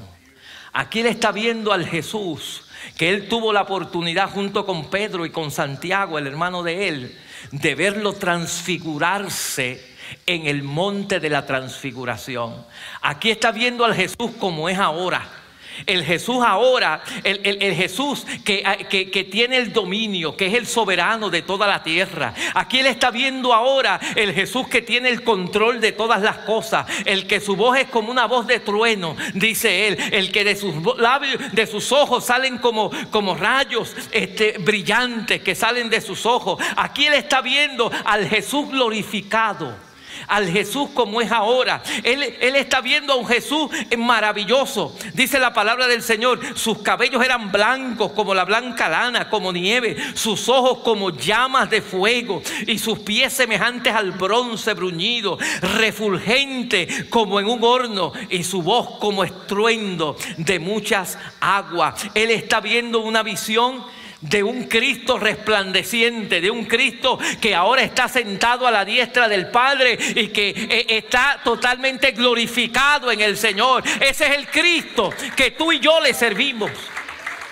Aquí 0.74 1.00
él 1.00 1.06
está 1.06 1.32
viendo 1.32 1.72
al 1.72 1.86
Jesús 1.86 2.66
que 2.98 3.08
él 3.08 3.28
tuvo 3.28 3.54
la 3.54 3.62
oportunidad 3.62 4.28
junto 4.28 4.66
con 4.66 4.90
Pedro 4.90 5.24
y 5.24 5.30
con 5.30 5.50
Santiago, 5.50 6.18
el 6.18 6.26
hermano 6.26 6.62
de 6.62 6.88
él, 6.88 7.18
de 7.50 7.74
verlo 7.74 8.12
transfigurarse 8.12 9.82
en 10.26 10.46
el 10.46 10.62
monte 10.62 11.18
de 11.18 11.30
la 11.30 11.46
transfiguración. 11.46 12.66
Aquí 13.00 13.30
está 13.30 13.52
viendo 13.52 13.86
al 13.86 13.94
Jesús 13.94 14.32
como 14.38 14.68
es 14.68 14.78
ahora 14.78 15.43
el 15.86 16.04
Jesús 16.04 16.44
ahora, 16.44 17.02
el, 17.22 17.74
Jesús 17.74 18.26
que, 18.44 18.62
que, 18.88 19.24
tiene 19.24 19.56
el 19.56 19.72
dominio, 19.72 20.36
que 20.36 20.46
es 20.46 20.54
el 20.54 20.66
soberano 20.66 21.30
de 21.30 21.42
toda 21.42 21.66
la 21.66 21.82
tierra. 21.82 22.34
Aquí 22.54 22.80
Él 22.80 22.86
está 22.86 23.10
viendo 23.10 23.52
ahora 23.52 24.00
el 24.16 24.32
Jesús 24.32 24.68
que 24.68 24.82
tiene 24.82 25.08
el 25.08 25.22
control 25.22 25.80
de 25.80 25.92
todas 25.92 26.22
las 26.22 26.38
cosas. 26.38 26.86
El 27.04 27.26
que 27.26 27.40
su 27.40 27.56
voz 27.56 27.78
es 27.78 27.88
como 27.88 28.10
una 28.10 28.26
voz 28.26 28.46
de 28.46 28.60
trueno, 28.60 29.16
dice 29.34 29.88
Él. 29.88 29.98
El 30.12 30.32
que 30.32 30.44
de 30.44 30.56
sus 30.56 30.74
labios, 30.98 31.40
de 31.52 31.66
sus 31.66 31.92
ojos 31.92 32.24
salen 32.24 32.58
como, 32.58 32.90
como 33.10 33.34
rayos 33.34 33.94
este, 34.12 34.56
brillantes 34.58 35.42
que 35.42 35.54
salen 35.54 35.90
de 35.90 36.00
sus 36.00 36.26
ojos. 36.26 36.62
Aquí 36.76 37.06
Él 37.06 37.14
está 37.14 37.40
viendo 37.40 37.90
al 38.04 38.28
Jesús 38.28 38.68
glorificado 38.70 39.93
al 40.28 40.50
Jesús 40.50 40.90
como 40.94 41.20
es 41.20 41.30
ahora. 41.30 41.82
Él, 42.02 42.22
está 42.56 42.80
viendo 42.80 43.12
a 43.12 43.16
un 43.16 43.26
Jesús 43.26 43.70
maravilloso. 43.98 44.96
Dice 45.14 45.38
la 45.38 45.52
palabra 45.52 45.86
del 45.86 46.02
Señor, 46.02 46.40
sus 46.56 46.78
cabellos 46.78 47.24
eran 47.24 47.50
blancos 47.50 48.12
como 48.12 48.34
la 48.34 48.44
blanca 48.44 48.88
lana, 48.88 49.28
como 49.28 49.52
nieve, 49.52 49.96
sus 50.14 50.48
ojos 50.48 50.78
como 50.78 51.10
llamas 51.10 51.70
de 51.70 51.82
fuego 51.82 52.42
y 52.66 52.78
sus 52.78 53.00
pies 53.00 53.32
semejantes 53.32 53.94
al 53.94 54.12
bronce 54.12 54.74
bruñido, 54.74 55.38
refulgente 55.60 57.08
como 57.10 57.40
en 57.40 57.46
un 57.46 57.62
horno 57.62 58.12
y 58.30 58.44
su 58.44 58.62
voz 58.62 58.98
como 58.98 59.24
estruendo 59.24 60.16
de 60.36 60.58
muchas 60.58 61.18
aguas. 61.40 62.06
Él 62.14 62.30
está 62.30 62.60
viendo 62.60 63.00
una 63.00 63.22
visión 63.22 63.84
de 64.28 64.42
un 64.42 64.64
Cristo 64.64 65.18
resplandeciente, 65.18 66.40
de 66.40 66.50
un 66.50 66.64
Cristo 66.64 67.18
que 67.40 67.54
ahora 67.54 67.82
está 67.82 68.08
sentado 68.08 68.66
a 68.66 68.70
la 68.70 68.84
diestra 68.84 69.28
del 69.28 69.48
Padre 69.50 69.98
y 70.14 70.28
que 70.28 70.48
eh, 70.48 70.86
está 70.88 71.40
totalmente 71.44 72.12
glorificado 72.12 73.12
en 73.12 73.20
el 73.20 73.36
Señor. 73.36 73.84
Ese 74.00 74.26
es 74.26 74.38
el 74.38 74.48
Cristo 74.48 75.12
que 75.36 75.50
tú 75.50 75.72
y 75.72 75.78
yo 75.78 76.00
le 76.00 76.14
servimos. 76.14 76.70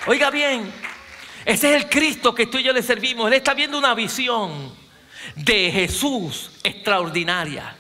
Oiga 0.07 0.31
bien, 0.31 0.73
ese 1.45 1.75
es 1.75 1.83
el 1.83 1.91
Cristo 1.91 2.35
que 2.35 2.47
tú 2.47 2.57
y 2.59 2.62
yo 2.62 2.73
le 2.73 2.83
servimos. 2.83 3.27
Él 3.27 3.35
está 3.35 3.53
viendo 3.53 3.77
una 3.77 3.95
visión 3.95 4.75
de 5.37 5.70
Jesús 5.70 6.53
extraordinaria. 6.64 7.77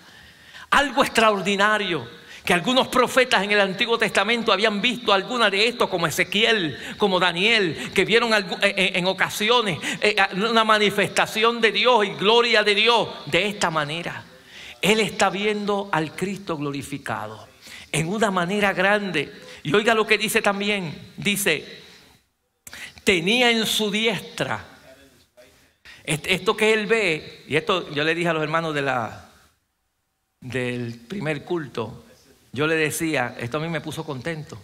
Algo 0.70 1.02
extraordinario 1.02 2.21
que 2.44 2.52
algunos 2.52 2.88
profetas 2.88 3.44
en 3.44 3.52
el 3.52 3.60
Antiguo 3.60 3.98
Testamento 3.98 4.52
habían 4.52 4.80
visto 4.80 5.12
alguna 5.12 5.48
de 5.48 5.68
estos, 5.68 5.88
como 5.88 6.06
Ezequiel, 6.06 6.76
como 6.98 7.20
Daniel, 7.20 7.92
que 7.94 8.04
vieron 8.04 8.34
eh, 8.34 8.44
eh, 8.62 8.92
en 8.94 9.06
ocasiones 9.06 9.78
eh, 10.00 10.16
una 10.34 10.64
manifestación 10.64 11.60
de 11.60 11.70
Dios 11.70 12.04
y 12.04 12.10
gloria 12.10 12.64
de 12.64 12.74
Dios 12.74 13.08
de 13.26 13.46
esta 13.46 13.70
manera. 13.70 14.24
Él 14.80 14.98
está 14.98 15.30
viendo 15.30 15.88
al 15.92 16.16
Cristo 16.16 16.56
glorificado 16.56 17.46
en 17.92 18.08
una 18.08 18.32
manera 18.32 18.72
grande. 18.72 19.32
Y 19.62 19.72
oiga 19.74 19.94
lo 19.94 20.06
que 20.06 20.18
dice 20.18 20.42
también, 20.42 21.12
dice, 21.16 21.82
tenía 23.04 23.52
en 23.52 23.64
su 23.66 23.92
diestra, 23.92 24.66
esto 26.02 26.56
que 26.56 26.72
él 26.72 26.88
ve, 26.88 27.44
y 27.46 27.54
esto 27.54 27.88
yo 27.94 28.02
le 28.02 28.16
dije 28.16 28.28
a 28.28 28.32
los 28.32 28.42
hermanos 28.42 28.74
del 30.40 30.98
primer 31.06 31.44
culto, 31.44 32.06
yo 32.52 32.66
le 32.66 32.74
decía, 32.74 33.34
esto 33.38 33.56
a 33.56 33.60
mí 33.60 33.68
me 33.68 33.80
puso 33.80 34.04
contento, 34.04 34.60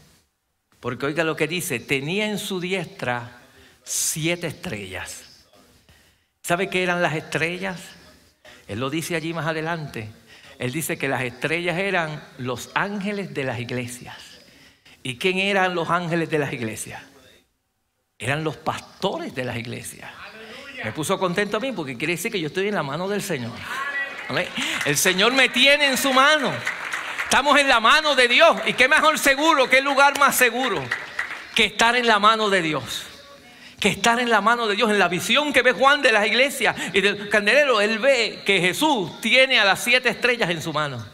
porque 0.81 1.07
oiga 1.07 1.25
lo 1.25 1.37
que 1.37 1.49
dice, 1.49 1.81
tenía 1.81 2.27
en 2.27 2.39
su 2.39 2.61
diestra 2.61 3.41
siete 3.83 4.47
estrellas. 4.47 5.47
¿Sabe 6.43 6.69
qué 6.69 6.83
eran 6.83 7.03
las 7.03 7.15
estrellas? 7.15 7.81
Él 8.69 8.81
lo 8.81 8.91
dice 8.91 9.17
allí 9.17 9.33
más 9.33 9.47
adelante. 9.47 10.11
Él 10.59 10.73
dice 10.73 10.99
que 10.99 11.09
las 11.09 11.23
estrellas 11.23 11.79
eran 11.79 12.23
los 12.39 12.71
ángeles 12.75 13.33
de 13.33 13.45
las 13.45 13.59
iglesias. 13.59 14.17
¿Y 15.03 15.17
quién 15.17 15.39
eran 15.39 15.75
los 15.75 15.89
ángeles 15.89 16.29
de 16.29 16.39
las 16.39 16.53
iglesias? 16.53 17.03
Eran 18.19 18.45
los 18.45 18.57
pastores 18.57 19.35
de 19.35 19.45
las 19.45 19.57
iglesias. 19.57 20.11
Me 20.85 20.93
puso 20.93 21.19
contento 21.19 21.57
a 21.57 21.61
mí 21.61 21.73
porque 21.73 21.97
quiere 21.97 22.15
decir 22.15 22.31
que 22.31 22.41
yo 22.41 22.49
estoy 22.49 22.69
en 22.69 22.75
la 22.75 22.83
mano 22.83 23.09
del 23.09 23.23
Señor. 23.23 23.53
El 24.85 24.97
Señor 24.97 25.33
me 25.33 25.49
tiene 25.49 25.87
en 25.87 25.97
su 25.97 26.13
mano. 26.13 26.53
Estamos 27.29 27.61
en 27.61 27.69
la 27.69 27.79
mano 27.79 28.15
de 28.15 28.27
Dios. 28.27 28.57
¿Y 28.65 28.73
qué 28.73 28.89
mejor 28.89 29.19
seguro, 29.19 29.69
qué 29.69 29.83
lugar 29.83 30.19
más 30.19 30.35
seguro 30.35 30.83
que 31.55 31.67
estar 31.67 31.95
en 31.95 32.07
la 32.07 32.19
mano 32.19 32.49
de 32.49 32.63
Dios? 32.63 33.03
Que 33.79 33.91
estar 33.91 34.19
en 34.19 34.31
la 34.31 34.41
mano 34.41 34.67
de 34.67 34.77
Dios, 34.77 34.91
en 34.91 34.99
la 34.99 35.09
visión 35.09 35.53
que 35.53 35.61
ve 35.61 35.73
Juan 35.73 36.01
de 36.01 36.11
las 36.11 36.27
iglesias 36.27 36.75
y 36.95 37.03
del 37.03 37.29
candelero, 37.29 37.83
él 37.83 37.99
ve 37.99 38.43
que 38.47 38.63
Jesús 38.63 39.21
tiene 39.21 39.61
a 39.61 39.67
las 39.67 39.85
siete 39.85 40.09
estrellas 40.09 40.49
en 40.49 40.63
su 40.63 40.73
mano. 40.73 41.05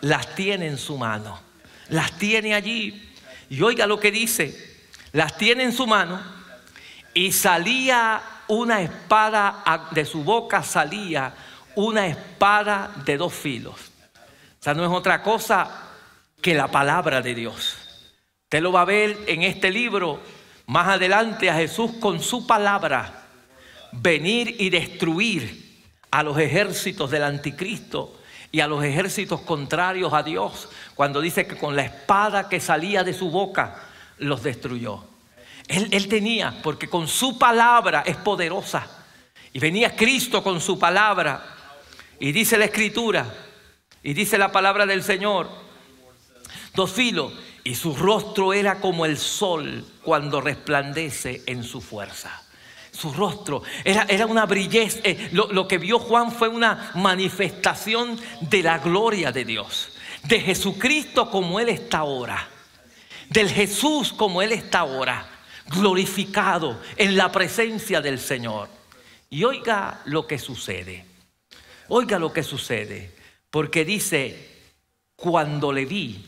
Las 0.00 0.32
tiene 0.36 0.68
en 0.68 0.78
su 0.78 0.96
mano. 0.96 1.40
Las 1.88 2.16
tiene 2.18 2.54
allí. 2.54 3.10
Y 3.50 3.60
oiga 3.62 3.88
lo 3.88 3.98
que 3.98 4.12
dice. 4.12 4.78
Las 5.10 5.36
tiene 5.36 5.64
en 5.64 5.72
su 5.72 5.88
mano 5.88 6.22
y 7.14 7.32
salía 7.32 8.22
una 8.46 8.80
espada, 8.80 9.88
de 9.90 10.04
su 10.04 10.22
boca 10.22 10.62
salía 10.62 11.34
una 11.74 12.06
espada 12.06 12.92
de 13.04 13.16
dos 13.16 13.34
filos 13.34 13.95
no 14.74 14.84
es 14.84 14.90
otra 14.90 15.22
cosa 15.22 15.70
que 16.40 16.54
la 16.54 16.68
palabra 16.68 17.22
de 17.22 17.34
Dios. 17.34 17.76
Usted 18.44 18.60
lo 18.60 18.72
va 18.72 18.82
a 18.82 18.86
ver 18.86 19.18
en 19.26 19.42
este 19.42 19.70
libro 19.70 20.20
más 20.66 20.88
adelante 20.88 21.50
a 21.50 21.56
Jesús 21.56 21.92
con 22.00 22.22
su 22.22 22.46
palabra 22.46 23.26
venir 23.92 24.56
y 24.58 24.70
destruir 24.70 25.84
a 26.10 26.22
los 26.22 26.38
ejércitos 26.38 27.10
del 27.10 27.24
anticristo 27.24 28.20
y 28.52 28.60
a 28.60 28.66
los 28.66 28.84
ejércitos 28.84 29.40
contrarios 29.40 30.12
a 30.12 30.22
Dios, 30.22 30.68
cuando 30.94 31.20
dice 31.20 31.46
que 31.46 31.56
con 31.56 31.76
la 31.76 31.82
espada 31.82 32.48
que 32.48 32.60
salía 32.60 33.04
de 33.04 33.12
su 33.12 33.30
boca 33.30 33.82
los 34.18 34.42
destruyó. 34.42 35.04
Él, 35.68 36.08
tenía, 36.08 36.54
porque 36.62 36.88
con 36.88 37.08
su 37.08 37.38
palabra 37.38 38.04
es 38.06 38.16
poderosa. 38.16 38.86
Y 39.52 39.58
venía 39.58 39.96
Cristo 39.96 40.42
con 40.42 40.60
su 40.60 40.78
palabra. 40.78 41.44
Y 42.20 42.30
dice 42.30 42.56
la 42.56 42.66
escritura 42.66 43.26
y 44.06 44.14
dice 44.14 44.38
la 44.38 44.52
palabra 44.52 44.86
del 44.86 45.02
Señor, 45.02 45.50
dos 46.76 46.92
filos, 46.92 47.32
y 47.64 47.74
su 47.74 47.92
rostro 47.92 48.52
era 48.52 48.78
como 48.78 49.04
el 49.04 49.18
sol 49.18 49.84
cuando 50.00 50.40
resplandece 50.40 51.42
en 51.46 51.64
su 51.64 51.80
fuerza. 51.80 52.40
su 52.92 53.12
rostro. 53.12 53.64
Era, 53.84 54.06
era 54.08 54.26
una 54.26 54.46
brillez. 54.46 55.00
Eh, 55.02 55.30
lo, 55.32 55.52
lo 55.52 55.66
que 55.66 55.78
vio 55.78 55.98
Juan 55.98 56.30
fue 56.30 56.46
una 56.46 56.92
manifestación 56.94 58.16
de 58.42 58.62
la 58.62 58.78
gloria 58.78 59.32
de 59.32 59.44
Dios. 59.44 59.90
De 60.22 60.40
Jesucristo 60.40 61.28
como 61.28 61.58
Él 61.58 61.68
está 61.68 61.98
ahora. 61.98 62.48
Del 63.28 63.50
Jesús 63.50 64.12
como 64.12 64.40
Él 64.40 64.52
está 64.52 64.78
ahora. 64.78 65.28
Glorificado 65.66 66.80
en 66.96 67.16
la 67.16 67.32
presencia 67.32 68.00
del 68.00 68.20
Señor. 68.20 68.68
Y 69.30 69.42
oiga 69.42 70.00
lo 70.04 70.28
que 70.28 70.38
sucede. 70.38 71.04
Oiga 71.88 72.20
lo 72.20 72.32
que 72.32 72.44
sucede. 72.44 73.15
Porque 73.56 73.86
dice, 73.86 74.36
cuando 75.16 75.72
le 75.72 75.86
vi, 75.86 76.22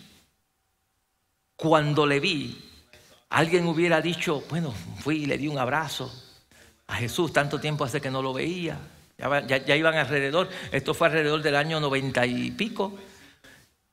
cuando 1.57 2.07
le 2.07 2.21
vi, 2.21 2.59
alguien 3.29 3.67
hubiera 3.67 4.01
dicho, 4.01 4.45
bueno, 4.49 4.73
fui 5.01 5.25
y 5.25 5.27
le 5.27 5.37
di 5.37 5.47
un 5.47 5.59
abrazo 5.59 6.11
a 6.87 6.95
Jesús, 6.95 7.31
tanto 7.31 7.61
tiempo 7.61 7.85
hace 7.85 8.01
que 8.01 8.11
no 8.11 8.23
lo 8.23 8.33
veía, 8.33 8.79
ya, 9.19 9.77
iban 9.77 9.95
alrededor, 9.97 10.49
esto 10.73 10.95
fue 10.95 11.09
alrededor 11.09 11.43
del 11.43 11.57
año 11.57 11.81
noventa 11.81 12.25
y 12.25 12.51
pico, 12.51 12.99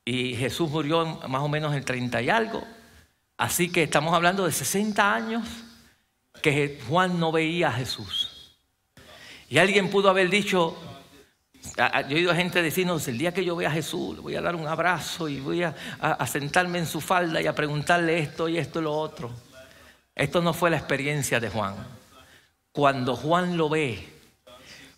y 0.02 0.34
Jesús 0.34 0.70
murió 0.70 1.04
más 1.28 1.42
o 1.42 1.48
menos 1.50 1.74
en 1.74 1.84
treinta 1.84 2.22
y 2.22 2.30
algo, 2.30 2.66
así 3.36 3.70
que 3.70 3.82
estamos 3.82 4.14
hablando 4.14 4.46
de 4.46 4.52
60 4.52 5.14
años 5.14 5.46
que 6.40 6.80
Juan 6.88 7.20
no 7.20 7.32
veía 7.32 7.68
a 7.68 7.72
Jesús. 7.72 8.56
Y 9.50 9.58
alguien 9.58 9.90
pudo 9.90 10.08
haber 10.08 10.30
dicho, 10.30 10.74
yo 12.08 12.16
he 12.16 12.20
oído 12.20 12.30
a 12.30 12.34
gente 12.34 12.62
decirnos, 12.62 13.06
el 13.08 13.18
día 13.18 13.32
que 13.32 13.44
yo 13.44 13.56
vea 13.56 13.68
a 13.68 13.72
Jesús, 13.72 14.16
le 14.16 14.22
voy 14.22 14.36
a 14.36 14.40
dar 14.40 14.54
un 14.56 14.66
abrazo 14.66 15.28
y 15.28 15.40
voy 15.40 15.62
a, 15.62 15.74
sentarme 16.26 16.78
en 16.78 16.86
su 16.86 17.00
falda 17.00 17.40
y 17.40 17.46
a 17.46 17.54
preguntarle 17.54 18.18
esto 18.18 18.48
y 18.48 18.58
esto 18.58 18.80
y 18.80 18.82
lo 18.82 18.94
otro. 18.94 19.30
Esto 20.14 20.40
no 20.40 20.54
fue 20.54 20.70
la 20.70 20.78
experiencia 20.78 21.40
de 21.40 21.50
Juan. 21.50 21.74
Cuando 22.72 23.16
Juan 23.16 23.56
lo 23.56 23.68
ve, 23.68 24.06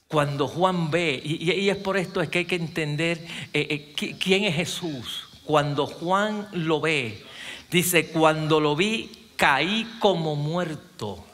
cuando 0.06 0.48
Juan 0.48 0.90
ve, 0.90 1.20
y, 1.22 1.68
es 1.68 1.76
por 1.76 1.96
esto 1.96 2.20
es 2.20 2.28
que 2.28 2.38
hay 2.38 2.44
que 2.44 2.56
entender 2.56 3.18
eh, 3.52 3.94
eh, 3.98 4.14
quién 4.18 4.44
es 4.44 4.54
Jesús. 4.54 5.28
Cuando 5.44 5.86
Juan 5.86 6.48
lo 6.52 6.80
ve, 6.80 7.22
dice, 7.70 8.08
cuando 8.08 8.60
lo 8.60 8.76
vi, 8.76 9.30
caí 9.36 9.88
como 9.98 10.36
muerto 10.36 11.24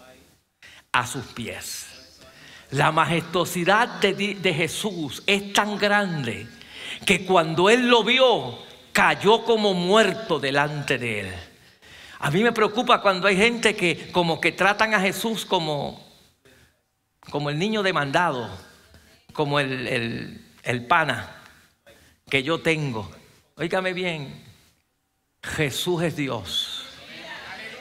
a 0.92 1.06
sus 1.06 1.24
pies. 1.26 1.93
La 2.70 2.92
majestuosidad 2.92 4.00
de, 4.00 4.54
Jesús 4.54 5.22
es 5.26 5.52
tan 5.52 5.78
grande 5.78 6.46
que 7.04 7.24
cuando 7.24 7.70
él 7.70 7.88
lo 7.88 8.02
vio, 8.04 8.58
cayó 8.92 9.44
como 9.44 9.74
muerto 9.74 10.38
delante 10.38 10.98
de 10.98 11.20
él. 11.20 11.34
A 12.20 12.30
mí 12.30 12.42
me 12.42 12.52
preocupa 12.52 13.00
cuando 13.00 13.28
hay 13.28 13.36
gente 13.36 13.76
que 13.76 14.10
como 14.10 14.40
que 14.40 14.52
tratan 14.52 14.94
a 14.94 15.00
Jesús 15.00 15.44
como, 15.44 16.04
como 17.30 17.50
el 17.50 17.58
niño 17.58 17.82
demandado, 17.82 18.48
como 19.32 19.60
el, 19.60 20.40
el 20.62 20.86
pana 20.86 21.42
que 22.30 22.42
yo 22.42 22.60
tengo. 22.60 23.10
Óigame 23.56 23.92
bien, 23.92 24.42
Jesús 25.42 26.02
es 26.02 26.16
Dios. 26.16 26.84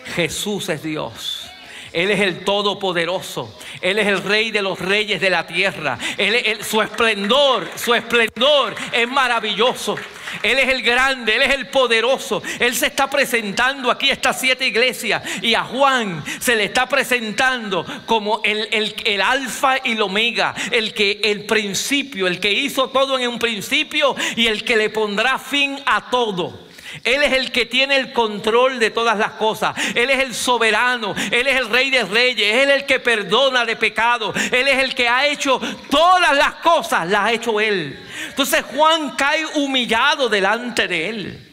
Jesús 0.06 0.70
es 0.70 0.84
Dios. 0.84 1.43
Él 1.94 2.12
es 2.12 2.20
el 2.20 2.44
Todopoderoso. 2.44 3.56
Él 3.82 4.00
es 4.00 4.08
el 4.08 4.24
Rey 4.24 4.52
de 4.52 4.62
los 4.62 4.80
Reyes 4.80 5.22
de 5.22 5.30
la 5.30 5.46
tierra. 5.46 5.98
su 6.62 6.82
esplendor, 6.82 7.70
su 7.76 7.94
esplendor 7.94 8.76
es 8.92 9.08
maravilloso. 9.08 9.96
Él 10.42 10.58
es 10.58 10.70
el 10.70 10.82
grande, 10.82 11.36
Él 11.36 11.44
es 11.44 11.54
el 11.54 11.68
poderoso. 11.68 12.42
Él 12.60 12.76
se 12.76 12.88
está 12.88 13.10
presentando 13.10 13.92
aquí 13.92 14.10
a 14.10 14.14
estas 14.14 14.40
siete 14.40 14.66
iglesias 14.66 15.22
y 15.42 15.54
a 15.54 15.64
Juan 15.64 16.24
se 16.40 16.56
le 16.56 16.66
está 16.66 16.88
presentando 16.88 17.86
como 18.06 18.42
el, 18.44 18.68
el, 19.06 19.22
alfa 19.22 19.78
y 19.84 19.92
el 19.92 20.02
omega, 20.02 20.56
el 20.72 20.94
que 20.94 21.22
el 21.24 21.46
principio, 21.46 22.28
el 22.28 22.40
que 22.40 22.52
hizo 22.52 22.90
todo 22.90 23.20
en 23.20 23.28
un 23.28 23.40
principio 23.40 24.16
y 24.36 24.48
el 24.48 24.64
que 24.64 24.78
le 24.78 24.90
pondrá 24.90 25.38
fin 25.38 25.80
a 25.86 26.10
todo. 26.10 26.73
Él 27.04 27.24
es 27.24 27.34
el 27.34 27.52
que 27.52 27.66
tiene 27.66 27.96
el 27.96 28.14
control 28.14 28.80
de 28.80 28.92
todas 28.92 29.18
las 29.18 29.32
cosas. 29.32 29.76
Él 29.96 30.10
es 30.10 30.20
el 30.20 30.34
soberano. 30.34 31.16
Él 31.32 31.48
es 31.48 31.58
el 31.58 31.70
rey 31.70 31.90
de 31.90 32.04
reyes. 32.04 32.56
Él 32.56 32.70
es 32.70 32.82
el 32.82 32.86
que 32.86 33.00
perdona 33.00 33.66
de 33.66 33.76
pecado. 33.76 34.34
Él 34.52 34.68
es 34.68 34.84
el 34.84 34.94
que 34.94 35.10
ha 35.10 35.28
hecho 35.28 35.60
todas 35.90 36.36
las 36.36 36.56
cosas. 36.56 37.08
Las 37.08 37.26
ha 37.26 37.32
hecho 37.32 37.60
Él. 37.60 38.00
Entonces 38.28 38.64
Juan 38.74 39.16
cae 39.16 39.46
humillado 39.56 40.30
delante 40.30 40.88
de 40.88 41.10
Él. 41.10 41.50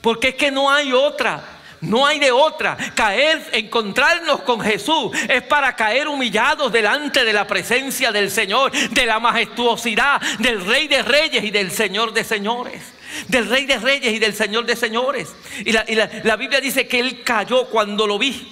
Porque 0.00 0.28
es 0.28 0.34
que 0.36 0.50
no 0.50 0.70
hay 0.70 0.92
otra. 0.92 1.42
No 1.80 2.06
hay 2.06 2.18
de 2.18 2.32
otra. 2.32 2.76
Caer, 2.94 3.50
encontrarnos 3.52 4.40
con 4.42 4.60
Jesús 4.60 5.10
es 5.28 5.42
para 5.42 5.76
caer 5.76 6.08
humillados 6.08 6.72
delante 6.72 7.24
de 7.24 7.32
la 7.32 7.46
presencia 7.46 8.12
del 8.12 8.30
Señor, 8.30 8.72
de 8.72 9.06
la 9.06 9.20
majestuosidad 9.20 10.20
del 10.38 10.64
Rey 10.64 10.88
de 10.88 11.02
Reyes 11.02 11.44
y 11.44 11.50
del 11.50 11.70
Señor 11.70 12.12
de 12.12 12.24
Señores 12.24 12.95
del 13.28 13.48
Rey 13.48 13.66
de 13.66 13.78
Reyes 13.78 14.14
y 14.14 14.18
del 14.18 14.34
Señor 14.34 14.66
de 14.66 14.76
Señores. 14.76 15.34
Y 15.64 15.72
la, 15.72 16.36
Biblia 16.36 16.60
dice 16.60 16.86
que 16.86 17.00
él 17.00 17.22
cayó 17.22 17.66
cuando 17.66 18.06
lo 18.06 18.18
vi. 18.18 18.46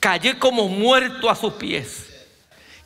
Cayé 0.00 0.38
como 0.38 0.68
muerto 0.68 1.28
a 1.30 1.36
sus 1.36 1.54
pies. 1.54 2.06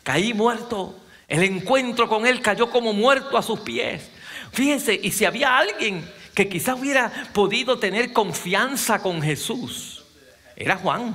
Caí 0.02 0.32
muerto. 0.34 0.98
El 1.28 1.42
encuentro 1.42 2.08
con 2.08 2.26
él 2.26 2.40
cayó 2.40 2.70
como 2.70 2.92
muerto 2.92 3.36
a 3.36 3.42
sus 3.42 3.60
pies. 3.60 4.10
Fíjense, 4.52 4.98
y 5.02 5.12
si 5.12 5.24
había 5.24 5.56
alguien 5.56 6.08
que 6.34 6.48
quizás 6.48 6.78
hubiera 6.78 7.10
podido 7.32 7.78
tener 7.78 8.12
confianza 8.12 9.00
con 9.00 9.22
Jesús, 9.22 10.04
era 10.56 10.76
Juan. 10.76 11.14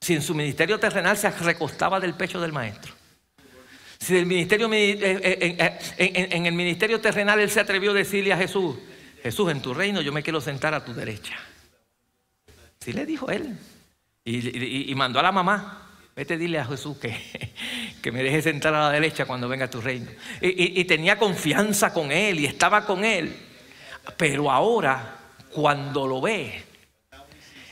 Si 0.00 0.14
en 0.14 0.22
su 0.22 0.34
ministerio 0.34 0.78
terrenal 0.78 1.16
se 1.16 1.30
recostaba 1.30 2.00
del 2.00 2.14
pecho 2.14 2.40
del 2.40 2.52
maestro. 2.52 2.97
Si 3.98 4.14
del 4.14 4.26
ministerio, 4.26 4.72
eh, 4.72 4.96
eh, 5.00 5.78
eh, 5.98 6.28
en, 6.30 6.46
el 6.46 6.54
ministerio 6.54 7.00
terrenal 7.00 7.40
él 7.40 7.50
se 7.50 7.60
atrevió 7.60 7.90
a 7.90 7.94
decirle 7.94 8.32
a 8.32 8.36
Jesús, 8.36 8.76
Jesús, 9.22 9.50
en 9.50 9.60
tu 9.60 9.74
reino 9.74 10.00
yo 10.00 10.12
me 10.12 10.22
quiero 10.22 10.40
sentar 10.40 10.72
a 10.72 10.84
tu 10.84 10.94
derecha. 10.94 11.34
Sí 12.78 12.92
le 12.92 13.04
dijo 13.04 13.28
él. 13.30 13.58
Y, 14.24 14.94
mandó 14.94 15.18
a 15.18 15.22
la 15.22 15.32
mamá, 15.32 15.90
vete 16.14 16.36
dile 16.36 16.58
a 16.58 16.64
Jesús 16.66 16.98
que, 16.98 17.16
que, 18.02 18.12
me 18.12 18.22
deje 18.22 18.42
sentar 18.42 18.74
a 18.74 18.80
la 18.80 18.90
derecha 18.90 19.24
cuando 19.24 19.48
venga 19.48 19.64
a 19.64 19.70
tu 19.70 19.80
reino. 19.80 20.10
Y 20.40 20.84
tenía 20.84 21.18
confianza 21.18 21.92
con 21.92 22.12
él 22.12 22.40
y 22.40 22.46
estaba 22.46 22.84
con 22.84 23.04
él. 23.04 23.34
Pero 24.16 24.50
ahora, 24.50 25.16
cuando 25.50 26.06
lo 26.06 26.20
ve 26.20 26.62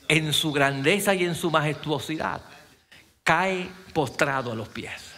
en 0.09 0.33
su 0.33 0.51
grandeza 0.51 1.15
y 1.15 1.25
en 1.25 1.35
su 1.35 1.51
majestuosidad, 1.51 2.41
cae 3.23 3.69
postrado 3.93 4.53
a 4.53 4.55
los 4.55 4.69
pies 4.69 5.16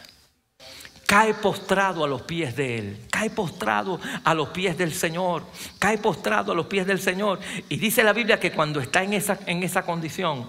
cae 1.08 1.32
postrado 1.32 2.04
a 2.04 2.06
los 2.06 2.20
pies 2.20 2.54
de 2.54 2.76
Él, 2.76 3.06
cae 3.10 3.30
postrado 3.30 3.98
a 4.24 4.34
los 4.34 4.50
pies 4.50 4.76
del 4.76 4.92
Señor, 4.92 5.42
cae 5.78 5.96
postrado 5.96 6.52
a 6.52 6.54
los 6.54 6.66
pies 6.66 6.86
del 6.86 7.00
Señor. 7.00 7.40
Y 7.70 7.78
dice 7.78 8.04
la 8.04 8.12
Biblia 8.12 8.38
que 8.38 8.52
cuando 8.52 8.78
está 8.78 9.02
en 9.02 9.14
esa, 9.14 9.38
en 9.46 9.62
esa 9.62 9.86
condición, 9.86 10.46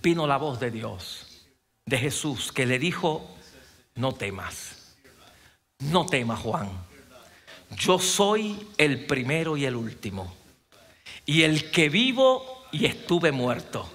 vino 0.00 0.26
la 0.26 0.38
voz 0.38 0.58
de 0.58 0.70
Dios, 0.70 1.44
de 1.84 1.98
Jesús, 1.98 2.52
que 2.52 2.64
le 2.64 2.78
dijo, 2.78 3.36
no 3.96 4.14
temas, 4.14 4.96
no 5.78 6.06
temas 6.06 6.40
Juan, 6.40 6.70
yo 7.76 7.98
soy 7.98 8.70
el 8.78 9.04
primero 9.04 9.58
y 9.58 9.66
el 9.66 9.76
último, 9.76 10.34
y 11.26 11.42
el 11.42 11.70
que 11.70 11.90
vivo 11.90 12.64
y 12.72 12.86
estuve 12.86 13.30
muerto. 13.30 13.92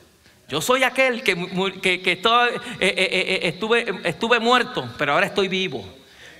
Yo 0.53 0.61
soy 0.61 0.83
aquel 0.83 1.23
que, 1.23 1.33
que, 1.81 1.95
eh, 1.95 2.19
eh, 2.79 2.79
eh, 2.79 3.39
estuve, 3.41 4.01
estuve 4.03 4.39
muerto, 4.39 4.87
pero 4.99 5.13
ahora 5.13 5.25
estoy 5.25 5.47
vivo. 5.47 5.83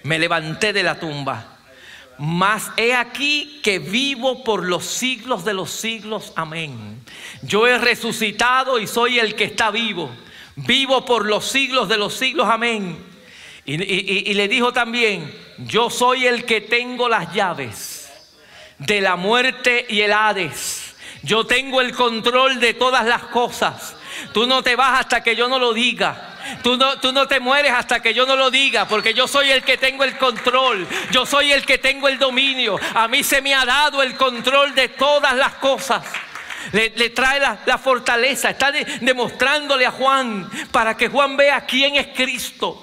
Me 0.04 0.20
levanté 0.20 0.72
de 0.72 0.84
la 0.84 1.00
tumba. 1.00 1.58
Mas 2.20 2.70
he 2.78 2.94
aquí 2.94 3.60
que 3.64 3.80
vivo 3.80 4.44
por 4.44 4.68
los 4.68 4.86
siglos 4.86 5.44
de 5.44 5.56
los 5.56 5.72
siglos. 5.72 6.32
Amén. 6.36 7.04
Yo 7.42 7.66
he 7.66 7.76
resucitado 7.80 8.78
y 8.78 8.86
soy 8.86 9.18
el 9.18 9.34
que 9.34 9.46
está 9.46 9.72
vivo. 9.72 10.12
Vivo 10.58 11.06
por 11.06 11.26
los 11.26 11.46
siglos 11.46 11.90
de 11.90 11.98
los 11.98 12.14
siglos. 12.14 12.48
Amén. 12.48 12.96
Y, 13.66 13.82
y 13.82 14.34
le 14.36 14.48
dijo 14.48 14.72
también, 14.72 15.34
yo 15.58 15.90
soy 15.90 16.28
el 16.28 16.46
que 16.46 16.62
tengo 16.62 17.10
las 17.10 17.34
llaves 17.34 18.12
de 18.78 19.02
la 19.02 19.16
muerte 19.16 19.88
y 19.90 20.02
el 20.02 20.14
Hades. 20.14 20.94
Yo 21.24 21.48
tengo 21.48 21.82
el 21.82 21.96
control 21.96 22.60
de 22.60 22.76
todas 22.76 23.08
las 23.08 23.24
cosas. 23.24 23.96
Tú 24.32 24.48
no 24.48 24.64
te 24.64 24.76
vas 24.76 25.00
hasta 25.02 25.22
que 25.22 25.36
yo 25.36 25.48
no 25.48 25.60
lo 25.60 25.74
diga. 25.74 26.30
Tú 26.62 26.78
no, 26.78 27.00
tú 27.00 27.12
no 27.12 27.28
te 27.28 27.40
mueres 27.40 27.72
hasta 27.72 28.02
que 28.02 28.14
yo 28.14 28.26
no 28.26 28.36
lo 28.36 28.52
diga, 28.52 28.88
porque 28.88 29.14
yo 29.14 29.28
soy 29.28 29.52
el 29.52 29.64
que 29.64 29.78
tengo 29.78 30.04
el 30.04 30.18
control, 30.18 30.86
yo 31.12 31.26
soy 31.26 31.52
el 31.52 31.66
que 31.66 31.78
tengo 31.78 32.08
el 32.08 32.20
dominio. 32.20 32.78
A 32.94 33.08
mí 33.08 33.24
se 33.24 33.42
me 33.42 33.54
ha 33.54 33.66
dado 33.66 34.04
el 34.04 34.16
control 34.16 34.76
de 34.76 34.90
todas 34.90 35.36
las 35.36 35.56
cosas. 35.56 36.04
Le, 36.72 36.90
trae 37.10 37.40
la, 37.40 37.78
fortaleza, 37.78 38.50
está 38.50 38.72
demostrándole 38.72 39.86
a 39.86 39.92
Juan 39.92 40.50
para 40.72 40.96
que 40.96 41.10
Juan 41.10 41.36
vea 41.36 41.66
quién 41.66 41.96
es 41.96 42.08
Cristo. 42.16 42.82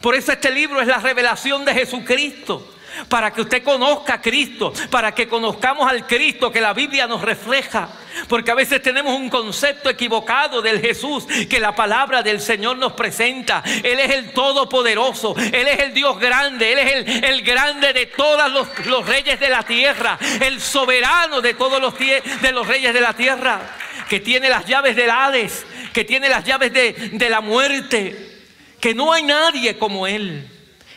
Por 0.00 0.14
eso 0.14 0.32
este 0.32 0.50
libro 0.50 0.80
es 0.80 0.86
la 0.86 0.98
revelación 0.98 1.64
de 1.64 1.74
Jesucristo. 1.74 2.73
Para 3.08 3.32
que 3.32 3.42
usted 3.42 3.62
conozca 3.62 4.14
a 4.14 4.20
Cristo, 4.20 4.72
para 4.90 5.14
que 5.14 5.28
conozcamos 5.28 5.88
al 5.88 6.06
Cristo 6.06 6.50
que 6.50 6.60
la 6.60 6.72
Biblia 6.72 7.06
nos 7.06 7.22
refleja. 7.22 7.88
Porque 8.28 8.50
a 8.50 8.54
veces 8.54 8.80
tenemos 8.80 9.16
un 9.18 9.28
concepto 9.28 9.90
equivocado 9.90 10.62
del 10.62 10.80
Jesús 10.80 11.26
que 11.48 11.58
la 11.58 11.74
palabra 11.74 12.22
del 12.22 12.40
Señor 12.40 12.76
nos 12.78 12.92
presenta. 12.92 13.62
Él 13.82 13.98
es 13.98 14.10
el 14.12 14.32
Todopoderoso, 14.32 15.34
Él 15.36 15.66
es 15.66 15.80
el 15.80 15.94
Dios 15.94 16.18
grande, 16.18 16.72
Él 16.72 16.78
es 16.78 17.24
el, 17.24 17.42
grande 17.42 17.92
de 17.92 18.06
todos 18.06 18.50
los, 18.86 19.06
reyes 19.06 19.40
de 19.40 19.48
la 19.48 19.64
tierra, 19.64 20.18
el 20.40 20.60
soberano 20.60 21.40
de 21.40 21.54
todos 21.54 21.80
los, 21.80 21.98
de 21.98 22.52
los 22.52 22.66
reyes 22.66 22.94
de 22.94 23.00
la 23.00 23.14
tierra, 23.14 23.60
que 24.08 24.20
tiene 24.20 24.48
las 24.48 24.64
llaves 24.66 24.94
del 24.94 25.10
Hades, 25.10 25.66
que 25.92 26.04
tiene 26.04 26.28
las 26.28 26.44
llaves 26.44 26.72
de, 26.72 26.92
de 27.12 27.30
la 27.30 27.40
muerte, 27.40 28.42
que 28.80 28.94
no 28.94 29.12
hay 29.12 29.24
nadie 29.24 29.76
como 29.76 30.06
Él. 30.06 30.53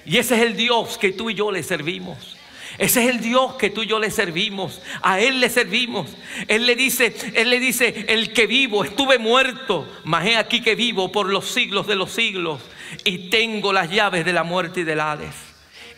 Y 0.08 0.18
ese 0.18 0.36
es 0.36 0.42
el 0.42 0.56
Dios 0.56 0.98
que 0.98 1.12
tú 1.12 1.30
y 1.30 1.34
yo 1.34 1.52
le 1.52 1.62
servimos. 1.64 2.38
Ese 2.78 3.04
es 3.04 3.10
el 3.10 3.20
Dios 3.20 3.56
que 3.56 3.70
tú 3.70 3.84
y 3.84 3.88
yo 3.88 4.00
le 4.00 4.10
servimos. 4.10 4.82
A 5.02 5.20
Él 5.20 5.42
le 5.42 5.50
servimos. 5.50 6.10
Él 6.48 6.66
le 6.66 6.78
dice, 6.78 7.14
Él 7.36 7.50
le 7.50 7.60
dice, 7.60 8.06
el 8.08 8.32
que 8.32 8.48
vivo, 8.48 8.86
estuve 8.86 9.20
muerto, 9.20 9.86
mas 10.06 10.26
he 10.26 10.38
aquí 10.38 10.62
que 10.62 10.76
vivo 10.76 11.12
por 11.12 11.28
los 11.28 11.50
siglos 11.50 11.88
de 11.88 11.96
los 11.96 12.12
siglos 12.14 12.62
y 13.04 13.30
tengo 13.30 13.74
las 13.74 13.92
llaves 13.92 14.24
de 14.24 14.32
la 14.32 14.44
muerte 14.44 14.80
y 14.80 14.84
del 14.86 15.02
Hades. 15.02 15.36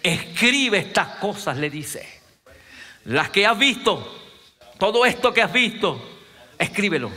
Escribe 0.01 0.79
estas 0.79 1.17
cosas, 1.17 1.57
le 1.57 1.69
dice. 1.69 2.07
Las 3.05 3.29
que 3.29 3.45
has 3.45 3.59
visto, 3.59 4.19
todo 4.79 5.05
esto 5.05 5.31
que 5.31 5.43
has 5.43 5.53
visto, 5.53 6.19
escríbelo. 6.57 7.11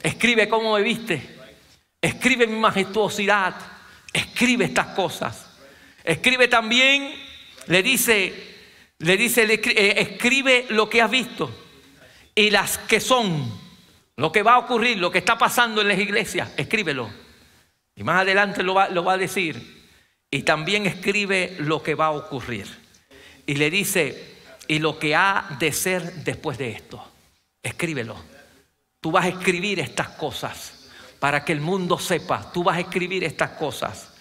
Escribe 0.00 0.48
cómo 0.48 0.74
me 0.74 0.82
viste. 0.82 1.38
Escribe 2.00 2.46
mi 2.46 2.56
majestuosidad. 2.56 3.56
Escribe 4.12 4.66
estas 4.66 4.88
cosas. 4.88 5.43
Escribe 6.04 6.48
también, 6.48 7.14
le 7.66 7.82
dice, 7.82 8.32
le 8.98 9.16
dice, 9.16 9.42
eh, 9.52 9.94
escribe 9.96 10.66
lo 10.68 10.88
que 10.88 11.00
has 11.00 11.10
visto 11.10 11.50
y 12.34 12.50
las 12.50 12.76
que 12.76 13.00
son, 13.00 13.50
lo 14.16 14.30
que 14.30 14.42
va 14.42 14.54
a 14.54 14.58
ocurrir, 14.58 14.98
lo 14.98 15.10
que 15.10 15.18
está 15.18 15.38
pasando 15.38 15.80
en 15.80 15.88
las 15.88 15.98
iglesias, 15.98 16.52
escríbelo. 16.58 17.10
Y 17.96 18.02
más 18.02 18.20
adelante 18.20 18.62
lo 18.62 18.74
va, 18.74 18.88
lo 18.88 19.02
va 19.02 19.14
a 19.14 19.18
decir. 19.18 19.82
Y 20.30 20.42
también 20.42 20.86
escribe 20.86 21.56
lo 21.60 21.82
que 21.82 21.94
va 21.94 22.06
a 22.06 22.10
ocurrir. 22.10 22.66
Y 23.46 23.54
le 23.54 23.70
dice, 23.70 24.34
y 24.68 24.80
lo 24.80 24.98
que 24.98 25.14
ha 25.14 25.56
de 25.58 25.72
ser 25.72 26.12
después 26.24 26.58
de 26.58 26.70
esto. 26.70 27.02
Escríbelo. 27.62 28.16
Tú 29.00 29.10
vas 29.10 29.26
a 29.26 29.28
escribir 29.28 29.80
estas 29.80 30.08
cosas 30.10 30.90
para 31.20 31.44
que 31.44 31.52
el 31.52 31.60
mundo 31.60 31.98
sepa. 31.98 32.52
Tú 32.52 32.64
vas 32.64 32.76
a 32.76 32.80
escribir 32.80 33.24
estas 33.24 33.50
cosas. 33.50 34.13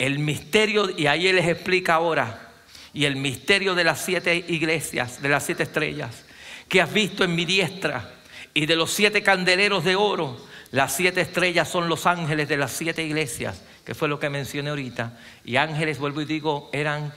El 0.00 0.18
misterio, 0.18 0.88
y 0.96 1.08
ahí 1.08 1.28
él 1.28 1.36
les 1.36 1.46
explica 1.46 1.94
ahora, 1.94 2.48
y 2.94 3.04
el 3.04 3.16
misterio 3.16 3.74
de 3.74 3.84
las 3.84 4.00
siete 4.00 4.46
iglesias, 4.48 5.20
de 5.20 5.28
las 5.28 5.44
siete 5.44 5.64
estrellas, 5.64 6.24
que 6.70 6.80
has 6.80 6.90
visto 6.90 7.22
en 7.22 7.34
mi 7.34 7.44
diestra, 7.44 8.14
y 8.54 8.64
de 8.64 8.76
los 8.76 8.90
siete 8.90 9.22
candeleros 9.22 9.84
de 9.84 9.96
oro, 9.96 10.42
las 10.70 10.96
siete 10.96 11.20
estrellas 11.20 11.68
son 11.68 11.90
los 11.90 12.06
ángeles 12.06 12.48
de 12.48 12.56
las 12.56 12.72
siete 12.72 13.04
iglesias, 13.04 13.60
que 13.84 13.94
fue 13.94 14.08
lo 14.08 14.18
que 14.18 14.30
mencioné 14.30 14.70
ahorita. 14.70 15.18
Y 15.44 15.56
ángeles, 15.56 15.98
vuelvo 15.98 16.22
y 16.22 16.24
digo, 16.24 16.70
eran 16.72 17.12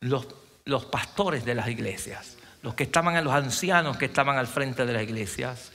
los, 0.00 0.26
los 0.64 0.86
pastores 0.86 1.44
de 1.44 1.54
las 1.54 1.68
iglesias, 1.68 2.38
los 2.62 2.74
que 2.74 2.82
estaban, 2.82 3.22
los 3.22 3.34
ancianos 3.34 3.98
que 3.98 4.06
estaban 4.06 4.36
al 4.36 4.48
frente 4.48 4.84
de 4.84 4.92
las 4.92 5.04
iglesias. 5.04 5.70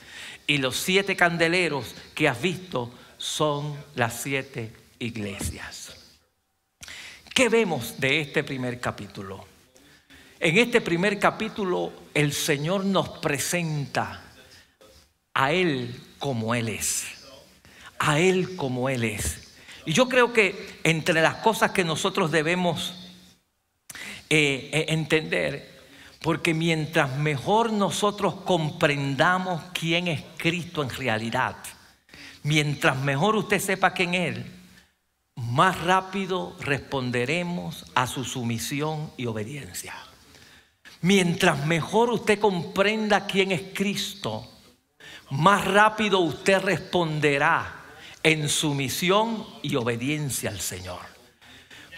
Y 0.48 0.58
los 0.58 0.76
siete 0.76 1.16
candeleros 1.16 1.96
que 2.14 2.28
has 2.28 2.42
visto 2.42 2.92
son 3.18 3.74
las 3.96 4.22
siete 4.22 4.74
iglesias. 5.00 5.81
¿Qué 7.34 7.48
vemos 7.48 7.98
de 7.98 8.20
este 8.20 8.44
primer 8.44 8.82
capítulo? 8.82 9.46
En 10.38 10.58
este 10.58 10.82
primer 10.82 11.18
capítulo 11.18 11.94
el 12.14 12.34
Señor 12.34 12.84
nos 12.84 13.08
presenta 13.20 14.22
a 15.34 15.54
Él 15.54 15.96
como 16.20 16.54
Él 16.54 16.68
es. 16.68 17.06
A 18.00 18.20
Él 18.20 18.58
como 18.58 18.90
Él 18.90 19.06
es. 19.06 19.54
Y 19.86 19.94
yo 19.94 20.10
creo 20.10 20.34
que 20.34 20.80
entre 20.84 21.22
las 21.22 21.36
cosas 21.36 21.72
que 21.72 21.86
nosotros 21.86 22.32
debemos 22.32 22.94
eh, 24.30 24.70
eh, 24.74 24.86
entender, 24.90 25.80
porque 26.22 26.54
mientras 26.54 27.18
mejor 27.18 27.72
nosotros 27.72 28.42
comprendamos 28.44 29.64
quién 29.74 30.10
es 30.10 30.22
Cristo 30.36 30.84
en 30.84 30.90
realidad, 30.90 31.56
mientras 32.44 32.98
mejor 32.98 33.38
usted 33.38 33.60
sepa 33.60 33.94
quién 33.94 34.16
es 34.16 34.61
más 35.36 35.82
rápido 35.82 36.56
responderemos 36.60 37.86
a 37.96 38.08
su 38.08 38.24
sumisión 38.24 39.12
y 39.18 39.26
obediencia. 39.26 39.94
Mientras 41.02 41.66
mejor 41.66 42.12
usted 42.12 42.40
comprenda 42.40 43.26
quién 43.26 43.52
es 43.52 43.64
Cristo, 43.74 44.48
más 45.32 45.66
rápido 45.66 46.20
usted 46.20 46.60
responderá 46.60 47.76
en 48.24 48.50
sumisión 48.50 49.46
y 49.64 49.76
obediencia 49.76 50.50
al 50.50 50.60
Señor. 50.60 51.00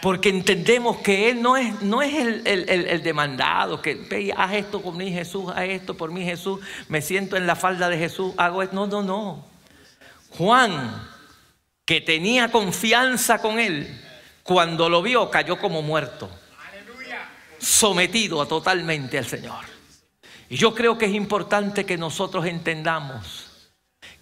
Porque 0.02 0.30
entendemos 0.30 0.98
que 0.98 1.30
Él 1.30 1.42
no 1.42 1.56
es, 1.56 1.82
no 1.82 2.02
es 2.02 2.14
el, 2.46 3.04
demandado, 3.04 3.82
que 3.82 4.34
haz 4.36 4.54
esto 4.54 4.82
por 4.82 4.94
mí 4.96 5.12
Jesús, 5.12 5.52
haz 5.56 5.64
esto 5.70 5.96
por 5.96 6.12
mí 6.12 6.24
Jesús, 6.24 6.60
me 6.90 7.02
siento 7.02 7.38
en 7.38 7.48
la 7.48 7.56
falda 7.56 7.90
de 7.90 7.98
Jesús, 7.98 8.34
hago 8.38 8.62
esto. 8.62 8.76
No, 8.76 8.88
no, 8.88 9.02
no. 9.02 9.46
Juan 10.32 11.13
que 11.86 12.02
tenía 12.02 12.52
confianza 12.52 13.40
con 13.40 13.60
él, 13.60 14.02
cuando 14.44 14.90
lo 14.90 15.02
vio 15.02 15.30
cayó 15.30 15.58
como 15.58 15.82
muerto, 15.82 16.30
sometido 17.60 18.46
totalmente 18.46 19.18
al 19.18 19.26
Señor. 19.26 19.66
Y 20.50 20.58
yo 20.58 20.74
creo 20.74 20.98
que 20.98 21.06
es 21.06 21.14
importante 21.14 21.86
que 21.86 21.98
nosotros 21.98 22.46
entendamos 22.46 23.72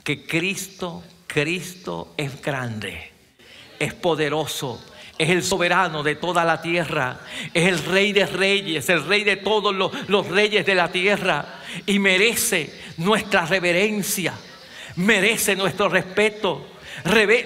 que 0.04 0.26
Cristo, 0.26 1.04
Cristo 1.28 2.14
es 2.18 2.42
grande, 2.42 3.12
es 3.80 3.94
poderoso, 3.94 4.84
es 5.18 5.30
el 5.30 5.44
soberano 5.44 6.02
de 6.02 6.16
toda 6.16 6.44
la 6.44 6.62
tierra, 6.62 7.20
es 7.54 7.68
el 7.68 7.84
rey 7.86 8.12
de 8.12 8.26
reyes, 8.26 8.90
el 8.90 9.06
rey 9.06 9.24
de 9.24 9.38
todos 9.38 9.76
los, 9.76 9.92
los 10.10 10.28
reyes 10.28 10.66
de 10.66 10.74
la 10.76 10.92
tierra 10.92 11.60
y 11.86 12.00
merece 12.00 12.74
nuestra 12.98 13.46
reverencia, 13.46 14.34
merece 14.96 15.56
nuestro 15.56 15.90
respeto, 15.90 16.71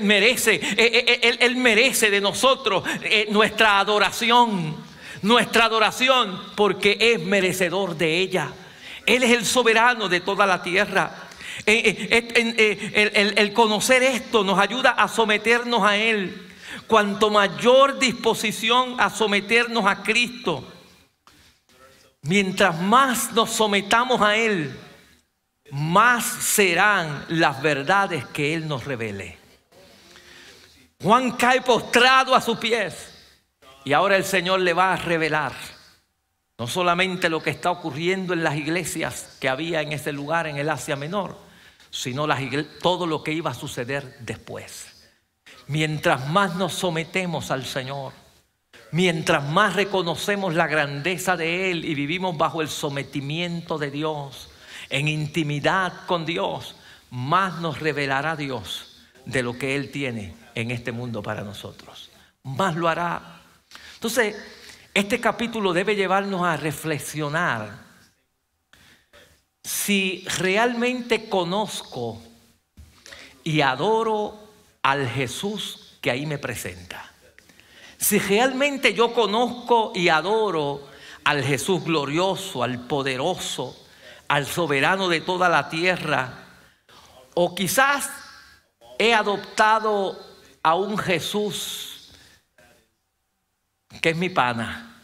merece, 0.02 0.56
eh, 0.56 0.76
eh, 0.78 1.20
eh, 1.22 1.38
él, 1.40 1.56
merece 1.56 2.10
de 2.10 2.22
nosotros 2.22 2.84
nuestra 3.30 3.80
adoración, 3.80 4.76
nuestra 5.22 5.66
adoración, 5.66 6.42
porque 6.56 6.98
es 7.00 7.20
merecedor 7.20 7.96
de 7.96 8.20
ella. 8.20 8.52
Él 9.06 9.24
es 9.24 9.32
el 9.32 9.46
soberano 9.46 10.10
de 10.10 10.20
toda 10.20 10.46
la 10.46 10.62
tierra. 10.64 11.30
el, 11.66 13.52
conocer 13.54 14.04
esto 14.04 14.44
nos 14.44 14.60
ayuda 14.60 14.92
a 14.92 15.08
someternos 15.08 15.84
a 15.84 15.98
Él. 15.98 16.42
Cuanto 16.88 17.30
mayor 17.30 18.00
disposición 18.00 19.00
a 19.00 19.10
someternos 19.10 19.86
a 19.86 20.04
Cristo, 20.04 20.64
mientras 22.24 22.80
más 22.82 23.32
nos 23.32 23.52
sometamos 23.52 24.22
a 24.22 24.36
Él, 24.36 24.78
más 25.72 26.26
serán 26.26 27.26
las 27.30 27.62
verdades 27.62 28.26
que 28.26 28.54
Él 28.54 28.68
nos 28.68 28.86
revele. 28.86 29.45
Juan 31.06 31.34
cae 31.34 31.62
postrado 31.62 32.34
a 32.34 32.42
sus 32.42 32.58
pies 32.58 33.12
y 33.84 33.94
ahora 33.94 34.18
el 34.18 34.24
Señor 34.24 34.62
le 34.62 34.74
va 34.74 34.92
a 34.92 34.96
revelar 34.96 35.54
no 36.58 36.66
solamente 36.66 37.30
lo 37.30 37.44
que 37.44 37.52
está 37.52 37.70
ocurriendo 37.70 38.34
en 38.34 38.44
las 38.44 38.56
iglesias 38.56 39.38
que 39.40 39.48
había 39.48 39.84
en 39.84 39.92
ese 39.92 40.12
lugar, 40.12 40.48
en 40.48 40.58
el 40.58 40.68
Asia 40.68 40.96
Menor, 40.96 41.38
sino 41.92 42.28
todo 42.82 43.06
lo 43.06 43.22
que 43.22 43.34
iba 43.34 43.52
a 43.52 43.54
suceder 43.54 44.18
después. 44.22 45.06
Mientras 45.68 46.28
más 46.28 46.56
nos 46.56 46.74
sometemos 46.74 47.52
al 47.52 47.66
Señor, 47.66 48.14
mientras 48.92 49.48
más 49.48 49.76
reconocemos 49.76 50.56
la 50.56 50.66
grandeza 50.66 51.38
de 51.38 51.70
Él 51.70 51.86
y 51.86 51.94
vivimos 51.94 52.36
bajo 52.36 52.64
el 52.64 52.68
sometimiento 52.68 53.78
de 53.78 53.92
Dios, 53.92 54.50
en 54.90 55.08
intimidad 55.08 56.08
con 56.08 56.26
Dios, 56.26 56.76
más 57.12 57.60
nos 57.60 57.80
revelará 57.80 58.36
Dios 58.36 59.04
de 59.28 59.44
lo 59.44 59.56
que 59.60 59.76
Él 59.76 59.92
tiene 59.92 60.45
en 60.56 60.72
este 60.72 60.92
mundo 60.92 61.22
para 61.22 61.44
nosotros. 61.44 62.10
Más 62.44 62.76
lo 62.76 62.88
hará. 62.88 63.42
Entonces, 63.96 64.36
este 64.94 65.20
capítulo 65.20 65.74
debe 65.74 65.96
llevarnos 65.96 66.44
a 66.44 66.58
reflexionar 66.58 67.86
si 69.64 70.26
realmente 70.38 71.28
conozco 71.28 72.22
y 73.44 73.62
adoro 73.62 74.40
al 74.82 75.08
Jesús 75.08 75.98
que 76.02 76.12
ahí 76.12 76.26
me 76.26 76.38
presenta. 76.38 77.12
Si 77.98 78.20
realmente 78.20 78.94
yo 78.94 79.14
conozco 79.14 79.92
y 79.96 80.10
adoro 80.10 80.88
al 81.24 81.44
Jesús 81.44 81.84
glorioso, 81.84 82.64
al 82.64 82.80
poderoso, 82.88 83.76
al 84.28 84.46
soberano 84.46 85.10
de 85.10 85.22
toda 85.22 85.50
la 85.50 85.70
tierra, 85.70 86.46
o 87.34 87.54
quizás 87.54 88.10
he 88.98 89.14
adoptado 89.14 90.25
a 90.66 90.74
un 90.74 90.98
Jesús 90.98 92.10
que 94.02 94.10
es 94.10 94.18
mi 94.18 94.30
pana, 94.30 95.00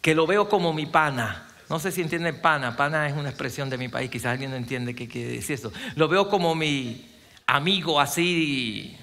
que 0.00 0.14
lo 0.14 0.26
veo 0.26 0.48
como 0.48 0.72
mi 0.72 0.86
pana. 0.86 1.46
No 1.68 1.78
sé 1.78 1.92
si 1.92 2.00
entienden 2.00 2.40
pana. 2.40 2.74
Pana 2.78 3.06
es 3.06 3.14
una 3.14 3.28
expresión 3.28 3.68
de 3.68 3.76
mi 3.76 3.88
país. 3.88 4.10
Quizás 4.10 4.32
alguien 4.32 4.52
no 4.52 4.56
entiende 4.56 4.94
qué 4.94 5.06
quiere 5.06 5.32
decir 5.32 5.56
eso. 5.56 5.70
Lo 5.96 6.08
veo 6.08 6.30
como 6.30 6.54
mi 6.54 7.14
amigo 7.46 8.00
así, 8.00 8.96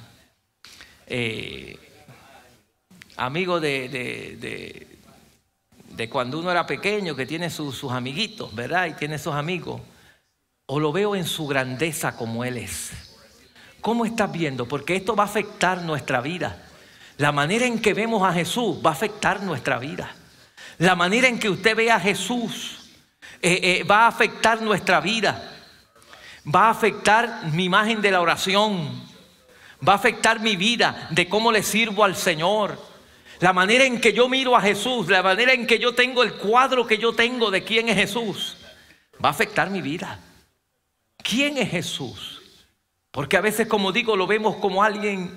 eh, 1.05 1.77
amigo 3.15 3.59
de, 3.59 4.87
de, 5.95 6.09
cuando 6.09 6.39
uno 6.39 6.49
era 6.49 6.65
pequeño, 6.65 7.15
que 7.15 7.27
tiene 7.27 7.51
sus, 7.51 7.77
sus 7.77 7.91
amiguitos, 7.91 8.55
¿verdad? 8.55 8.87
Y 8.87 8.93
tiene 8.93 9.19
sus 9.19 9.35
amigos. 9.35 9.79
O 10.65 10.79
lo 10.79 10.91
veo 10.91 11.15
en 11.15 11.25
su 11.25 11.45
grandeza 11.45 12.17
como 12.17 12.43
Él 12.43 12.57
es. 12.57 13.12
¿Cómo 13.83 14.05
estás 14.05 14.31
viendo? 14.31 14.65
Porque 14.65 14.95
esto 14.95 15.13
va 15.13 15.23
a 15.23 15.27
afectar 15.27 15.81
nuestra 15.81 16.21
vida. 16.21 16.57
La 17.17 17.33
manera 17.33 17.65
en 17.65 17.81
que 17.81 17.93
vemos 17.93 18.23
a 18.25 18.31
Jesús 18.31 18.77
va 18.83 18.91
a 18.91 18.93
afectar 18.93 19.43
nuestra 19.43 19.77
vida. 19.77 20.09
La 20.77 20.95
manera 20.95 21.27
en 21.27 21.37
que 21.37 21.49
usted 21.49 21.75
ve 21.75 21.91
a 21.91 21.99
Jesús 21.99 22.79
eh, 23.41 23.59
eh, 23.61 23.83
va 23.83 24.05
a 24.05 24.07
afectar 24.07 24.61
nuestra 24.61 25.01
vida. 25.01 25.51
Va 26.47 26.67
a 26.67 26.69
afectar 26.69 27.51
mi 27.51 27.65
imagen 27.65 28.01
de 28.01 28.11
la 28.11 28.21
oración. 28.21 29.03
Va 29.85 29.91
a 29.91 29.97
afectar 29.97 30.39
mi 30.39 30.55
vida 30.55 31.09
de 31.11 31.27
cómo 31.27 31.51
le 31.51 31.61
sirvo 31.61 32.05
al 32.05 32.15
Señor. 32.15 32.79
La 33.41 33.51
manera 33.51 33.83
en 33.83 33.99
que 33.99 34.13
yo 34.13 34.29
miro 34.29 34.55
a 34.55 34.61
Jesús, 34.61 35.09
la 35.09 35.21
manera 35.21 35.51
en 35.51 35.67
que 35.67 35.77
yo 35.77 35.93
tengo 35.93 36.23
el 36.23 36.35
cuadro 36.35 36.87
que 36.87 36.97
yo 36.97 37.11
tengo 37.11 37.51
de 37.51 37.65
quién 37.65 37.89
es 37.89 37.97
Jesús, 37.97 38.55
va 39.21 39.27
a 39.27 39.33
afectar 39.33 39.69
mi 39.69 39.81
vida. 39.81 40.21
¿Quién 41.21 41.57
es 41.57 41.69
Jesús? 41.69 42.42
Porque 43.13 43.37
a 43.37 43.41
veces, 43.41 43.67
como 43.67 43.91
digo, 43.91 44.17
lo 44.17 44.25
vemos 44.25 44.55
como 44.55 44.81
alguien, 44.81 45.29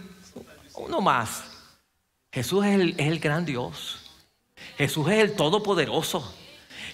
uno 0.77 1.03
más. 1.03 1.45
Jesús 2.33 2.65
es 2.65 2.75
el, 2.75 2.95
es 2.97 3.07
el 3.07 3.19
gran 3.19 3.45
Dios. 3.45 4.13
Jesús 4.79 5.07
es 5.11 5.19
el 5.19 5.37
Todopoderoso. 5.37 6.35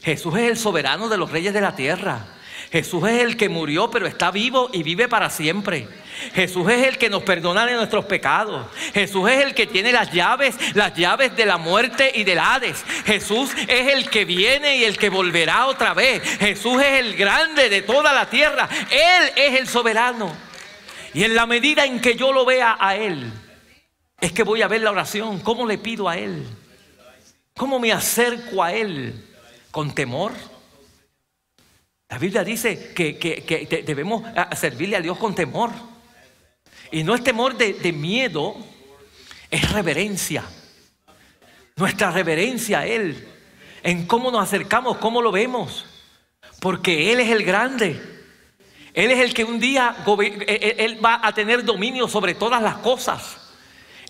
Jesús 0.03 0.37
es 0.37 0.51
el 0.51 0.57
soberano 0.57 1.09
de 1.09 1.19
los 1.19 1.31
reyes 1.31 1.55
de 1.55 1.61
la 1.61 1.77
tierra. 1.77 2.27
Jesús 2.73 3.09
es 3.09 3.23
el 3.23 3.37
que 3.37 3.49
murió 3.49 3.93
pero 3.93 4.09
está 4.09 4.33
vivo 4.33 4.71
y 4.73 4.83
vive 4.83 5.07
para 5.07 5.31
siempre. 5.31 5.87
Jesús 6.35 6.69
es 6.69 6.89
el 6.89 6.99
que 6.99 7.11
nos 7.11 7.23
perdona 7.23 7.65
de 7.65 7.75
nuestros 7.75 8.07
pecados. 8.07 8.67
Jesús 8.93 9.31
es 9.31 9.45
el 9.45 9.55
que 9.55 9.69
tiene 9.69 9.93
las 9.93 10.11
llaves, 10.11 10.57
las 10.75 10.95
llaves 10.95 11.37
de 11.37 11.47
la 11.47 11.59
muerte 11.59 12.11
y 12.13 12.25
del 12.25 12.41
Hades. 12.41 12.83
Jesús 13.07 13.53
es 13.69 13.93
el 13.93 14.11
que 14.11 14.25
viene 14.25 14.79
y 14.79 14.85
el 14.85 14.99
que 14.99 15.11
volverá 15.11 15.67
otra 15.67 15.95
vez. 15.95 16.25
Jesús 16.41 16.83
es 16.83 16.99
el 16.99 17.15
grande 17.15 17.69
de 17.69 17.83
toda 17.83 18.13
la 18.13 18.29
tierra. 18.29 18.69
Él 18.91 19.31
es 19.37 19.61
el 19.61 19.69
soberano. 19.69 20.42
Y 21.15 21.25
en 21.25 21.35
la 21.35 21.47
medida 21.47 21.85
en 21.85 22.01
que 22.01 22.17
yo 22.17 22.33
lo 22.33 22.45
vea 22.45 22.77
a 22.81 22.97
Él, 22.97 23.31
es 24.21 24.33
que 24.33 24.43
voy 24.43 24.63
a 24.63 24.69
ver 24.69 24.81
la 24.83 24.91
oración. 24.91 25.41
¿Cómo 25.41 25.67
le 25.67 25.79
pido 25.79 26.09
a 26.09 26.17
Él? 26.17 26.47
¿Cómo 27.57 27.79
me 27.79 27.93
acerco 27.93 28.63
a 28.63 28.73
Él? 28.73 29.29
¿Con 29.71 29.95
temor? 29.95 30.33
La 32.09 32.19
Biblia 32.19 32.45
dice 32.45 32.93
que, 32.95 33.83
debemos 33.87 34.23
servirle 34.57 34.97
a 34.97 35.01
Dios 35.01 35.19
con 35.19 35.35
temor. 35.35 35.71
Y 36.91 37.05
no 37.05 37.15
es 37.15 37.25
temor 37.25 37.57
de 37.57 37.93
miedo, 37.93 38.57
es 39.51 39.71
reverencia. 39.73 40.45
Nuestra 41.77 42.11
reverencia 42.11 42.81
a 42.81 42.87
Él. 42.87 43.29
En 43.83 44.07
cómo 44.07 44.31
nos 44.31 44.45
acercamos, 44.45 44.99
cómo 44.99 45.21
lo 45.21 45.33
vemos. 45.33 45.85
Porque 46.61 47.13
Él 47.13 47.21
es 47.21 47.31
el 47.31 47.45
grande. 47.45 48.12
Él 48.95 49.11
es 49.11 49.21
el 49.21 49.33
que 49.33 49.45
un 49.45 49.59
día 49.59 49.97
e, 50.07 50.45
e, 50.47 50.85
él 50.85 51.05
va 51.05 51.21
a 51.23 51.33
tener 51.33 51.65
dominio 51.65 52.09
sobre 52.09 52.35
todas 52.35 52.63
las 52.63 52.77
cosas. 52.77 53.39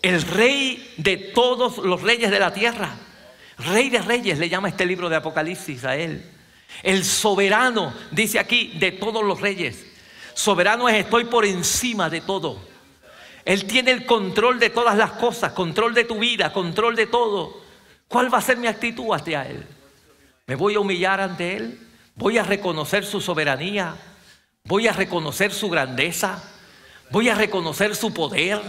El 0.00 0.22
rey 0.22 0.94
de 0.96 1.16
todos 1.16 1.78
los 1.78 2.02
reyes 2.02 2.30
de 2.30 2.40
la 2.40 2.52
tierra. 2.52 2.96
Rey 3.58 3.90
de 3.90 4.02
reyes 4.02 4.38
le 4.38 4.48
llama 4.48 4.68
este 4.68 4.84
libro 4.84 5.08
de 5.08 5.16
Apocalipsis 5.16 5.84
a 5.84 5.96
él. 5.96 6.28
El 6.82 7.04
soberano, 7.04 7.94
dice 8.10 8.40
aquí, 8.40 8.72
de 8.78 8.92
todos 8.92 9.22
los 9.22 9.40
reyes. 9.40 9.86
Soberano 10.34 10.88
es 10.88 10.96
estoy 11.04 11.24
por 11.24 11.44
encima 11.44 12.10
de 12.10 12.22
todo. 12.22 12.58
Él 13.44 13.66
tiene 13.66 13.92
el 13.92 14.06
control 14.06 14.58
de 14.58 14.70
todas 14.70 14.96
las 14.96 15.12
cosas, 15.12 15.52
control 15.52 15.94
de 15.94 16.04
tu 16.04 16.18
vida, 16.18 16.52
control 16.52 16.96
de 16.96 17.06
todo. 17.06 17.60
¿Cuál 18.08 18.32
va 18.32 18.38
a 18.38 18.42
ser 18.42 18.56
mi 18.56 18.66
actitud 18.66 19.12
hacia 19.12 19.46
Él? 19.48 19.64
¿Me 20.46 20.56
voy 20.56 20.74
a 20.74 20.80
humillar 20.80 21.20
ante 21.20 21.56
Él? 21.56 21.78
¿Voy 22.14 22.38
a 22.38 22.42
reconocer 22.42 23.04
su 23.04 23.20
soberanía? 23.20 23.94
¿Voy 24.64 24.86
a 24.86 24.92
reconocer 24.92 25.52
su 25.52 25.68
grandeza? 25.68 26.42
¿Voy 27.10 27.28
a 27.28 27.34
reconocer 27.34 27.96
su 27.96 28.14
poder? 28.14 28.60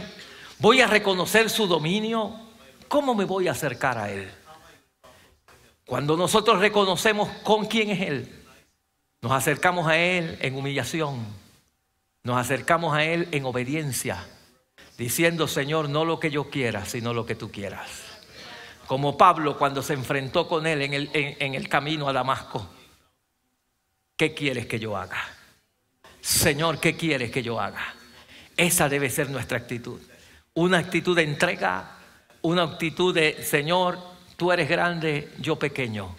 ¿Voy 0.59 0.81
a 0.81 0.87
reconocer 0.87 1.49
su 1.49 1.67
dominio? 1.67 2.39
¿Cómo 2.87 3.15
me 3.15 3.25
voy 3.25 3.47
a 3.47 3.51
acercar 3.51 3.97
a 3.97 4.11
Él? 4.11 4.29
Cuando 5.85 6.17
nosotros 6.17 6.59
reconocemos 6.59 7.29
con 7.43 7.65
quién 7.65 7.91
es 7.91 8.01
Él, 8.01 8.43
nos 9.21 9.31
acercamos 9.31 9.87
a 9.87 9.97
Él 9.97 10.37
en 10.41 10.55
humillación, 10.55 11.25
nos 12.23 12.37
acercamos 12.37 12.95
a 12.95 13.03
Él 13.03 13.27
en 13.31 13.45
obediencia, 13.45 14.27
diciendo, 14.97 15.47
Señor, 15.47 15.89
no 15.89 16.05
lo 16.05 16.19
que 16.19 16.31
yo 16.31 16.49
quiera, 16.49 16.85
sino 16.85 17.13
lo 17.13 17.25
que 17.25 17.35
tú 17.35 17.51
quieras. 17.51 17.89
Como 18.87 19.17
Pablo 19.17 19.57
cuando 19.57 19.81
se 19.81 19.93
enfrentó 19.93 20.47
con 20.47 20.65
Él 20.65 20.81
en 20.81 20.93
el, 20.93 21.09
en 21.13 21.55
el 21.55 21.69
camino 21.69 22.09
a 22.09 22.13
Damasco. 22.13 22.67
¿Qué 24.17 24.33
quieres 24.33 24.65
que 24.65 24.79
yo 24.79 24.97
haga? 24.97 25.17
Señor, 26.23 26.79
¿qué 26.79 26.95
quieres 26.95 27.31
que 27.31 27.43
yo 27.43 27.59
haga? 27.59 27.95
Esa 28.55 28.87
debe 28.87 29.09
ser 29.09 29.29
nuestra 29.29 29.57
actitud. 29.57 29.99
Una 30.53 30.77
actitud 30.77 31.17
de 31.17 31.23
entrega, 31.23 31.97
una 32.41 32.63
actitud 32.63 33.13
de, 33.13 33.43
Señor, 33.43 33.99
tú 34.37 34.53
eres 34.53 34.69
grande, 34.69 35.33
yo 35.39 35.59
pequeño. 35.59 36.15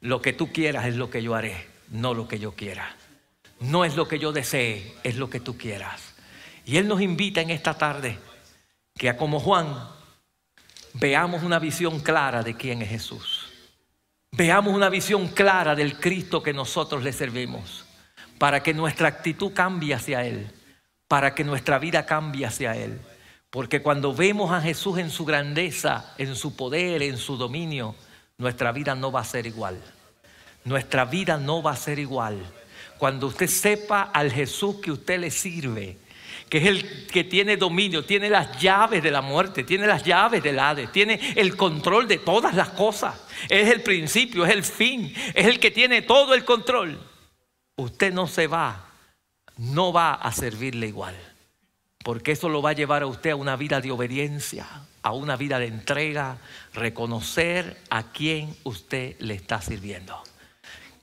Lo 0.00 0.22
que 0.22 0.32
tú 0.32 0.50
quieras 0.50 0.86
es 0.86 0.96
lo 0.96 1.10
que 1.10 1.22
yo 1.22 1.34
haré, 1.34 1.66
no 1.90 2.14
lo 2.14 2.26
que 2.26 2.38
yo 2.38 2.52
quiera. 2.52 2.96
No 3.60 3.84
es 3.84 3.94
lo 3.94 4.08
que 4.08 4.18
yo 4.18 4.32
desee, 4.32 4.96
es 5.02 5.16
lo 5.16 5.28
que 5.28 5.40
tú 5.40 5.58
quieras. 5.58 6.14
Y 6.64 6.78
Él 6.78 6.88
nos 6.88 7.02
invita 7.02 7.42
en 7.42 7.50
esta 7.50 7.74
tarde 7.74 8.18
que 8.96 9.14
como 9.16 9.38
Juan 9.38 9.86
veamos 10.94 11.42
una 11.42 11.58
visión 11.58 12.00
clara 12.00 12.42
de 12.42 12.56
quién 12.56 12.80
es 12.80 12.88
Jesús. 12.88 13.48
Veamos 14.30 14.72
una 14.72 14.88
visión 14.88 15.28
clara 15.28 15.74
del 15.74 16.00
Cristo 16.00 16.42
que 16.42 16.54
nosotros 16.54 17.02
le 17.02 17.12
servimos, 17.12 17.81
para 18.42 18.60
que 18.60 18.74
nuestra 18.74 19.06
actitud 19.06 19.52
cambie 19.52 19.94
hacia 19.94 20.26
Él, 20.26 20.50
para 21.06 21.32
que 21.32 21.44
nuestra 21.44 21.78
vida 21.78 22.04
cambie 22.04 22.44
hacia 22.44 22.74
Él. 22.74 23.00
Porque 23.50 23.82
cuando 23.82 24.12
vemos 24.12 24.50
a 24.50 24.60
Jesús 24.60 24.98
en 24.98 25.10
su 25.10 25.24
grandeza, 25.24 26.12
en 26.18 26.34
su 26.34 26.56
poder, 26.56 27.04
en 27.04 27.18
su 27.18 27.36
dominio, 27.36 27.94
nuestra 28.38 28.72
vida 28.72 28.96
no 28.96 29.12
va 29.12 29.20
a 29.20 29.24
ser 29.24 29.46
igual. 29.46 29.80
Nuestra 30.64 31.04
vida 31.04 31.36
no 31.36 31.62
va 31.62 31.70
a 31.70 31.76
ser 31.76 32.00
igual. 32.00 32.44
Cuando 32.98 33.28
usted 33.28 33.46
sepa 33.46 34.10
al 34.12 34.32
Jesús 34.32 34.80
que 34.80 34.90
usted 34.90 35.20
le 35.20 35.30
sirve, 35.30 35.98
que 36.48 36.58
es 36.58 36.66
el 36.66 37.06
que 37.06 37.22
tiene 37.22 37.56
dominio, 37.56 38.04
tiene 38.04 38.28
las 38.28 38.58
llaves 38.60 39.04
de 39.04 39.12
la 39.12 39.20
muerte, 39.20 39.62
tiene 39.62 39.86
las 39.86 40.02
llaves 40.02 40.42
del 40.42 40.58
Hades, 40.58 40.90
tiene 40.90 41.20
el 41.36 41.56
control 41.56 42.08
de 42.08 42.18
todas 42.18 42.56
las 42.56 42.70
cosas. 42.70 43.14
Es 43.48 43.70
el 43.70 43.82
principio, 43.82 44.44
es 44.44 44.50
el 44.50 44.64
fin, 44.64 45.14
es 45.32 45.46
el 45.46 45.60
que 45.60 45.70
tiene 45.70 46.02
todo 46.02 46.34
el 46.34 46.44
control. 46.44 47.11
Usted 47.76 48.12
no 48.12 48.26
se 48.26 48.46
va, 48.46 48.86
no 49.56 49.92
va 49.92 50.14
a 50.14 50.32
servirle 50.32 50.88
igual. 50.88 51.16
Porque 52.04 52.32
eso 52.32 52.48
lo 52.48 52.62
va 52.62 52.70
a 52.70 52.74
llevar 52.74 53.02
a 53.02 53.06
usted 53.06 53.30
a 53.30 53.36
una 53.36 53.56
vida 53.56 53.80
de 53.80 53.90
obediencia, 53.90 54.66
a 55.02 55.12
una 55.12 55.36
vida 55.36 55.58
de 55.58 55.66
entrega, 55.66 56.38
reconocer 56.74 57.80
a 57.90 58.12
quién 58.12 58.56
usted 58.64 59.16
le 59.20 59.34
está 59.34 59.62
sirviendo. 59.62 60.20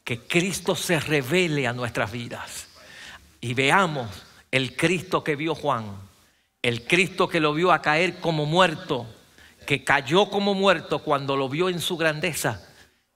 Que 0.04 0.20
Cristo 0.20 0.76
se 0.76 1.00
revele 1.00 1.68
a 1.68 1.74
nuestras 1.74 2.12
vidas 2.12 2.68
y 3.40 3.54
veamos 3.54 4.10
el 4.52 4.76
Cristo 4.76 5.24
que 5.24 5.36
vio 5.36 5.56
Juan, 5.56 5.86
el 6.62 6.86
Cristo 6.86 7.30
que 7.30 7.40
lo 7.40 7.54
vio 7.54 7.72
a 7.72 7.82
caer 7.82 8.20
como 8.20 8.46
muerto, 8.46 9.08
que 9.66 9.84
cayó 9.84 10.30
como 10.30 10.54
muerto 10.54 11.00
cuando 11.00 11.38
lo 11.38 11.48
vio 11.48 11.70
en 11.70 11.80
su 11.80 11.96
grandeza. 11.96 12.68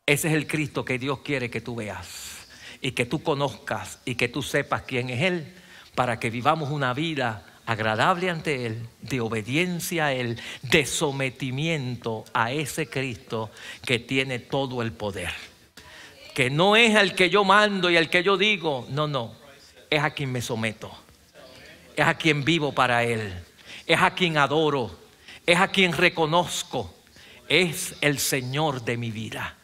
Ese 0.05 0.29
es 0.29 0.33
el 0.35 0.47
Cristo 0.47 0.85
que 0.85 0.99
Dios 0.99 1.19
quiere 1.19 1.49
que 1.49 1.61
tú 1.61 1.75
veas 1.75 2.42
y 2.84 2.91
que 2.91 3.05
tú 3.05 3.23
conozcas 3.23 3.99
y 4.03 4.15
que 4.15 4.27
tú 4.27 4.43
sepas 4.43 4.84
quién 4.84 5.09
es 5.09 5.21
Él 5.21 5.53
para 5.95 6.19
que 6.19 6.29
vivamos 6.29 6.69
una 6.69 6.93
vida 6.93 7.45
agradable 7.65 8.29
ante 8.29 8.65
Él, 8.65 8.88
de 9.01 9.21
obediencia 9.21 10.07
a 10.07 10.13
Él, 10.13 10.39
de 10.63 10.86
sometimiento 10.86 12.25
a 12.34 12.51
ese 12.51 12.89
Cristo 12.89 13.49
que 13.86 13.99
tiene 13.99 14.38
todo 14.38 14.81
el 14.81 14.91
poder. 14.91 15.31
Que 16.36 16.49
no 16.49 16.75
es 16.75 16.93
al 16.95 17.15
que 17.15 17.29
yo 17.29 17.45
mando 17.45 17.89
y 17.89 17.95
al 17.95 18.09
que 18.09 18.21
yo 18.21 18.36
digo, 18.36 18.86
no, 18.89 19.07
no, 19.07 19.34
es 19.89 20.03
a 20.03 20.11
quien 20.11 20.34
me 20.34 20.41
someto, 20.41 20.91
es 21.95 22.05
a 22.05 22.15
quien 22.15 22.43
vivo 22.43 22.73
para 22.73 23.05
Él, 23.05 23.34
es 23.88 24.01
a 24.01 24.13
quien 24.13 24.38
adoro, 24.38 24.99
es 25.45 25.57
a 25.57 25.69
quien 25.69 25.93
reconozco, 25.93 26.93
es 27.47 27.95
el 28.01 28.19
Señor 28.19 28.84
de 28.84 28.97
mi 28.97 29.09
vida. 29.09 29.55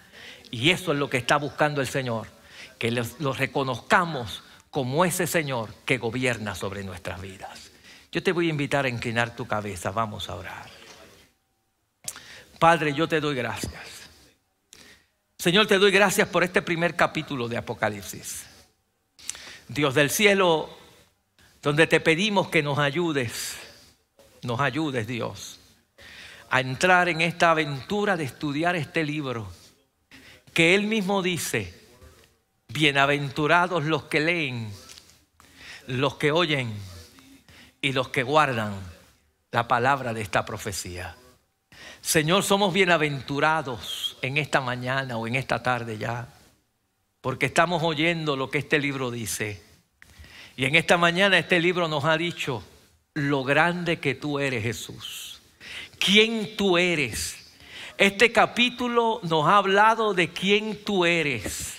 Y 0.52 0.70
eso 0.70 0.94
es 0.94 0.98
lo 0.98 1.10
que 1.10 1.18
está 1.18 1.36
buscando 1.36 1.82
el 1.82 1.88
Señor, 1.88 2.39
que 2.80 2.92
lo 2.92 3.34
reconozcamos 3.34 4.42
como 4.72 5.04
ese 5.06 5.28
Señor 5.28 5.74
que 5.86 5.98
gobierna 5.98 6.56
sobre 6.56 6.84
nuestras 6.84 7.22
vidas. 7.22 7.72
Yo 8.12 8.24
te 8.24 8.32
voy 8.32 8.48
a 8.48 8.50
invitar 8.50 8.86
a 8.86 8.90
inclinar 8.90 9.36
tu 9.36 9.46
cabeza. 9.46 9.92
Vamos 9.92 10.30
a 10.30 10.36
orar. 10.36 10.70
Padre, 12.58 12.94
yo 12.94 13.08
te 13.08 13.20
doy 13.20 13.36
gracias. 13.36 14.10
Señor, 15.38 15.68
te 15.68 15.78
doy 15.78 15.92
gracias 15.92 16.28
por 16.28 16.44
este 16.44 16.62
primer 16.62 16.96
capítulo 16.96 17.48
de 17.48 17.58
Apocalipsis. 17.58 18.46
Dios 19.68 19.94
del 19.94 20.10
cielo, 20.10 20.70
donde 21.62 21.88
te 21.88 22.00
pedimos 22.00 22.50
que 22.50 22.64
nos 22.64 22.80
ayudes, 22.80 23.58
nos 24.42 24.60
ayudes 24.60 25.08
Dios, 25.08 25.60
a 26.50 26.62
entrar 26.62 27.10
en 27.10 27.22
esta 27.22 27.52
aventura 27.52 28.18
de 28.18 28.24
estudiar 28.24 28.76
este 28.76 29.04
libro, 29.04 29.52
que 30.54 30.76
Él 30.76 30.84
mismo 30.84 31.22
dice, 31.22 31.79
bienaventurados 32.72 33.84
los 33.86 34.04
que 34.04 34.20
leen, 34.20 34.72
los 35.88 36.16
que 36.16 36.32
oyen 36.32 36.72
y 37.82 37.94
los 37.94 38.10
que 38.10 38.22
guardan 38.22 38.80
la 39.52 39.68
palabra 39.68 40.14
de 40.14 40.22
esta 40.22 40.46
profecía. 40.46 41.16
Señor, 42.02 42.44
somos 42.44 42.72
bienaventurados 42.72 44.18
en 44.22 44.38
esta 44.38 44.62
mañana 44.62 45.18
o 45.18 45.28
en 45.28 45.36
esta 45.36 45.64
tarde 45.64 45.98
ya, 45.98 46.28
porque 47.22 47.48
estamos 47.48 47.82
oyendo 47.84 48.38
lo 48.38 48.52
que 48.52 48.60
este 48.60 48.78
libro 48.78 49.10
dice. 49.10 49.62
Y 50.56 50.66
en 50.66 50.76
esta 50.76 50.98
mañana 50.98 51.40
este 51.40 51.60
libro 51.60 51.88
nos 51.88 52.06
ha 52.06 52.18
dicho 52.18 52.64
lo 53.16 53.44
grande 53.44 54.00
que 54.00 54.14
tú 54.14 54.38
eres 54.38 54.62
Jesús, 54.62 55.42
quién 56.00 56.56
tú 56.56 56.78
eres. 56.78 57.36
Este 57.98 58.32
capítulo 58.32 59.20
nos 59.24 59.48
ha 59.48 59.58
hablado 59.58 60.14
de 60.14 60.30
quién 60.30 60.84
tú 60.86 61.06
eres. 61.06 61.79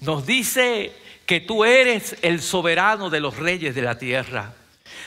Nos 0.00 0.26
dice 0.26 0.92
que 1.24 1.40
tú 1.40 1.64
eres 1.64 2.16
el 2.22 2.40
soberano 2.40 3.10
de 3.10 3.20
los 3.20 3.36
reyes 3.36 3.74
de 3.74 3.82
la 3.82 3.98
tierra. 3.98 4.54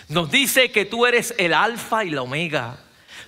Nos 0.10 0.32
dice 0.32 0.72
que 0.72 0.86
tú 0.86 1.06
eres 1.06 1.34
el 1.38 1.54
alfa 1.54 2.04
y 2.04 2.10
la 2.10 2.22
omega 2.22 2.80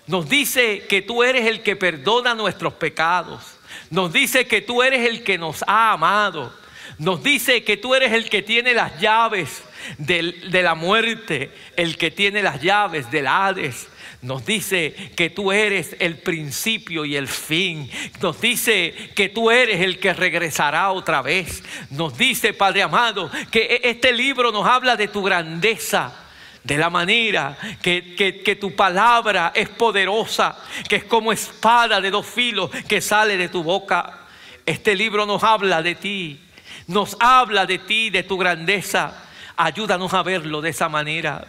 nos 0.08 0.28
dice 0.28 0.84
que 0.90 1.02
tú 1.02 1.24
eres 1.24 1.48
el 1.48 1.62
que 1.62 1.76
perdona 1.76 2.34
nuestros 2.34 2.74
pecados. 2.74 3.58
Nos 3.90 4.12
dice 4.12 4.48
que 4.48 4.62
tú 4.62 4.84
eres 4.84 5.08
el 5.08 5.24
que 5.24 5.38
nos 5.38 5.64
ha 5.68 5.94
amado. 5.94 6.54
Nos 6.98 7.24
dice 7.24 7.64
que 7.64 7.78
tú 7.78 7.96
eres 7.96 8.12
el 8.12 8.30
que 8.30 8.42
tiene 8.42 8.74
las 8.74 9.00
llaves 9.00 9.64
de 9.98 10.62
la 10.62 10.76
muerte, 10.76 11.52
el 11.76 11.98
que 11.98 12.12
tiene 12.12 12.44
las 12.44 12.62
llaves 12.62 13.10
del 13.12 13.28
Hades. 13.28 13.88
Nos 14.22 14.46
dice 14.46 14.94
que 15.16 15.32
tú 15.32 15.52
eres 15.52 15.96
el 16.00 16.18
principio 16.20 17.06
y 17.06 17.16
el 17.16 17.28
fin. 17.28 17.90
Nos 18.22 18.40
dice 18.40 18.94
que 19.16 19.30
tú 19.30 19.50
eres 19.50 19.82
el 19.82 20.00
que 20.00 20.14
regresará 20.14 20.92
otra 20.92 21.24
vez. 21.24 21.64
Nos 21.90 22.18
dice, 22.18 22.54
Padre 22.54 22.84
amado, 22.84 23.32
que 23.50 23.62
e-, 23.62 23.90
este 23.90 24.14
libro 24.14 24.52
nos 24.52 24.68
habla 24.68 24.96
de 24.96 25.08
tu 25.08 25.24
grandeza 25.24 26.14
de 26.64 26.78
la 26.78 26.92
manera 26.92 27.58
que, 27.82 28.58
tu 28.60 28.76
palabra 28.76 29.52
es 29.56 29.70
poderosa, 29.70 30.56
que 30.88 30.98
es 30.98 31.04
como 31.06 31.32
espada 31.32 32.00
de 32.00 32.12
dos 32.12 32.26
filos 32.28 32.70
que 32.88 33.02
sale 33.02 33.38
de 33.38 33.50
tu 33.50 33.64
boca. 33.64 34.20
Este 34.66 34.96
libro 34.96 35.26
nos 35.26 35.44
habla 35.44 35.82
de 35.82 35.96
ti, 35.96 36.40
nos 36.86 37.18
habla 37.20 37.66
de 37.66 37.80
ti, 37.80 38.12
de 38.12 38.22
tu 38.22 38.38
grandeza. 38.38 39.26
Ayúdanos 39.58 40.14
a 40.14 40.22
verlo 40.22 40.62
de 40.62 40.70
esa 40.70 40.88
manera. 40.88 41.48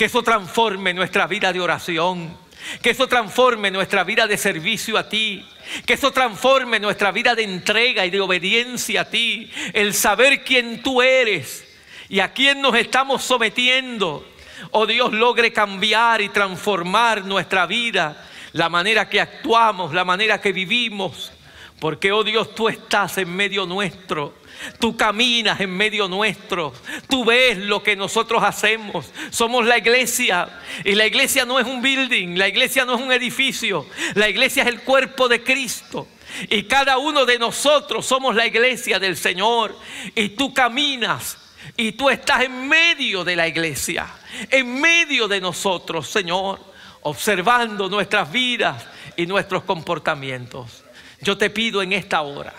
Que 0.00 0.06
eso 0.06 0.22
transforme 0.22 0.94
nuestra 0.94 1.26
vida 1.26 1.52
de 1.52 1.60
oración. 1.60 2.34
Que 2.80 2.88
eso 2.88 3.06
transforme 3.06 3.70
nuestra 3.70 4.02
vida 4.02 4.26
de 4.26 4.38
servicio 4.38 4.96
a 4.96 5.10
ti. 5.10 5.44
Que 5.84 5.92
eso 5.92 6.10
transforme 6.10 6.80
nuestra 6.80 7.12
vida 7.12 7.34
de 7.34 7.42
entrega 7.42 8.06
y 8.06 8.10
de 8.10 8.18
obediencia 8.18 9.02
a 9.02 9.10
ti. 9.10 9.50
El 9.74 9.92
saber 9.92 10.42
quién 10.42 10.82
tú 10.82 11.02
eres 11.02 11.68
y 12.08 12.20
a 12.20 12.32
quién 12.32 12.62
nos 12.62 12.76
estamos 12.76 13.22
sometiendo 13.22 14.26
oh 14.70 14.86
Dios, 14.86 15.12
logre 15.12 15.52
cambiar 15.52 16.22
y 16.22 16.30
transformar 16.30 17.26
nuestra 17.26 17.66
vida, 17.66 18.26
la 18.52 18.70
manera 18.70 19.06
que 19.06 19.20
actuamos, 19.20 19.92
la 19.92 20.06
manera 20.06 20.40
que 20.40 20.52
vivimos. 20.52 21.30
Porque, 21.78 22.10
oh 22.10 22.24
Dios, 22.24 22.54
tú 22.54 22.70
estás 22.70 23.18
en 23.18 23.36
medio 23.36 23.66
nuestro. 23.66 24.39
Tú 24.78 24.96
caminas 24.96 25.60
en 25.60 25.70
medio 25.76 26.08
nuestro. 26.08 26.72
Tú 27.08 27.24
ves 27.24 27.58
lo 27.58 27.82
que 27.82 27.96
nosotros 27.96 28.42
hacemos. 28.42 29.10
Somos 29.30 29.66
la 29.66 29.78
iglesia. 29.78 30.48
Y 30.84 30.94
la 30.94 31.06
iglesia 31.06 31.44
no 31.44 31.58
es 31.58 31.66
un 31.66 31.82
building. 31.82 32.36
La 32.36 32.48
iglesia 32.48 32.84
no 32.84 32.94
es 32.94 33.00
un 33.00 33.12
edificio. 33.12 33.86
La 34.14 34.28
iglesia 34.28 34.62
es 34.62 34.68
el 34.68 34.82
cuerpo 34.82 35.28
de 35.28 35.42
Cristo. 35.42 36.06
Y 36.48 36.64
cada 36.64 36.98
uno 36.98 37.24
de 37.24 37.38
nosotros 37.38 38.06
somos 38.06 38.34
la 38.34 38.46
iglesia 38.46 38.98
del 38.98 39.16
Señor. 39.16 39.76
Y 40.14 40.30
tú 40.30 40.54
caminas 40.54 41.38
y 41.76 41.92
tú 41.92 42.10
estás 42.10 42.42
en 42.42 42.68
medio 42.68 43.24
de 43.24 43.36
la 43.36 43.48
iglesia, 43.48 44.06
en 44.50 44.80
medio 44.80 45.28
de 45.28 45.40
nosotros, 45.40 46.08
Señor, 46.08 46.60
observando 47.02 47.88
nuestras 47.88 48.30
vidas 48.30 48.86
y 49.16 49.26
nuestros 49.26 49.64
comportamientos. 49.64 50.84
Yo 51.20 51.36
te 51.36 51.50
pido 51.50 51.82
en 51.82 51.92
esta 51.92 52.22
hora 52.22 52.54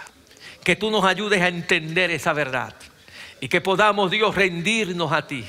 que 0.63 0.75
tú 0.75 0.91
nos 0.91 1.05
ayudes 1.05 1.41
a 1.41 1.47
entender 1.47 2.11
esa 2.11 2.33
verdad 2.33 2.73
y 3.39 3.47
que 3.47 3.61
podamos, 3.61 4.11
Dios, 4.11 4.35
rendirnos 4.35 5.11
a 5.11 5.27
ti 5.27 5.45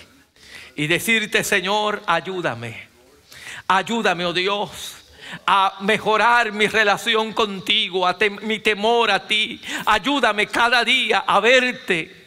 y 0.76 0.86
decirte, 0.86 1.44
Señor, 1.44 2.02
ayúdame. 2.06 2.88
Ayúdame, 3.68 4.24
oh 4.24 4.32
Dios, 4.32 4.96
a 5.46 5.78
mejorar 5.80 6.52
mi 6.52 6.66
relación 6.66 7.32
contigo, 7.32 8.06
a 8.06 8.16
mi 8.42 8.58
temor 8.60 9.10
a 9.10 9.26
ti. 9.26 9.60
Ayúdame 9.86 10.46
cada 10.46 10.84
día 10.84 11.24
a 11.26 11.40
verte 11.40 12.22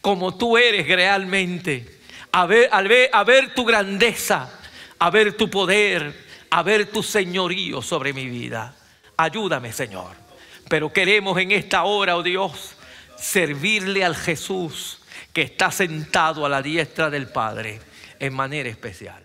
como 0.00 0.36
tú 0.36 0.56
eres 0.56 0.86
realmente, 0.86 2.00
a 2.32 2.46
ver, 2.46 2.70
a 2.72 3.24
ver, 3.24 3.54
tu 3.54 3.64
grandeza, 3.64 4.50
a 4.98 5.10
ver 5.10 5.36
tu 5.36 5.50
poder, 5.50 6.26
a 6.50 6.62
ver 6.62 6.86
tu 6.90 7.02
señorío 7.02 7.82
sobre 7.82 8.12
mi 8.12 8.26
vida. 8.26 8.74
Ayúdame, 9.16 9.72
Señor. 9.72 10.29
Pero 10.70 10.92
queremos 10.92 11.36
en 11.36 11.50
esta 11.50 11.82
hora, 11.82 12.16
oh 12.16 12.22
Dios, 12.22 12.76
servirle 13.16 14.04
al 14.04 14.14
Jesús 14.14 15.00
que 15.32 15.42
está 15.42 15.72
sentado 15.72 16.46
a 16.46 16.48
la 16.48 16.62
diestra 16.62 17.10
del 17.10 17.26
Padre 17.26 17.80
en 18.20 18.32
manera 18.32 18.68
especial. 18.68 19.20